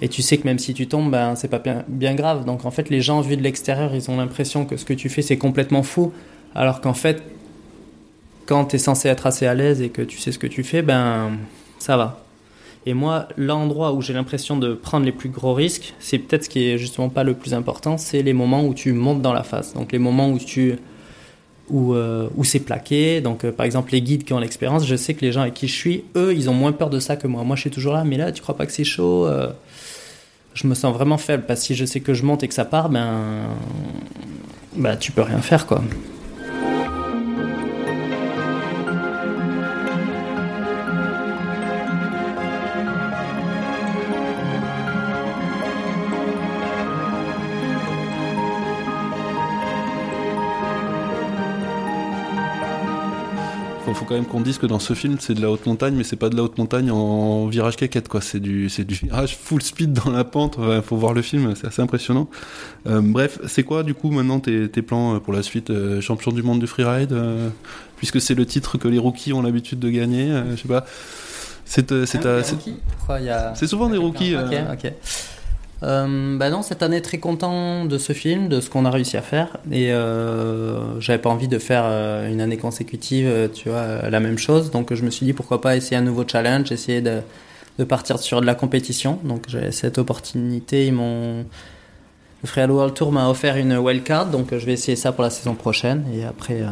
et 0.03 0.09
tu 0.09 0.23
sais 0.23 0.37
que 0.37 0.45
même 0.45 0.59
si 0.59 0.75
tu 0.75 0.87
tombes, 0.89 1.11
ben 1.11 1.37
c'est 1.37 1.49
pas 1.49 1.63
bien, 1.89 2.15
grave. 2.15 2.45
Donc 2.45 2.65
en 2.65 2.71
fait, 2.71 2.91
les 2.91 3.01
gens 3.01 3.21
vus 3.21 3.37
de 3.37 3.43
l'extérieur, 3.43 3.95
ils 3.95 4.11
ont 4.11 4.17
l'impression 4.17 4.65
que 4.67 4.77
ce 4.77 4.85
que 4.85 4.93
tu 4.93 5.09
fais 5.09 5.23
c'est 5.23 5.39
complètement 5.39 5.83
fou, 5.83 6.13
alors 6.55 6.81
qu'en 6.81 6.95
fait, 6.95 7.23
quand 8.45 8.67
tu 8.67 8.77
es 8.77 8.79
censé 8.79 9.09
être 9.09 9.27
assez 9.27 9.47
à 9.47 9.55
l'aise 9.55 9.81
et 9.81 9.89
que 9.89 10.03
tu 10.03 10.19
sais 10.19 10.33
ce 10.33 10.39
que 10.39 10.47
tu 10.47 10.65
fais, 10.65 10.83
ben 10.83 11.39
ça 11.79 11.97
va. 11.97 12.21
Et 12.87 12.95
moi, 12.95 13.27
l'endroit 13.37 13.93
où 13.93 14.01
j'ai 14.01 14.13
l'impression 14.13 14.57
de 14.57 14.73
prendre 14.75 15.05
les 15.05 15.13
plus 15.13 15.29
gros 15.29 15.55
risques, 15.55 15.95
c'est 15.99 16.19
peut-être 16.19 16.45
ce 16.45 16.49
qui 16.49 16.69
est 16.69 16.79
justement 16.79 17.09
pas 17.09 17.25
le 17.25 17.35
plus 17.35 17.53
important, 17.53 17.99
c'est 17.99 18.23
les 18.23 18.33
moments 18.33 18.65
où 18.65 18.75
tu 18.75 18.93
montes 18.93 19.23
dans 19.23 19.33
la 19.33 19.43
face. 19.43 19.75
Donc 19.75 19.91
les 19.91 19.99
moments 19.99 20.31
où 20.31 20.39
tu 20.39 20.77
où, 21.69 21.95
euh, 21.95 22.29
où 22.37 22.45
c'est 22.45 22.61
plaqué. 22.61 23.21
Donc 23.21 23.45
euh, 23.45 23.51
par 23.51 23.67
exemple 23.67 23.93
les 23.93 24.03
guides 24.03 24.25
qui 24.25 24.33
ont 24.33 24.39
l'expérience, 24.39 24.87
je 24.87 24.95
sais 24.95 25.15
que 25.15 25.23
les 25.23 25.33
gens 25.33 25.43
avec 25.43 25.55
qui 25.55 25.67
je 25.67 25.75
suis, 25.75 26.05
eux, 26.17 26.33
ils 26.33 26.49
ont 26.49 26.55
moins 26.55 26.73
peur 26.73 26.89
de 26.91 27.01
ça 27.01 27.17
que 27.17 27.27
moi. 27.27 27.43
Moi, 27.43 27.57
je 27.57 27.63
suis 27.63 27.71
toujours 27.71 27.93
là, 27.93 28.05
mais 28.05 28.17
là, 28.17 28.31
tu 28.31 28.41
crois 28.41 28.57
pas 28.57 28.67
que 28.67 28.73
c'est 28.73 28.85
chaud 28.85 29.27
euh, 29.27 29.51
Je 30.55 30.69
me 30.69 30.75
sens 30.75 30.95
vraiment 30.95 31.19
faible 31.19 31.45
parce 31.47 31.61
que 31.61 31.67
si 31.67 31.75
je 31.75 31.85
sais 31.85 32.01
que 32.01 32.15
je 32.15 32.25
monte 32.25 32.45
et 32.45 32.49
que 32.49 32.55
ça 32.55 32.65
part, 32.65 32.89
ben, 32.89 33.43
bah 34.77 34.97
tu 34.97 35.11
peux 35.11 35.23
rien 35.23 35.41
faire 35.41 35.67
quoi. 35.67 35.83
Faut 53.97 54.05
quand 54.05 54.15
même 54.15 54.27
qu'on 54.27 54.41
dise 54.41 54.59
que 54.59 54.67
dans 54.67 54.79
ce 54.79 54.95
film, 54.95 55.17
c'est 55.19 55.35
de 55.35 55.41
la 55.41 55.51
haute 55.51 55.65
montagne, 55.67 55.95
mais 55.95 56.05
c'est 56.05 56.17
pas 56.17 56.29
de 56.29 56.37
la 56.37 56.43
haute 56.43 56.59
montagne 56.59 56.91
en 56.91 57.47
virage 57.47 57.77
caquette, 57.77 58.09
quoi. 58.09 58.21
C'est 58.21 58.41
du, 58.41 58.69
c'est 58.69 58.85
du 58.85 58.95
virage 58.95 59.37
full 59.37 59.63
speed 59.63 59.93
dans 59.93 60.11
la 60.11 60.25
pente. 60.25 60.59
Il 60.59 60.83
faut 60.83 60.97
voir 60.97 61.15
le 61.15 61.23
film, 61.23 61.55
c'est 61.57 61.67
assez 61.67 61.81
impressionnant. 61.83 62.29
Euh, 62.87 63.01
bref, 63.01 63.39
c'est 63.47 63.63
quoi, 63.63 63.83
du 63.83 63.95
coup, 63.95 64.11
maintenant 64.11 64.39
tes, 64.39 64.69
tes 64.69 64.83
plans 64.83 65.19
pour 65.21 65.33
la 65.33 65.43
suite 65.43 65.71
euh, 65.71 66.01
Champion 66.01 66.33
du 66.33 66.43
monde 66.43 66.61
du 66.61 66.67
freeride 66.67 67.13
euh, 67.13 67.49
Puisque 67.97 68.21
c'est 68.21 68.35
le 68.35 68.45
titre 68.45 68.77
que 68.77 68.89
les 68.89 68.99
rookies 68.99 69.33
ont 69.33 69.41
l'habitude 69.41 69.79
de 69.79 69.89
gagner, 69.89 70.29
je 70.55 70.61
sais 70.61 70.69
pas. 70.69 70.85
C'est, 71.65 71.91
c'est, 72.05 72.21
c'est, 73.55 73.67
souvent 73.67 73.89
des 73.89 73.97
rookies. 73.97 74.37
Ok, 74.37 74.55
ok. 74.73 74.93
Euh, 75.83 76.39
bah 76.39 76.49
non, 76.49 76.63
cette 76.63 76.83
année 76.83 77.03
très 77.03 77.19
content 77.19 77.85
de 77.85 77.99
ce 77.99 78.15
film, 78.15 78.49
de 78.49 78.61
ce 78.61 78.71
qu'on 78.71 78.87
a 78.87 78.91
réussi 78.91 79.17
à 79.17 79.23
faire, 79.23 79.59
et 79.71 79.93
euh, 79.93 80.99
j'avais 81.01 81.19
pas 81.19 81.29
envie 81.29 81.49
de 81.49 81.59
faire 81.59 81.83
euh, 81.85 82.31
une 82.31 82.41
année 82.41 82.57
consécutive, 82.57 83.27
euh, 83.27 83.49
tu 83.49 83.69
vois, 83.69 84.09
la 84.09 84.21
même 84.21 84.39
chose. 84.39 84.71
Donc 84.71 84.95
je 84.95 85.05
me 85.05 85.11
suis 85.11 85.27
dit 85.27 85.35
pourquoi 85.35 85.61
pas 85.61 85.77
essayer 85.77 85.97
un 85.97 86.03
nouveau 86.03 86.25
challenge, 86.27 86.73
essayer 86.73 87.03
de, 87.03 87.21
de 87.79 87.85
partir 87.85 88.19
sur 88.19 88.41
de 88.41 88.47
la 88.47 88.55
compétition. 88.55 89.19
Donc 89.25 89.45
j'ai 89.49 89.71
cette 89.71 89.99
opportunité, 89.99 90.87
ils 90.87 90.95
m'ont 90.95 91.45
le 92.43 92.49
Freeride 92.49 92.71
World 92.71 92.95
Tour 92.95 93.13
m'a 93.13 93.29
offert 93.29 93.57
une 93.57 93.77
wildcard, 93.77 94.27
donc 94.27 94.49
je 94.53 94.65
vais 94.65 94.75
essayer 94.75 94.97
ça 94.97 95.13
pour 95.13 95.25
la 95.25 95.31
saison 95.31 95.55
prochaine. 95.55 96.05
Et 96.15 96.25
après, 96.25 96.63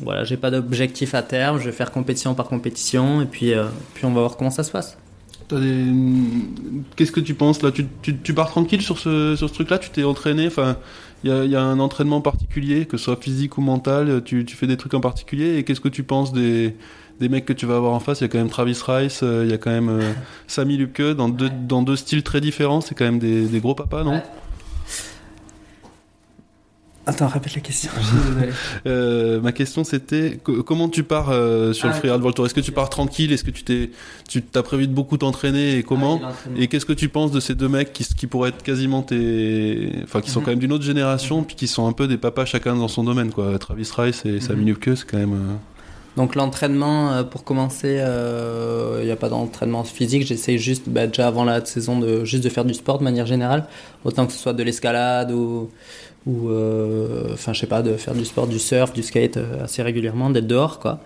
voilà, 0.00 0.24
j'ai 0.24 0.36
pas 0.36 0.50
d'objectif 0.50 1.14
à 1.14 1.22
terme, 1.22 1.58
je 1.58 1.64
vais 1.64 1.72
faire 1.72 1.90
compétition 1.90 2.34
par 2.34 2.46
compétition, 2.46 3.22
et 3.22 3.24
puis, 3.24 3.54
puis 3.94 4.04
on 4.04 4.12
va 4.12 4.20
voir 4.20 4.36
comment 4.36 4.50
ça 4.50 4.62
se 4.62 4.70
passe. 4.70 4.98
Qu'est-ce 5.48 7.12
que 7.12 7.20
tu 7.20 7.34
penses 7.34 7.62
là? 7.62 7.70
Tu, 7.70 7.86
tu, 8.02 8.16
tu, 8.18 8.34
pars 8.34 8.48
tranquille 8.48 8.82
sur 8.82 8.98
ce, 8.98 9.36
sur 9.36 9.48
ce 9.48 9.54
truc-là? 9.54 9.78
Tu 9.78 9.90
t'es 9.90 10.04
entraîné? 10.04 10.46
Enfin, 10.46 10.76
il 11.22 11.30
y 11.30 11.32
a, 11.32 11.44
y 11.44 11.56
a, 11.56 11.62
un 11.62 11.80
entraînement 11.80 12.20
particulier, 12.20 12.86
que 12.86 12.96
ce 12.96 13.04
soit 13.04 13.16
physique 13.16 13.58
ou 13.58 13.60
mental. 13.60 14.22
Tu, 14.24 14.44
tu 14.44 14.56
fais 14.56 14.66
des 14.66 14.76
trucs 14.76 14.94
en 14.94 15.00
particulier? 15.00 15.56
Et 15.56 15.64
qu'est-ce 15.64 15.80
que 15.80 15.88
tu 15.88 16.02
penses 16.02 16.32
des, 16.32 16.74
des 17.20 17.28
mecs 17.28 17.44
que 17.44 17.52
tu 17.52 17.66
vas 17.66 17.76
avoir 17.76 17.92
en 17.92 18.00
face? 18.00 18.20
Il 18.20 18.24
y 18.24 18.26
a 18.26 18.28
quand 18.28 18.38
même 18.38 18.50
Travis 18.50 18.78
Rice, 18.86 19.20
euh, 19.22 19.44
il 19.44 19.50
y 19.50 19.54
a 19.54 19.58
quand 19.58 19.70
même 19.70 19.88
euh, 19.88 20.12
Sami 20.46 20.76
Lupke 20.76 21.14
dans 21.14 21.28
deux, 21.28 21.50
dans 21.50 21.82
deux 21.82 21.96
styles 21.96 22.22
très 22.22 22.40
différents. 22.40 22.80
C'est 22.80 22.94
quand 22.94 23.04
même 23.04 23.18
des, 23.18 23.46
des, 23.46 23.60
gros 23.60 23.74
papas, 23.74 24.04
non? 24.04 24.22
Attends, 27.06 27.28
répète 27.28 27.54
la 27.54 27.60
question. 27.60 27.90
euh, 28.86 29.40
ma 29.40 29.52
question 29.52 29.84
c'était 29.84 30.38
comment 30.42 30.88
tu 30.88 31.02
pars 31.02 31.28
euh, 31.30 31.74
sur 31.74 31.88
le 31.88 31.94
ah, 31.94 31.96
freeride 31.98 32.20
World 32.20 32.34
Tour? 32.34 32.46
Est-ce 32.46 32.54
que 32.54 32.60
tu 32.60 32.72
pars 32.72 32.88
tranquille? 32.88 33.32
Est-ce 33.32 33.44
que 33.44 33.50
tu 33.50 33.62
t'es 33.62 33.90
tu 34.26 34.42
t'as 34.42 34.62
prévu 34.62 34.86
de 34.86 34.92
beaucoup 34.92 35.18
t'entraîner 35.18 35.76
et 35.76 35.82
comment? 35.82 36.20
Ah, 36.24 36.32
Et 36.56 36.66
qu'est-ce 36.68 36.86
que 36.86 36.94
tu 36.94 37.10
penses 37.10 37.30
de 37.30 37.40
ces 37.40 37.54
deux 37.54 37.68
mecs 37.68 37.92
qui, 37.92 38.04
qui 38.04 38.26
pourraient 38.26 38.50
être 38.50 38.62
quasiment 38.62 39.02
tes 39.02 39.92
enfin 40.02 40.22
qui 40.22 40.30
sont 40.30 40.40
mhm. 40.40 40.44
quand 40.46 40.52
même 40.52 40.60
d'une 40.60 40.72
autre 40.72 40.84
génération 40.84 41.42
puis 41.42 41.56
qui 41.56 41.66
sont 41.66 41.86
un 41.86 41.92
peu 41.92 42.08
des 42.08 42.16
papas 42.16 42.46
chacun 42.46 42.74
dans 42.74 42.88
son 42.88 43.04
domaine 43.04 43.30
quoi? 43.30 43.58
Travis 43.58 43.90
Rice 43.96 44.24
et 44.24 44.40
Sami 44.40 44.72
mm 44.72 44.76
c'est 44.96 45.06
quand 45.06 45.18
même 45.18 45.34
euh, 45.34 45.54
donc 46.16 46.36
l'entraînement, 46.36 47.24
pour 47.24 47.42
commencer, 47.42 48.00
il 49.00 49.04
n'y 49.04 49.10
a 49.10 49.16
pas 49.16 49.28
d'entraînement 49.28 49.82
physique. 49.82 50.24
J'essaye 50.24 50.58
juste, 50.58 50.88
bah, 50.88 51.08
déjà 51.08 51.26
avant 51.26 51.42
la 51.42 51.64
saison, 51.64 51.98
de 51.98 52.24
juste 52.24 52.44
de 52.44 52.48
faire 52.48 52.64
du 52.64 52.72
sport 52.72 53.00
de 53.00 53.02
manière 53.02 53.26
générale, 53.26 53.66
autant 54.04 54.24
que 54.24 54.32
ce 54.32 54.38
soit 54.38 54.52
de 54.52 54.62
l'escalade 54.62 55.32
ou, 55.32 55.70
ou 56.26 56.48
euh, 56.48 57.32
enfin 57.32 57.52
je 57.52 57.60
sais 57.60 57.66
pas 57.66 57.82
de 57.82 57.94
faire 57.94 58.14
du 58.14 58.24
sport 58.24 58.46
du 58.46 58.58
surf 58.58 58.92
du 58.92 59.02
skate 59.02 59.36
euh, 59.36 59.64
assez 59.64 59.82
régulièrement 59.82 60.30
d'être 60.30 60.46
dehors 60.46 60.78
quoi. 60.78 61.00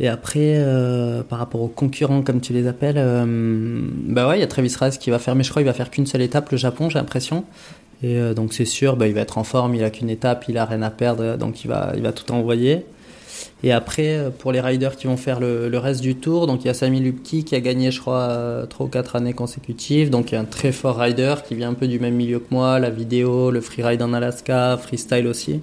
Et 0.00 0.08
après 0.08 0.56
euh, 0.56 1.22
par 1.22 1.38
rapport 1.38 1.60
aux 1.60 1.68
concurrents 1.68 2.22
comme 2.22 2.40
tu 2.40 2.52
les 2.52 2.66
appelles 2.66 2.96
bah 4.08 4.28
ouais 4.28 4.38
il 4.38 4.40
y 4.40 4.44
a 4.44 4.46
Travis 4.46 4.74
Rice 4.80 4.98
qui 4.98 5.10
va 5.10 5.18
faire 5.18 5.34
mais 5.34 5.44
je 5.44 5.50
crois 5.50 5.62
qu'il 5.62 5.66
va 5.66 5.74
faire 5.74 5.90
qu'une 5.90 6.06
seule 6.06 6.22
étape 6.22 6.50
le 6.50 6.56
Japon 6.56 6.88
j'ai 6.88 6.98
l'impression. 6.98 7.44
Et 8.04 8.18
donc 8.34 8.52
c'est 8.52 8.64
sûr 8.64 8.96
bah, 8.96 9.06
il 9.06 9.14
va 9.14 9.20
être 9.20 9.38
en 9.38 9.44
forme 9.44 9.74
il 9.74 9.84
a 9.84 9.90
qu'une 9.90 10.10
étape 10.10 10.46
il 10.48 10.58
a 10.58 10.64
rien 10.64 10.82
à 10.82 10.90
perdre 10.90 11.36
donc 11.36 11.64
il 11.64 11.68
va 11.68 11.92
il 11.94 12.02
va 12.02 12.12
tout 12.12 12.32
envoyer 12.32 12.84
et 13.62 13.72
après, 13.72 14.16
euh, 14.16 14.30
pour 14.30 14.52
les 14.52 14.60
riders 14.60 14.96
qui 14.96 15.06
vont 15.06 15.16
faire 15.16 15.40
le, 15.40 15.70
reste 15.78 16.00
du 16.00 16.16
tour, 16.16 16.46
donc 16.46 16.64
il 16.64 16.66
y 16.66 16.70
a 16.70 16.74
Sami 16.74 17.00
Lupki 17.00 17.44
qui 17.44 17.54
a 17.54 17.60
gagné, 17.60 17.90
je 17.90 18.00
crois, 18.00 18.66
3 18.68 18.86
ou 18.86 18.88
4 18.88 19.16
années 19.16 19.32
consécutives. 19.32 20.10
Donc 20.10 20.30
il 20.30 20.34
y 20.34 20.38
a 20.38 20.40
un 20.40 20.44
très 20.44 20.72
fort 20.72 20.98
rider 20.98 21.36
qui 21.46 21.54
vient 21.54 21.70
un 21.70 21.74
peu 21.74 21.86
du 21.86 21.98
même 21.98 22.14
milieu 22.14 22.38
que 22.40 22.48
moi, 22.50 22.78
la 22.78 22.90
vidéo, 22.90 23.50
le 23.50 23.60
freeride 23.60 24.02
en 24.02 24.12
Alaska, 24.12 24.76
freestyle 24.76 25.26
aussi. 25.26 25.60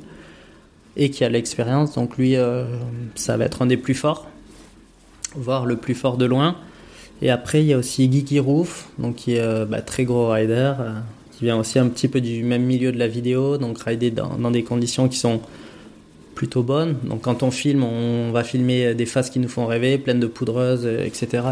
Et 0.98 1.10
qui 1.10 1.24
a 1.24 1.30
l'expérience. 1.30 1.94
Donc 1.94 2.18
lui, 2.18 2.36
euh, 2.36 2.66
ça 3.16 3.38
va 3.38 3.46
être 3.46 3.62
un 3.62 3.66
des 3.66 3.78
plus 3.78 3.94
forts, 3.94 4.28
voire 5.36 5.66
le 5.66 5.78
plus 5.78 5.96
fort 5.96 6.18
de 6.18 6.26
loin. 6.26 6.56
Et 7.22 7.30
après, 7.30 7.62
il 7.62 7.68
y 7.68 7.74
a 7.74 7.78
aussi 7.78 8.10
Gigi 8.10 8.40
Roof, 8.40 8.88
donc 8.98 9.16
qui 9.16 9.36
est 9.36 9.42
euh, 9.42 9.66
bah, 9.66 9.82
très 9.82 10.06
gros 10.06 10.30
rider, 10.30 10.74
qui 11.38 11.46
vient 11.46 11.58
aussi 11.58 11.78
un 11.78 11.88
petit 11.88 12.08
peu 12.08 12.22
du 12.22 12.44
même 12.44 12.64
milieu 12.64 12.94
de 12.94 12.98
la 12.98 13.08
vidéo, 13.08 13.58
donc 13.58 13.82
rider 13.82 14.10
dans 14.12 14.52
des 14.52 14.64
conditions 14.64 15.10
qui 15.10 15.18
sont 15.18 15.42
plutôt 16.40 16.64
bonne. 16.64 16.96
Donc 17.04 17.24
quand 17.24 17.44
on 17.44 17.52
filme, 17.52 17.84
on 17.84 18.32
va 18.32 18.46
filmer 18.46 18.96
des 18.96 19.06
phases 19.06 19.30
qui 19.30 19.40
nous 19.40 19.50
font 19.50 19.66
rêver, 19.66 19.98
pleines 19.98 20.22
de 20.22 20.26
poudreuses, 20.28 20.86
etc. 20.86 21.44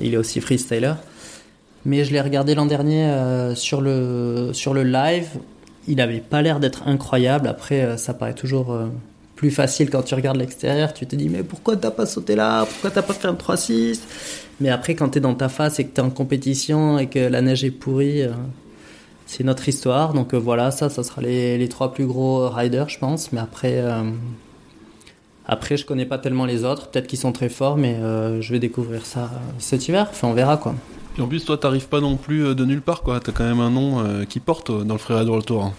il 0.00 0.14
est 0.14 0.16
aussi 0.16 0.40
freestyler. 0.40 0.94
Mais 1.84 2.04
je 2.04 2.12
l'ai 2.12 2.20
regardé 2.20 2.56
l'an 2.56 2.66
dernier 2.66 3.04
euh, 3.04 3.54
sur, 3.54 3.80
le, 3.80 4.50
sur 4.52 4.74
le 4.74 4.82
live. 4.82 5.28
Il 5.86 5.96
n'avait 5.96 6.18
pas 6.18 6.42
l'air 6.42 6.58
d'être 6.58 6.88
incroyable. 6.88 7.46
Après, 7.46 7.82
euh, 7.82 7.96
ça 7.96 8.14
paraît 8.14 8.34
toujours 8.34 8.72
euh, 8.72 8.86
plus 9.36 9.52
facile 9.52 9.90
quand 9.90 10.02
tu 10.02 10.16
regardes 10.16 10.38
l'extérieur. 10.38 10.92
Tu 10.92 11.06
te 11.06 11.14
dis, 11.14 11.28
mais 11.28 11.44
pourquoi 11.44 11.76
t'as 11.76 11.92
pas 11.92 12.06
sauté 12.06 12.34
là? 12.34 12.64
Pourquoi 12.64 12.90
t'as 12.90 13.02
pas 13.02 13.14
fait 13.14 13.28
un 13.28 13.34
3-6 13.34 14.00
Mais 14.60 14.70
après, 14.70 14.96
quand 14.96 15.10
tu 15.10 15.18
es 15.18 15.20
dans 15.20 15.34
ta 15.34 15.48
face 15.48 15.78
et 15.78 15.84
que 15.84 15.94
tu 15.94 16.00
es 16.00 16.04
en 16.04 16.10
compétition 16.10 16.98
et 16.98 17.06
que 17.06 17.20
la 17.20 17.42
neige 17.42 17.62
est 17.62 17.70
pourrie, 17.70 18.24
c'est 19.32 19.44
notre 19.44 19.68
histoire. 19.68 20.12
Donc 20.12 20.34
euh, 20.34 20.38
voilà, 20.38 20.70
ça, 20.70 20.90
ça 20.90 21.02
sera 21.02 21.22
les, 21.22 21.56
les, 21.56 21.68
trois 21.68 21.92
plus 21.92 22.06
gros 22.06 22.48
riders, 22.48 22.88
je 22.88 22.98
pense. 22.98 23.32
Mais 23.32 23.40
après, 23.40 23.78
euh, 23.78 24.02
après, 25.46 25.76
je 25.76 25.86
connais 25.86 26.04
pas 26.04 26.18
tellement 26.18 26.44
les 26.44 26.64
autres. 26.64 26.88
Peut-être 26.90 27.06
qu'ils 27.06 27.18
sont 27.18 27.32
très 27.32 27.48
forts, 27.48 27.76
mais 27.76 27.94
euh, 27.94 28.42
je 28.42 28.52
vais 28.52 28.58
découvrir 28.58 29.06
ça 29.06 29.30
cet 29.58 29.88
hiver. 29.88 30.08
Enfin, 30.10 30.28
on 30.28 30.34
verra 30.34 30.56
quoi. 30.58 30.74
Et 31.18 31.22
en 31.22 31.26
plus, 31.26 31.44
toi, 31.44 31.56
t'arrives 31.56 31.88
pas 31.88 32.00
non 32.00 32.16
plus 32.16 32.54
de 32.54 32.64
nulle 32.64 32.80
part, 32.80 33.02
quoi. 33.02 33.20
T'as 33.20 33.32
quand 33.32 33.44
même 33.44 33.60
un 33.60 33.70
nom 33.70 34.24
qui 34.26 34.40
porte 34.40 34.70
dans 34.70 34.94
le 34.94 34.98
Freeride 34.98 35.28
World 35.28 35.44
Tour. 35.44 35.64
Hein. 35.64 35.72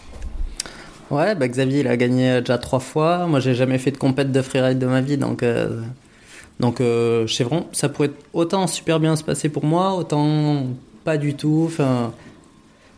Ouais, 1.09 1.33
bah 1.33 1.47
Xavier, 1.47 1.79
il 1.79 1.87
a 1.87 1.97
gagné 1.97 2.39
déjà 2.41 2.59
trois 2.59 2.79
fois. 2.79 3.25
Moi, 3.25 3.39
j'ai 3.39 3.55
jamais 3.55 3.79
fait 3.79 3.89
de 3.89 3.97
compète 3.97 4.31
de 4.31 4.41
freeride 4.43 4.77
de 4.77 4.85
ma 4.85 5.01
vie, 5.01 5.17
donc. 5.17 5.43
Donc, 6.59 6.81
euh, 6.81 7.25
vraiment, 7.39 7.67
ça 7.71 7.89
pourrait 7.89 8.11
autant 8.33 8.67
super 8.67 8.99
bien 8.99 9.15
se 9.15 9.23
passer 9.23 9.49
pour 9.49 9.65
moi, 9.65 9.95
autant 9.95 10.67
pas 11.03 11.17
du 11.17 11.33
tout. 11.33 11.63
Enfin, 11.65 12.13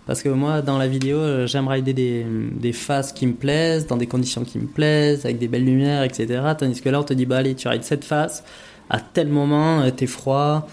parce 0.06 0.22
que 0.22 0.30
moi, 0.30 0.62
dans 0.62 0.78
la 0.78 0.88
vidéo, 0.88 1.18
euh, 1.18 1.48
j'aime 1.48 1.68
rider 1.68 1.94
des, 1.94 2.74
phases 2.74 3.12
qui 3.12 3.26
me 3.26 3.34
plaisent, 3.34 3.88
dans 3.88 3.98
des 3.98 4.08
conditions 4.08 4.44
qui 4.44 4.60
me 4.60 4.68
plaisent, 4.68 5.26
avec 5.26 5.40
des 5.40 5.48
belles 5.48 5.66
lumières, 5.66 6.04
etc. 6.04 6.42
Tandis 6.58 6.82
que 6.82 6.90
là, 6.90 7.00
on 7.00 7.04
te 7.04 7.14
dit, 7.14 7.26
bah 7.26 7.38
allez, 7.38 7.56
tu 7.56 7.68
rides 7.68 7.84
cette 7.84 8.06
phase, 8.06 8.44
à 8.90 9.00
tel 9.00 9.30
moment, 9.30 9.82
euh, 9.82 9.90
t'es 9.90 10.06
froid, 10.06 10.68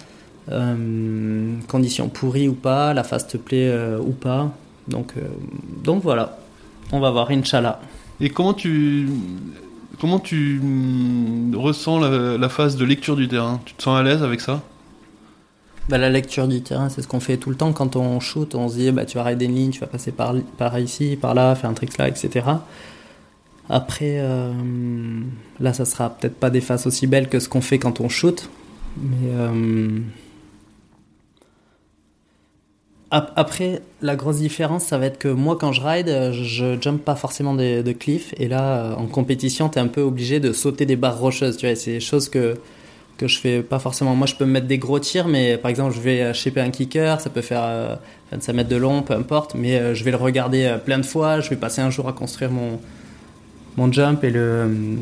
euh, 0.51 1.55
conditions 1.68 2.09
pourries 2.09 2.49
ou 2.49 2.55
pas, 2.55 2.92
la 2.92 3.05
phase 3.05 3.27
te 3.27 3.38
plaît 3.38 3.75
ou 4.01 4.12
pas. 4.12 4.53
Donc, 4.88 5.14
donc 5.85 6.03
voilà, 6.03 6.38
on 6.90 7.01
va 7.01 7.11
voir, 7.11 7.31
Inch'Allah. 7.31 7.81
Et 8.21 8.29
comment 8.29 8.53
tu, 8.53 9.09
comment 10.01 10.18
tu 10.18 10.61
mm, 10.62 11.57
ressens 11.57 12.01
la 12.01 12.49
phase 12.49 12.77
de 12.77 12.85
lecture 12.85 13.16
du 13.16 13.29
terrain? 13.29 13.61
Tu 13.64 13.75
te 13.75 13.83
sens 13.83 13.99
à 13.99 14.03
l'aise 14.03 14.23
avec 14.23 14.40
ça? 14.40 14.61
Bah, 15.88 15.99
la 15.99 16.11
lecture 16.11 16.47
du 16.47 16.62
terrain, 16.62 16.88
c'est 16.88 17.03
ce 17.03 17.09
qu'on 17.09 17.21
fait 17.21 17.37
tout 17.37 17.51
le 17.51 17.57
temps 17.57 17.73
quand 17.73 17.97
on 17.97 18.21
shoot. 18.21 18.55
On 18.55 18.68
se 18.68 18.77
dit, 18.77 18.90
bah, 18.92 19.05
tu 19.05 19.16
vas 19.16 19.25
rider 19.25 19.47
une 19.47 19.55
ligne, 19.55 19.71
tu 19.71 19.81
vas 19.81 19.87
passer 19.87 20.12
par, 20.12 20.35
par 20.57 20.79
ici, 20.79 21.18
par 21.21 21.35
là, 21.35 21.55
faire 21.55 21.71
un 21.71 21.75
trick 21.75 21.99
là, 21.99 22.09
etc. 22.09 22.47
Après, 23.68 24.16
euh, 24.18 24.53
là, 25.61 25.73
ça 25.73 25.85
sera 25.85 26.11
peut-être 26.11 26.37
pas 26.37 26.51
des 26.51 26.61
faces 26.61 26.87
aussi 26.87 27.07
belles 27.07 27.29
que 27.29 27.40
ce 27.40 27.49
qu'on 27.49 27.61
fait 27.61 27.79
quand 27.79 28.01
on 28.01 28.09
shoot. 28.09 28.49
Mais. 28.97 29.31
Euh, 29.33 29.99
après, 33.11 33.83
la 34.01 34.16
grosse 34.16 34.38
différence, 34.38 34.85
ça 34.85 34.97
va 34.97 35.05
être 35.05 35.18
que 35.18 35.29
moi, 35.29 35.59
quand 35.61 35.73
je 35.73 35.83
ride, 35.83 36.33
je 36.33 36.81
jump 36.81 37.05
pas 37.05 37.14
forcément 37.14 37.53
de, 37.53 37.83
de 37.83 37.92
cliff. 37.92 38.33
Et 38.38 38.49
là, 38.49 38.95
en 38.97 39.07
compétition, 39.07 39.68
tu 39.68 39.79
es 39.79 39.83
un 39.83 39.88
peu 39.88 40.01
obligé 40.01 40.40
de 40.40 40.55
sauter 40.55 40.87
des 40.87 40.97
barres 40.97 41.18
rocheuses. 41.18 41.59
Tu 41.59 41.66
vois, 41.66 41.77
c'est 41.77 41.92
des 41.92 42.01
choses 42.01 42.31
que 42.31 42.57
que 43.23 43.29
je 43.29 43.39
fais 43.39 43.63
pas 43.63 43.79
forcément. 43.79 44.17
Moi, 44.17 44.27
je 44.27 44.35
peux 44.35 44.45
me 44.45 44.51
mettre 44.51 44.67
des 44.67 44.79
gros 44.79 44.99
tirs, 44.99 45.29
mais 45.29 45.57
par 45.57 45.71
exemple, 45.71 45.95
je 45.95 46.01
vais 46.01 46.35
shaper 46.35 46.61
un 46.61 46.71
kicker, 46.71 47.21
ça 47.21 47.31
peut 47.31 47.41
faire 47.41 47.63
euh, 47.65 47.95
25 48.33 48.53
mètres 48.53 48.69
de 48.69 48.77
long, 48.77 49.03
peu 49.03 49.15
importe, 49.15 49.55
mais 49.55 49.77
euh, 49.79 49.95
je 49.95 50.03
vais 50.03 50.11
le 50.11 50.17
regarder 50.17 50.65
euh, 50.65 50.79
plein 50.79 50.99
de 50.99 51.07
fois. 51.07 51.41
Je 51.41 51.51
vais 51.51 51.57
passer 51.57 51.81
un 51.81 51.91
jour 51.91 52.09
à 52.09 52.13
construire 52.13 52.51
mon, 52.51 52.81
mon 53.77 53.93
jump 53.93 54.25
et 54.25 54.31
le, 54.31 54.99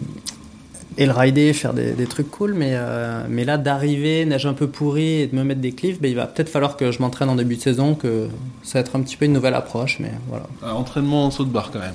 et 0.99 1.07
le 1.07 1.13
rider, 1.13 1.53
faire 1.55 1.73
des, 1.73 1.93
des 1.93 2.07
trucs 2.07 2.31
cool, 2.31 2.53
mais, 2.53 2.73
euh, 2.73 3.25
mais 3.29 3.45
là, 3.45 3.57
d'arriver, 3.57 4.27
neige 4.27 4.45
un 4.45 4.53
peu 4.53 4.67
pourri 4.67 5.23
et 5.23 5.27
de 5.27 5.35
me 5.35 5.45
mettre 5.45 5.61
des 5.61 5.73
cliffs, 5.73 6.01
ben, 6.01 6.11
il 6.11 6.17
va 6.17 6.27
peut-être 6.27 6.51
falloir 6.51 6.77
que 6.77 6.93
je 6.93 7.01
m'entraîne 7.01 7.31
en 7.31 7.37
début 7.37 7.57
de 7.57 7.63
saison, 7.63 7.95
que 7.95 8.29
ça 8.63 8.75
va 8.75 8.81
être 8.81 8.97
un 8.97 9.01
petit 9.01 9.17
peu 9.17 9.25
une 9.25 9.33
nouvelle 9.33 9.55
approche, 9.55 9.99
mais 9.99 10.13
voilà. 10.29 10.47
entraînement 10.75 11.27
en 11.27 11.31
saut 11.31 11.45
de 11.45 11.51
barre 11.51 11.71
quand 11.73 11.81
même. 11.81 11.95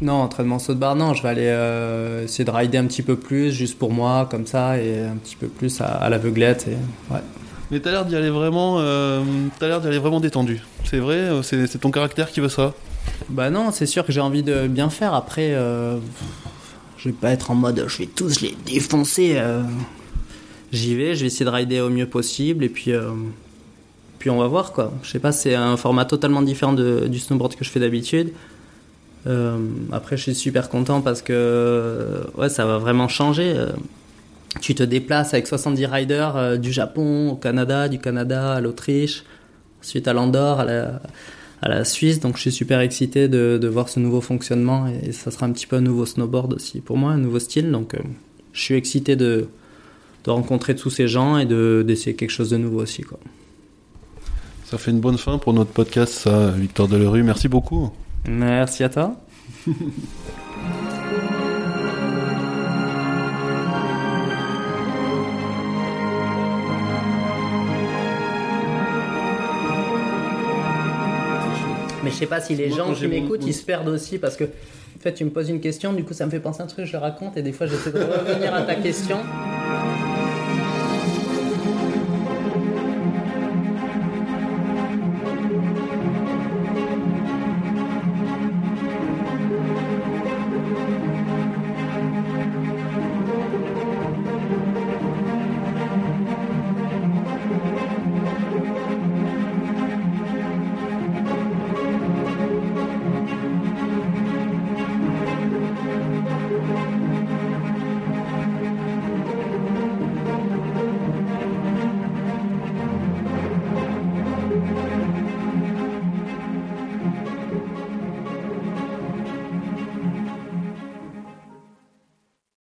Non, 0.00 0.14
entraînement 0.14 0.60
saut 0.60 0.74
de 0.74 0.78
barre, 0.78 0.94
non. 0.94 1.14
Je 1.14 1.22
vais 1.22 1.28
aller 1.28 1.46
euh, 1.46 2.24
essayer 2.24 2.44
de 2.44 2.50
rider 2.50 2.78
un 2.78 2.86
petit 2.86 3.02
peu 3.02 3.16
plus, 3.16 3.50
juste 3.50 3.78
pour 3.78 3.92
moi, 3.92 4.28
comme 4.30 4.46
ça, 4.46 4.78
et 4.78 5.04
un 5.04 5.16
petit 5.16 5.36
peu 5.36 5.48
plus 5.48 5.80
à, 5.80 6.08
l'aveuglette. 6.08 6.68
Et... 6.68 7.12
Ouais. 7.12 7.20
Mais 7.70 7.80
t'as 7.80 7.90
l'air 7.90 8.06
d'y 8.06 8.16
aller 8.16 8.30
vraiment, 8.30 8.76
euh, 8.78 9.22
t'as 9.58 9.68
l'air 9.68 9.80
d'y 9.80 9.88
aller 9.88 9.98
vraiment 9.98 10.20
détendu. 10.20 10.62
C'est 10.84 10.98
vrai, 10.98 11.16
euh, 11.16 11.42
c'est, 11.42 11.78
ton 11.78 11.90
caractère 11.90 12.30
qui 12.30 12.40
veut 12.40 12.48
ça? 12.48 12.74
Bah 13.28 13.50
non, 13.50 13.72
c'est 13.72 13.86
sûr 13.86 14.06
que 14.06 14.12
j'ai 14.12 14.20
envie 14.20 14.42
de 14.42 14.68
bien 14.68 14.88
faire. 14.88 15.14
Après, 15.14 15.52
euh, 15.52 15.98
je 16.96 17.08
vais 17.08 17.14
pas 17.14 17.30
être 17.30 17.50
en 17.50 17.54
mode, 17.54 17.84
je 17.88 17.98
vais 17.98 18.06
tous 18.06 18.40
les 18.40 18.56
défoncer. 18.66 19.42
J'y 20.72 20.94
vais, 20.94 21.14
je 21.14 21.22
vais 21.22 21.26
essayer 21.26 21.44
de 21.44 21.50
rider 21.50 21.80
au 21.80 21.90
mieux 21.90 22.06
possible, 22.06 22.64
et 22.64 22.68
puis, 22.68 22.92
puis 24.18 24.30
on 24.30 24.38
va 24.38 24.46
voir 24.46 24.72
quoi. 24.72 24.92
Je 25.02 25.10
sais 25.10 25.18
pas, 25.18 25.32
c'est 25.32 25.54
un 25.54 25.76
format 25.76 26.04
totalement 26.04 26.42
différent 26.42 26.72
de, 26.72 27.06
du 27.08 27.18
snowboard 27.18 27.56
que 27.56 27.64
je 27.64 27.70
fais 27.70 27.80
d'habitude. 27.80 28.32
Euh, 29.26 29.58
après, 29.92 30.16
je 30.16 30.22
suis 30.22 30.34
super 30.34 30.68
content 30.68 31.00
parce 31.00 31.22
que 31.22 32.20
ouais, 32.36 32.48
ça 32.48 32.66
va 32.66 32.78
vraiment 32.78 33.08
changer. 33.08 33.52
Euh, 33.56 33.72
tu 34.60 34.74
te 34.74 34.82
déplaces 34.82 35.34
avec 35.34 35.46
70 35.46 35.86
riders 35.86 36.36
euh, 36.36 36.56
du 36.56 36.72
Japon 36.72 37.30
au 37.30 37.36
Canada, 37.36 37.88
du 37.88 37.98
Canada 37.98 38.54
à 38.54 38.60
l'Autriche, 38.60 39.24
ensuite 39.82 40.08
à 40.08 40.12
l'Andorre, 40.12 40.60
à 40.60 41.68
la, 41.68 41.84
Suisse. 41.84 42.20
Donc, 42.20 42.36
je 42.36 42.42
suis 42.42 42.52
super 42.52 42.80
excité 42.80 43.28
de, 43.28 43.68
voir 43.68 43.88
ce 43.88 44.00
nouveau 44.00 44.20
fonctionnement 44.20 44.86
et, 44.86 45.12
ça 45.12 45.30
sera 45.30 45.46
un 45.46 45.52
petit 45.52 45.66
peu 45.66 45.76
un 45.76 45.80
nouveau 45.80 46.06
snowboard 46.06 46.54
aussi 46.54 46.80
pour 46.80 46.96
moi, 46.96 47.12
un 47.12 47.18
nouveau 47.18 47.38
style. 47.38 47.70
Donc, 47.70 47.96
je 48.52 48.60
suis 48.60 48.74
excité 48.74 49.16
de, 49.16 49.48
de 50.24 50.30
rencontrer 50.30 50.74
tous 50.74 50.90
ces 50.90 51.08
gens 51.08 51.36
et 51.38 51.46
d'essayer 51.84 52.14
quelque 52.14 52.30
chose 52.30 52.50
de 52.50 52.56
nouveau 52.56 52.82
aussi. 52.82 53.04
Ça 54.64 54.78
fait 54.78 54.90
une 54.90 55.00
bonne 55.00 55.18
fin 55.18 55.38
pour 55.38 55.52
notre 55.52 55.70
podcast, 55.70 56.12
ça, 56.12 56.50
Victor 56.50 56.88
Delerue. 56.88 57.22
Merci 57.22 57.48
beaucoup. 57.48 57.90
Merci 58.28 58.84
à 58.84 58.88
toi. 58.90 59.16
Mais 72.04 72.10
je 72.10 72.16
sais 72.16 72.26
pas 72.26 72.40
si 72.40 72.54
les 72.54 72.70
gens 72.70 72.92
qui 72.92 73.06
m'écoutent, 73.06 73.44
ils 73.46 73.54
se 73.54 73.64
perdent 73.64 73.88
aussi 73.88 74.18
parce 74.18 74.36
que, 74.36 74.44
en 74.44 75.00
fait, 75.00 75.14
tu 75.14 75.24
me 75.24 75.30
poses 75.30 75.48
une 75.48 75.60
question, 75.60 75.94
du 75.94 76.04
coup, 76.04 76.12
ça 76.12 76.26
me 76.26 76.30
fait 76.30 76.38
penser 76.38 76.60
à 76.60 76.64
un 76.64 76.68
truc, 76.68 76.84
je 76.84 76.92
le 76.92 76.98
raconte 76.98 77.36
et 77.38 77.42
des 77.42 77.52
fois, 77.52 77.66
j'essaie 77.66 77.92
de 77.92 77.98
revenir 77.98 78.54
à 78.54 78.62
ta 78.62 78.74
question. 78.74 79.18